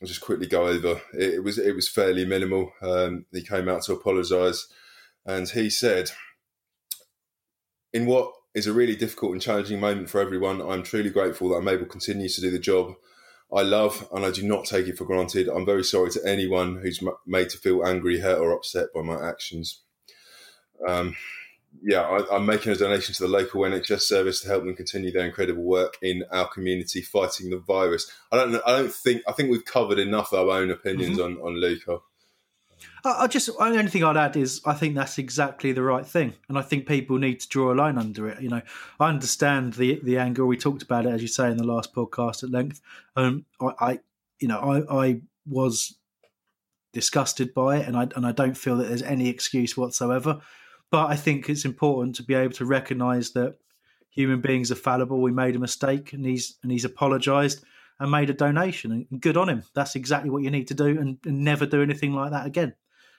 I'll 0.00 0.08
just 0.08 0.20
quickly 0.20 0.46
go 0.46 0.66
over. 0.66 1.00
It, 1.12 1.34
it 1.34 1.44
was 1.44 1.58
it 1.58 1.74
was 1.74 1.88
fairly 1.88 2.24
minimal. 2.24 2.72
Um, 2.82 3.26
he 3.32 3.42
came 3.42 3.68
out 3.68 3.82
to 3.84 3.92
apologise, 3.94 4.66
and 5.26 5.48
he 5.48 5.70
said, 5.70 6.10
in 7.92 8.06
what 8.06 8.32
is 8.54 8.66
a 8.66 8.72
really 8.72 8.96
difficult 8.96 9.32
and 9.32 9.42
challenging 9.42 9.80
moment 9.80 10.10
for 10.10 10.20
everyone, 10.20 10.60
I'm 10.60 10.82
truly 10.82 11.10
grateful 11.10 11.50
that 11.50 11.56
I'm 11.56 11.68
able 11.68 11.84
to 11.84 11.90
continue 11.90 12.28
to 12.28 12.40
do 12.40 12.50
the 12.50 12.58
job 12.58 12.94
I 13.52 13.62
love, 13.62 14.06
and 14.12 14.26
I 14.26 14.30
do 14.30 14.42
not 14.46 14.66
take 14.66 14.88
it 14.88 14.98
for 14.98 15.06
granted. 15.06 15.48
I'm 15.48 15.64
very 15.64 15.84
sorry 15.84 16.10
to 16.10 16.26
anyone 16.26 16.80
who's 16.82 17.00
made 17.26 17.48
to 17.50 17.58
feel 17.58 17.84
angry, 17.84 18.20
hurt, 18.20 18.38
or 18.38 18.52
upset 18.52 18.88
by 18.94 19.00
my 19.00 19.26
actions. 19.26 19.82
Um, 20.86 21.16
yeah, 21.82 22.02
I, 22.02 22.36
am 22.36 22.46
making 22.46 22.72
a 22.72 22.76
donation 22.76 23.14
to 23.14 23.22
the 23.22 23.28
local 23.28 23.62
NHS 23.62 24.02
service 24.02 24.40
to 24.40 24.48
help 24.48 24.64
them 24.64 24.74
continue 24.74 25.12
their 25.12 25.26
incredible 25.26 25.62
work 25.62 25.96
in 26.02 26.24
our 26.30 26.48
community 26.48 27.02
fighting 27.02 27.50
the 27.50 27.58
virus. 27.58 28.10
I 28.32 28.36
don't, 28.36 28.54
I 28.66 28.76
don't 28.78 28.92
think, 28.92 29.22
I 29.28 29.32
think 29.32 29.50
we've 29.50 29.64
covered 29.64 29.98
enough 29.98 30.32
of 30.32 30.48
our 30.48 30.58
own 30.58 30.70
opinions 30.70 31.18
mm-hmm. 31.18 31.42
on 31.42 31.54
on 31.54 31.60
Luka. 31.60 32.00
I, 33.04 33.26
just 33.26 33.46
the 33.46 33.54
only 33.62 33.88
thing 33.88 34.04
I'd 34.04 34.16
add 34.16 34.36
is 34.36 34.60
I 34.64 34.74
think 34.74 34.94
that's 34.94 35.18
exactly 35.18 35.72
the 35.72 35.82
right 35.82 36.06
thing, 36.06 36.34
and 36.48 36.58
I 36.58 36.62
think 36.62 36.86
people 36.86 37.18
need 37.18 37.40
to 37.40 37.48
draw 37.48 37.72
a 37.72 37.74
line 37.74 37.98
under 37.98 38.28
it. 38.28 38.40
You 38.40 38.48
know, 38.48 38.62
I 39.00 39.08
understand 39.08 39.74
the 39.74 40.00
the 40.02 40.18
anger. 40.18 40.44
We 40.46 40.56
talked 40.56 40.82
about 40.82 41.06
it, 41.06 41.10
as 41.10 41.22
you 41.22 41.28
say, 41.28 41.50
in 41.50 41.56
the 41.56 41.64
last 41.64 41.94
podcast 41.94 42.42
at 42.42 42.50
length. 42.50 42.80
Um, 43.16 43.44
I, 43.60 43.72
I 43.80 43.98
you 44.40 44.48
know, 44.48 44.58
I, 44.58 45.06
I 45.06 45.20
was 45.46 45.96
disgusted 46.92 47.54
by 47.54 47.78
it, 47.78 47.88
and 47.88 47.96
I 47.96 48.08
and 48.16 48.26
I 48.26 48.32
don't 48.32 48.56
feel 48.56 48.76
that 48.78 48.88
there's 48.88 49.02
any 49.02 49.28
excuse 49.28 49.76
whatsoever. 49.76 50.40
But 50.90 51.10
I 51.10 51.16
think 51.16 51.48
it's 51.48 51.64
important 51.64 52.16
to 52.16 52.22
be 52.22 52.34
able 52.34 52.54
to 52.54 52.64
recognise 52.64 53.32
that 53.32 53.56
human 54.10 54.40
beings 54.40 54.72
are 54.72 54.76
fallible. 54.76 55.20
We 55.20 55.32
made 55.32 55.56
a 55.56 55.60
mistake, 55.60 56.12
and 56.12 56.24
he's 56.24 56.56
and 56.62 56.72
he's 56.72 56.84
apologised 56.84 57.64
and 58.00 58.10
made 58.10 58.30
a 58.30 58.34
donation. 58.34 59.06
And 59.10 59.20
good 59.20 59.36
on 59.36 59.48
him. 59.48 59.64
That's 59.74 59.96
exactly 59.96 60.30
what 60.30 60.42
you 60.42 60.50
need 60.50 60.68
to 60.68 60.74
do, 60.74 60.98
and, 60.98 61.18
and 61.24 61.44
never 61.44 61.66
do 61.66 61.82
anything 61.82 62.14
like 62.14 62.30
that 62.30 62.46
again 62.46 62.74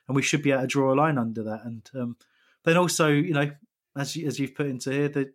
and 0.10 0.16
we 0.16 0.24
should 0.24 0.42
be 0.42 0.52
able 0.52 0.62
to 0.62 0.68
draw 0.68 0.94
a 0.94 0.96
line 0.96 1.18
under 1.18 1.44
that. 1.44 1.64
And 1.64 1.90
um, 1.96 2.18
then 2.66 2.76
also, 2.76 3.10
you 3.10 3.34
know, 3.34 3.52
as 3.96 4.16
you, 4.16 4.28
as 4.28 4.40
you've 4.40 4.56
put 4.56 4.66
into 4.66 4.92
here, 4.92 5.08
the 5.08 5.32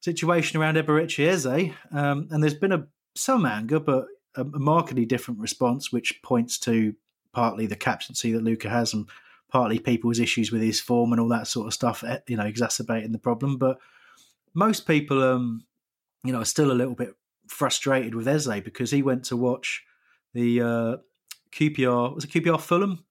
situation 0.00 0.60
around 0.60 0.76
Eberechi 0.76 1.28
Eze, 1.28 1.72
um, 1.92 2.26
and 2.30 2.42
there's 2.42 2.54
been 2.54 2.72
a 2.72 2.86
some 3.14 3.46
anger, 3.46 3.78
but 3.78 4.06
a, 4.36 4.40
a, 4.40 4.58
markedly 4.58 5.04
different 5.04 5.38
response, 5.38 5.92
which 5.92 6.20
points 6.22 6.58
to 6.58 6.94
partly 7.32 7.66
the 7.66 7.76
captaincy 7.76 8.32
that 8.32 8.42
Luka 8.42 8.70
has, 8.70 8.94
and 8.94 9.06
partly 9.54 9.78
people's 9.78 10.18
issues 10.18 10.50
with 10.50 10.60
his 10.60 10.80
form 10.80 11.12
and 11.12 11.20
all 11.20 11.28
that 11.28 11.46
sort 11.46 11.68
of 11.68 11.72
stuff, 11.72 12.02
eh, 12.02 12.18
you 12.26 12.36
know, 12.36 12.44
exacerbating 12.44 13.12
the 13.12 13.20
problem. 13.20 13.56
But 13.56 13.78
most 14.52 14.84
people, 14.84 15.22
um, 15.22 15.64
you 16.24 16.32
know, 16.32 16.40
are 16.40 16.44
still 16.44 16.72
a 16.72 16.74
little 16.74 16.96
bit 16.96 17.14
frustrated 17.46 18.16
with 18.16 18.26
Eze 18.26 18.60
because 18.64 18.90
he 18.90 19.00
went 19.00 19.22
to 19.26 19.36
watch 19.36 19.84
the 20.32 20.60
uh, 20.60 20.96
QPR 21.52 22.16
was 22.16 22.24
it 22.24 22.32
QPR 22.32 22.60
Fulham 22.60 23.04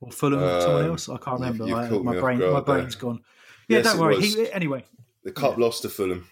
or 0.00 0.12
Fulham, 0.12 0.44
um, 0.44 0.60
someone 0.60 0.84
else. 0.84 1.08
I 1.08 1.16
can't 1.16 1.40
remember. 1.40 1.64
I, 1.64 1.88
my 1.88 2.20
brain, 2.20 2.38
my 2.38 2.60
brain's 2.60 2.94
there. 2.94 3.02
gone. 3.02 3.20
Yeah, 3.66 3.78
yes, 3.78 3.86
don't 3.86 3.98
worry. 3.98 4.20
He, 4.20 4.52
anyway, 4.52 4.84
the 5.24 5.32
cup 5.32 5.58
yeah. 5.58 5.64
lost 5.64 5.82
to 5.82 5.88
Fulham. 5.88 6.28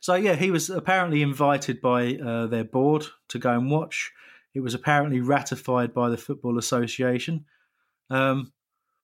So 0.00 0.14
yeah, 0.14 0.34
he 0.34 0.50
was 0.50 0.68
apparently 0.68 1.22
invited 1.22 1.80
by 1.80 2.16
uh, 2.16 2.48
their 2.48 2.64
board 2.64 3.06
to 3.28 3.38
go 3.38 3.52
and 3.52 3.70
watch. 3.70 4.12
It 4.56 4.62
was 4.62 4.72
apparently 4.72 5.20
ratified 5.20 5.92
by 5.92 6.08
the 6.08 6.16
Football 6.16 6.56
Association, 6.56 7.44
um, 8.08 8.54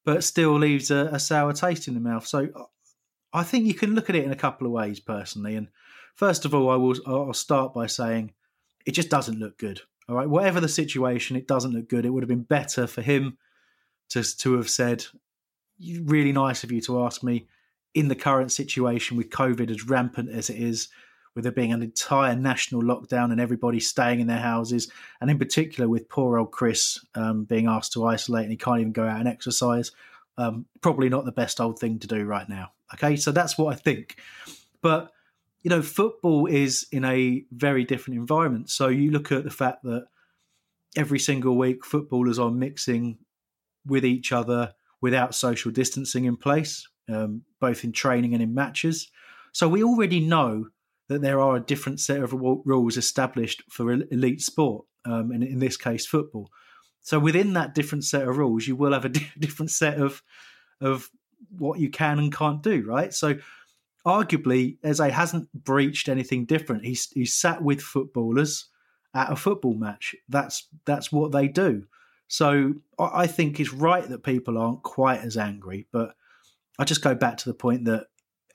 but 0.03 0.25
still 0.25 0.59
leaves 0.59 0.91
a, 0.91 1.11
a, 1.13 1.19
sour 1.19 1.53
taste 1.53 1.89
in 1.89 1.93
the 1.93 2.01
mouth. 2.01 2.27
So 2.27 2.49
I 3.35 3.43
think 3.43 3.67
you 3.67 3.75
can 3.75 3.95
look 3.95 4.09
at 4.09 4.17
it 4.17 4.25
in 4.25 4.33
a 4.33 4.37
couple 4.37 4.67
of 4.67 4.73
ways, 4.73 4.99
personally. 4.99 5.57
And 5.57 5.69
first 6.15 6.47
of 6.47 6.55
all, 6.55 6.71
I 6.71 6.77
will 6.77 6.97
I'll 7.07 7.35
start 7.35 7.75
by 7.75 7.87
saying 7.87 8.33
it 8.87 8.93
just 8.93 9.11
doesn't 9.11 9.39
look 9.39 9.59
good. 9.59 9.83
All 10.09 10.17
right, 10.17 10.29
whatever 10.29 10.59
the 10.59 10.69
situation, 10.69 11.37
it 11.37 11.47
doesn't 11.47 11.75
look 11.75 11.87
good. 11.87 12.07
It 12.07 12.11
would 12.11 12.23
have 12.23 12.31
been 12.31 12.45
better 12.45 12.87
for 12.87 13.03
him 13.03 13.37
to 14.09 14.23
to 14.39 14.55
have 14.55 14.71
said, 14.71 15.05
"Really 16.05 16.33
nice 16.33 16.65
of 16.65 16.73
you 16.73 16.81
to 16.83 17.05
ask 17.05 17.23
me." 17.23 17.47
In 17.93 18.09
the 18.09 18.15
current 18.15 18.51
situation 18.51 19.19
with 19.19 19.29
COVID 19.29 19.71
as 19.71 19.87
rampant 19.87 20.31
as 20.31 20.49
it 20.49 20.57
is, 20.57 20.89
with 21.35 21.45
there 21.45 21.53
being 21.53 21.73
an 21.73 21.83
entire 21.83 22.37
national 22.37 22.83
lockdown 22.83 23.33
and 23.33 23.41
everybody 23.41 23.81
staying 23.81 24.21
in 24.21 24.27
their 24.27 24.39
houses, 24.39 24.91
and 25.21 25.31
in 25.31 25.39
particular 25.39 25.89
with 25.89 26.09
poor 26.09 26.39
old 26.39 26.53
Chris 26.53 27.05
um, 27.15 27.45
being 27.45 27.67
asked 27.67 27.93
to 27.93 28.07
isolate 28.07 28.45
and 28.45 28.53
he 28.53 28.57
can't 28.57 28.81
even 28.81 28.93
go 28.93 29.07
out 29.07 29.19
and 29.19 29.29
exercise, 29.29 29.93
um, 30.39 30.67
probably 30.81 31.09
not 31.09 31.25
the 31.25 31.33
best 31.33 31.61
old 31.61 31.79
thing 31.79 31.99
to 31.99 32.07
do 32.07 32.25
right 32.25 32.49
now. 32.49 32.73
Okay, 32.95 33.17
so 33.17 33.33
that's 33.33 33.57
what 33.57 33.73
I 33.73 33.77
think. 33.77 34.19
But 34.83 35.11
you 35.63 35.71
know, 35.71 35.83
football 35.83 36.47
is 36.47 36.87
in 36.91 37.05
a 37.05 37.45
very 37.53 37.85
different 37.85 38.19
environment. 38.19 38.69
So 38.69 38.89
you 38.89 39.11
look 39.11 39.31
at 39.31 39.45
the 39.45 39.51
fact 39.51 39.85
that 39.85 40.07
every 40.97 41.19
single 41.19 41.57
week 41.57 41.85
footballers 41.85 42.39
are 42.39 42.51
mixing 42.51 43.19
with 43.87 44.05
each 44.05 44.33
other 44.33 44.75
without 45.01 45.35
social 45.35 45.71
distancing 45.71 46.25
in 46.25 46.37
place, 46.37 46.89
um, 47.09 47.43
both 47.61 47.85
in 47.85 47.93
training 47.93 48.35
and 48.35 48.43
in 48.43 48.55
matches. 48.55 49.11
So 49.53 49.69
we 49.69 49.85
already 49.85 50.21
know 50.21 50.69
that 51.13 51.23
there 51.23 51.41
are 51.41 51.57
a 51.57 51.61
different 51.61 52.01
set 52.01 52.23
of 52.23 52.33
rules 52.33 52.97
established 52.97 53.63
for 53.71 53.93
elite 53.93 54.41
sport, 54.41 54.85
um, 55.05 55.31
and 55.31 55.43
in 55.43 55.59
this 55.59 55.77
case, 55.77 56.07
football. 56.07 56.51
So 57.01 57.19
within 57.19 57.53
that 57.55 57.75
different 57.75 58.05
set 58.05 58.27
of 58.27 58.37
rules, 58.39 58.67
you 58.67 58.77
will 58.77 58.93
have 58.93 59.05
a 59.05 59.09
different 59.39 59.71
set 59.71 59.99
of 59.99 60.23
of 60.81 61.11
what 61.59 61.79
you 61.79 61.91
can 61.91 62.19
and 62.19 62.35
can't 62.35 62.63
do, 62.63 62.85
right? 62.87 63.13
So 63.13 63.37
arguably 64.07 64.79
Eze 64.83 64.99
hasn't 64.99 65.53
breached 65.53 66.09
anything 66.09 66.45
different. 66.45 66.85
He's 66.85 67.11
he's 67.11 67.35
sat 67.35 67.63
with 67.63 67.81
footballers 67.81 68.69
at 69.15 69.33
a 69.33 69.37
football 69.37 69.75
match. 69.75 70.15
That's 70.29 70.69
that's 70.85 71.13
what 71.13 71.33
they 71.33 71.49
do. 71.49 71.85
So 72.29 72.75
I 72.99 73.27
think 73.27 73.61
it's 73.61 73.75
right 73.75 74.09
that 74.09 74.23
people 74.23 74.57
aren't 74.57 74.83
quite 74.83 75.21
as 75.21 75.37
angry. 75.37 75.87
But 75.93 76.15
I 76.79 76.85
just 76.85 77.03
go 77.03 77.15
back 77.15 77.37
to 77.39 77.49
the 77.49 77.55
point 77.55 77.85
that 77.85 78.07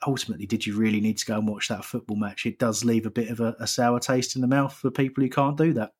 ultimately, 0.06 0.46
did 0.46 0.66
you 0.66 0.76
really 0.76 1.00
need 1.00 1.18
to 1.18 1.26
go 1.26 1.38
and 1.38 1.48
watch 1.48 1.68
that 1.68 1.84
football 1.84 2.16
match? 2.16 2.46
It 2.46 2.58
does 2.58 2.84
leave 2.84 3.06
a 3.06 3.10
bit 3.10 3.30
of 3.30 3.40
a, 3.40 3.56
a 3.58 3.66
sour 3.66 4.00
taste 4.00 4.36
in 4.36 4.42
the 4.42 4.48
mouth 4.48 4.72
for 4.72 4.90
people 4.90 5.22
who 5.22 5.30
can't 5.30 5.56
do 5.56 5.72
that. 5.74 5.92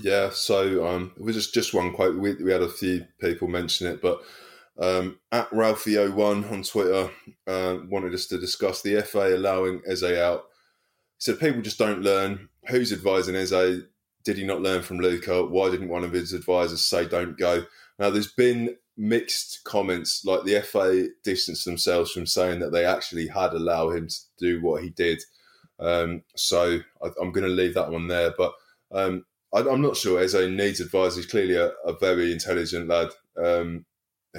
Yeah, 0.00 0.30
so 0.30 0.86
um, 0.86 1.12
it 1.16 1.22
was 1.22 1.36
just, 1.36 1.54
just 1.54 1.74
one 1.74 1.92
quote. 1.92 2.16
We, 2.16 2.34
we 2.34 2.50
had 2.50 2.62
a 2.62 2.68
few 2.68 3.06
people 3.20 3.48
mention 3.48 3.86
it, 3.86 4.02
but 4.02 4.22
um, 4.78 5.20
at 5.30 5.48
Ralphie01 5.50 6.50
on 6.50 6.62
Twitter 6.62 7.10
uh, 7.46 7.78
wanted 7.88 8.12
us 8.14 8.26
to 8.26 8.38
discuss 8.38 8.82
the 8.82 9.02
FA 9.02 9.36
allowing 9.36 9.82
Eze 9.86 10.02
out. 10.02 10.46
He 11.18 11.30
said 11.30 11.38
people 11.38 11.62
just 11.62 11.78
don't 11.78 12.02
learn. 12.02 12.48
Who's 12.68 12.92
advising 12.92 13.36
Eze? 13.36 13.82
Did 14.24 14.38
he 14.38 14.44
not 14.44 14.62
learn 14.62 14.82
from 14.82 14.98
Luka? 14.98 15.44
Why 15.44 15.70
didn't 15.70 15.90
one 15.90 16.02
of 16.02 16.12
his 16.12 16.32
advisors 16.32 16.82
say 16.82 17.06
don't 17.06 17.38
go? 17.38 17.64
Now, 17.98 18.10
there's 18.10 18.32
been 18.32 18.76
mixed 18.96 19.62
comments, 19.64 20.24
like 20.24 20.44
the 20.44 20.60
FA 20.60 21.08
distanced 21.22 21.64
themselves 21.64 22.12
from 22.12 22.26
saying 22.26 22.60
that 22.60 22.72
they 22.72 22.84
actually 22.84 23.28
had 23.28 23.52
allowed 23.52 23.90
him 23.90 24.08
to 24.08 24.16
do 24.38 24.62
what 24.62 24.82
he 24.82 24.90
did. 24.90 25.22
Um, 25.80 26.22
so 26.36 26.80
I, 27.02 27.06
am 27.20 27.32
going 27.32 27.46
to 27.46 27.48
leave 27.48 27.74
that 27.74 27.90
one 27.90 28.08
there. 28.08 28.32
But 28.36 28.54
um, 28.92 29.24
I, 29.52 29.60
am 29.60 29.82
not 29.82 29.96
sure 29.96 30.20
Eze 30.20 30.34
needs 30.48 30.80
advice. 30.80 31.16
He's 31.16 31.26
clearly 31.26 31.56
a, 31.56 31.70
a 31.84 31.96
very 31.98 32.32
intelligent 32.32 32.88
lad. 32.88 33.08
Um, 33.36 33.84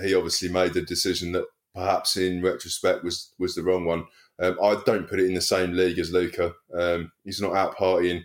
he 0.02 0.14
obviously 0.14 0.50
made 0.50 0.74
the 0.74 0.82
decision 0.82 1.32
that 1.34 1.46
perhaps 1.74 2.18
in 2.18 2.42
retrospect 2.42 3.04
was 3.04 3.32
was 3.38 3.56
the 3.56 3.64
wrong 3.64 3.86
one. 3.86 4.06
Um, 4.40 4.58
I 4.62 4.82
don't 4.86 5.08
put 5.08 5.20
it 5.20 5.28
in 5.28 5.34
the 5.34 5.42
same 5.42 5.74
league 5.74 6.00
as 6.00 6.12
Luka. 6.12 6.54
Um, 6.74 7.12
he's 7.24 7.42
not 7.42 7.56
out 7.56 7.78
partying, 7.78 8.24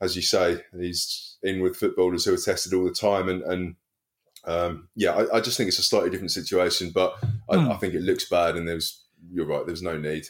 as 0.00 0.16
you 0.16 0.22
say. 0.22 0.60
He's 0.78 1.36
in 1.42 1.60
with 1.60 1.76
footballers 1.76 2.24
who 2.24 2.34
are 2.34 2.38
tested 2.38 2.74
all 2.74 2.84
the 2.84 2.92
time, 2.92 3.28
and, 3.28 3.42
and 3.42 3.76
um, 4.46 4.88
yeah, 4.94 5.12
I, 5.12 5.36
I, 5.36 5.40
just 5.40 5.56
think 5.56 5.68
it's 5.68 5.78
a 5.78 5.82
slightly 5.82 6.10
different 6.10 6.32
situation. 6.32 6.90
But 6.94 7.16
I, 7.48 7.56
mm. 7.56 7.70
I 7.72 7.76
think 7.76 7.94
it 7.94 8.02
looks 8.02 8.28
bad, 8.28 8.56
and 8.56 8.68
there's 8.68 9.02
you're 9.30 9.46
right. 9.46 9.66
There's 9.66 9.82
no 9.82 9.96
need. 9.96 10.26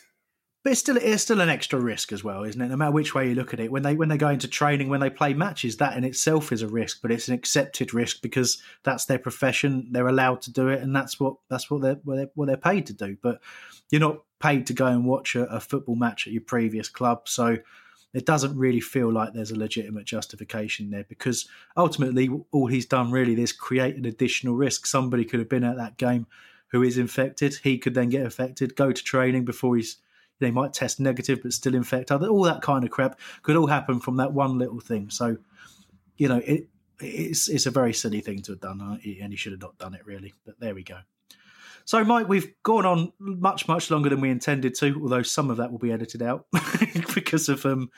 But 0.62 0.72
it's 0.72 0.80
still 0.80 0.96
it's 0.96 1.22
still 1.22 1.40
an 1.40 1.50
extra 1.50 1.78
risk 1.78 2.12
as 2.12 2.24
well, 2.24 2.42
isn't 2.44 2.60
it? 2.60 2.68
No 2.68 2.76
matter 2.76 2.92
which 2.92 3.14
way 3.14 3.28
you 3.28 3.34
look 3.34 3.52
at 3.52 3.60
it, 3.60 3.70
when 3.70 3.82
they 3.82 3.94
when 3.96 4.08
they 4.08 4.16
go 4.16 4.30
into 4.30 4.48
training, 4.48 4.88
when 4.88 5.00
they 5.00 5.10
play 5.10 5.34
matches, 5.34 5.76
that 5.76 5.96
in 5.96 6.04
itself 6.04 6.52
is 6.52 6.62
a 6.62 6.68
risk, 6.68 7.00
but 7.02 7.10
it's 7.10 7.28
an 7.28 7.34
accepted 7.34 7.92
risk 7.92 8.22
because 8.22 8.62
that's 8.82 9.04
their 9.04 9.18
profession. 9.18 9.88
They're 9.90 10.08
allowed 10.08 10.40
to 10.42 10.52
do 10.52 10.68
it, 10.68 10.80
and 10.80 10.96
that's 10.96 11.20
what 11.20 11.34
that's 11.50 11.70
what 11.70 11.82
they're 11.82 12.00
what 12.04 12.16
they're, 12.16 12.30
what 12.34 12.46
they're 12.46 12.56
paid 12.56 12.86
to 12.86 12.94
do. 12.94 13.16
But 13.20 13.40
you're 13.90 14.00
not 14.00 14.20
paid 14.40 14.66
to 14.68 14.72
go 14.72 14.86
and 14.86 15.04
watch 15.04 15.34
a, 15.34 15.44
a 15.46 15.60
football 15.60 15.96
match 15.96 16.26
at 16.26 16.32
your 16.32 16.42
previous 16.42 16.88
club, 16.88 17.28
so 17.28 17.58
it 18.14 18.24
doesn't 18.24 18.56
really 18.56 18.80
feel 18.80 19.12
like 19.12 19.32
there's 19.32 19.50
a 19.50 19.58
legitimate 19.58 20.06
justification 20.06 20.90
there 20.90 21.04
because 21.08 21.48
ultimately 21.76 22.30
all 22.52 22.68
he's 22.68 22.86
done 22.86 23.10
really 23.10 23.40
is 23.42 23.52
create 23.52 23.96
an 23.96 24.06
additional 24.06 24.54
risk. 24.54 24.86
Somebody 24.86 25.24
could 25.24 25.40
have 25.40 25.48
been 25.48 25.64
at 25.64 25.76
that 25.76 25.98
game 25.98 26.26
who 26.68 26.82
is 26.82 26.96
infected. 26.96 27.56
He 27.62 27.76
could 27.76 27.94
then 27.94 28.08
get 28.08 28.24
affected, 28.24 28.76
go 28.76 28.92
to 28.92 29.04
training 29.04 29.44
before 29.44 29.76
he's 29.76 29.98
they 30.40 30.50
might 30.50 30.72
test 30.72 30.98
negative 30.98 31.40
but 31.42 31.52
still 31.52 31.74
infect 31.74 32.10
other. 32.10 32.28
All 32.28 32.42
that 32.42 32.62
kind 32.62 32.84
of 32.84 32.90
crap 32.90 33.18
could 33.42 33.56
all 33.56 33.68
happen 33.68 34.00
from 34.00 34.16
that 34.16 34.32
one 34.32 34.58
little 34.58 34.80
thing. 34.80 35.10
So, 35.10 35.36
you 36.16 36.28
know, 36.28 36.40
it 36.44 36.68
it's 37.00 37.48
it's 37.48 37.66
a 37.66 37.70
very 37.70 37.92
silly 37.92 38.20
thing 38.20 38.42
to 38.42 38.52
have 38.52 38.60
done, 38.60 38.80
uh, 38.80 38.98
and 39.22 39.32
he 39.32 39.36
should 39.36 39.52
have 39.52 39.60
not 39.60 39.78
done 39.78 39.94
it 39.94 40.06
really. 40.06 40.34
But 40.44 40.60
there 40.60 40.74
we 40.74 40.82
go. 40.82 40.98
So, 41.84 42.02
Mike, 42.04 42.28
we've 42.28 42.52
gone 42.62 42.86
on 42.86 43.12
much 43.18 43.68
much 43.68 43.90
longer 43.90 44.08
than 44.08 44.20
we 44.20 44.30
intended 44.30 44.74
to, 44.76 44.98
although 45.02 45.22
some 45.22 45.50
of 45.50 45.58
that 45.58 45.70
will 45.70 45.78
be 45.78 45.92
edited 45.92 46.22
out 46.22 46.46
because 47.14 47.48
of 47.48 47.64
um, 47.66 47.90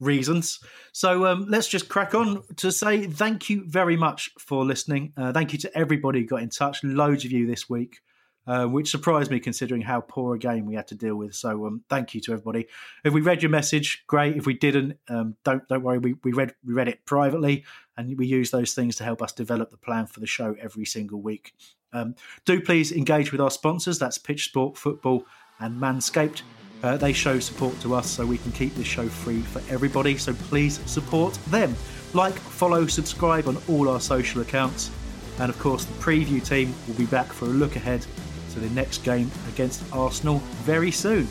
reasons. 0.00 0.58
So 0.92 1.26
um, 1.26 1.46
let's 1.48 1.68
just 1.68 1.88
crack 1.88 2.14
on 2.14 2.42
to 2.56 2.72
say 2.72 3.06
thank 3.06 3.48
you 3.48 3.64
very 3.66 3.96
much 3.96 4.30
for 4.38 4.64
listening. 4.64 5.12
Uh, 5.16 5.32
thank 5.32 5.52
you 5.52 5.58
to 5.60 5.78
everybody 5.78 6.20
who 6.20 6.26
got 6.26 6.42
in 6.42 6.50
touch. 6.50 6.82
Loads 6.82 7.24
of 7.24 7.32
you 7.32 7.46
this 7.46 7.68
week. 7.70 8.00
uh, 8.46 8.66
which 8.66 8.90
surprised 8.90 9.30
me 9.30 9.40
considering 9.40 9.80
how 9.82 10.00
poor 10.00 10.34
a 10.34 10.38
game 10.38 10.66
we 10.66 10.74
had 10.74 10.88
to 10.88 10.94
deal 10.94 11.16
with. 11.16 11.34
So 11.34 11.66
um, 11.66 11.82
thank 11.88 12.14
you 12.14 12.20
to 12.22 12.32
everybody. 12.32 12.66
If 13.04 13.12
we 13.12 13.20
read 13.20 13.42
your 13.42 13.50
message, 13.50 14.04
great. 14.06 14.36
If 14.36 14.46
we 14.46 14.54
didn't, 14.54 14.98
um, 15.08 15.36
don't 15.44 15.66
don't 15.68 15.82
worry. 15.82 15.98
We, 15.98 16.14
we 16.22 16.32
read 16.32 16.54
we 16.64 16.74
read 16.74 16.88
it 16.88 17.04
privately, 17.06 17.64
and 17.96 18.16
we 18.18 18.26
use 18.26 18.50
those 18.50 18.74
things 18.74 18.96
to 18.96 19.04
help 19.04 19.22
us 19.22 19.32
develop 19.32 19.70
the 19.70 19.76
plan 19.76 20.06
for 20.06 20.20
the 20.20 20.26
show 20.26 20.56
every 20.60 20.84
single 20.84 21.22
week. 21.22 21.54
Um, 21.94 22.14
do 22.44 22.60
please 22.60 22.92
engage 22.92 23.32
with 23.32 23.40
our 23.40 23.50
sponsors. 23.50 23.98
That's 23.98 24.18
Pitch 24.18 24.44
Sport 24.46 24.76
Football 24.76 25.24
and 25.60 25.80
Manscaped. 25.80 26.42
Uh, 26.82 26.98
they 26.98 27.14
show 27.14 27.38
support 27.38 27.80
to 27.80 27.94
us 27.94 28.10
so 28.10 28.26
we 28.26 28.36
can 28.36 28.52
keep 28.52 28.74
this 28.74 28.86
show 28.86 29.08
free 29.08 29.40
for 29.40 29.62
everybody. 29.72 30.18
So 30.18 30.34
please 30.34 30.80
support 30.84 31.32
them. 31.46 31.74
Like, 32.12 32.34
follow, 32.34 32.86
subscribe 32.86 33.48
on 33.48 33.56
all 33.68 33.88
our 33.88 34.00
social 34.00 34.42
accounts. 34.42 34.90
And 35.38 35.48
of 35.48 35.58
course, 35.58 35.86
the 35.86 35.94
preview 35.94 36.46
team 36.46 36.74
will 36.86 36.96
be 36.96 37.06
back 37.06 37.32
for 37.32 37.46
a 37.46 37.48
look 37.48 37.76
ahead 37.76 38.04
to 38.52 38.60
the 38.60 38.68
next 38.70 38.98
game 38.98 39.30
against 39.48 39.82
Arsenal 39.92 40.40
very 40.64 40.90
soon. 40.90 41.26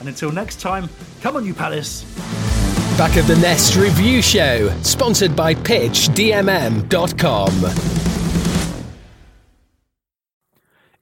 And 0.00 0.08
until 0.08 0.32
next 0.32 0.60
time, 0.60 0.88
come 1.20 1.36
on, 1.36 1.44
you 1.44 1.52
Palace! 1.54 2.04
Back 2.96 3.18
of 3.18 3.26
the 3.26 3.36
Nest 3.36 3.76
Review 3.76 4.22
Show, 4.22 4.70
sponsored 4.82 5.36
by 5.36 5.54
PitchDMM.com. 5.54 8.05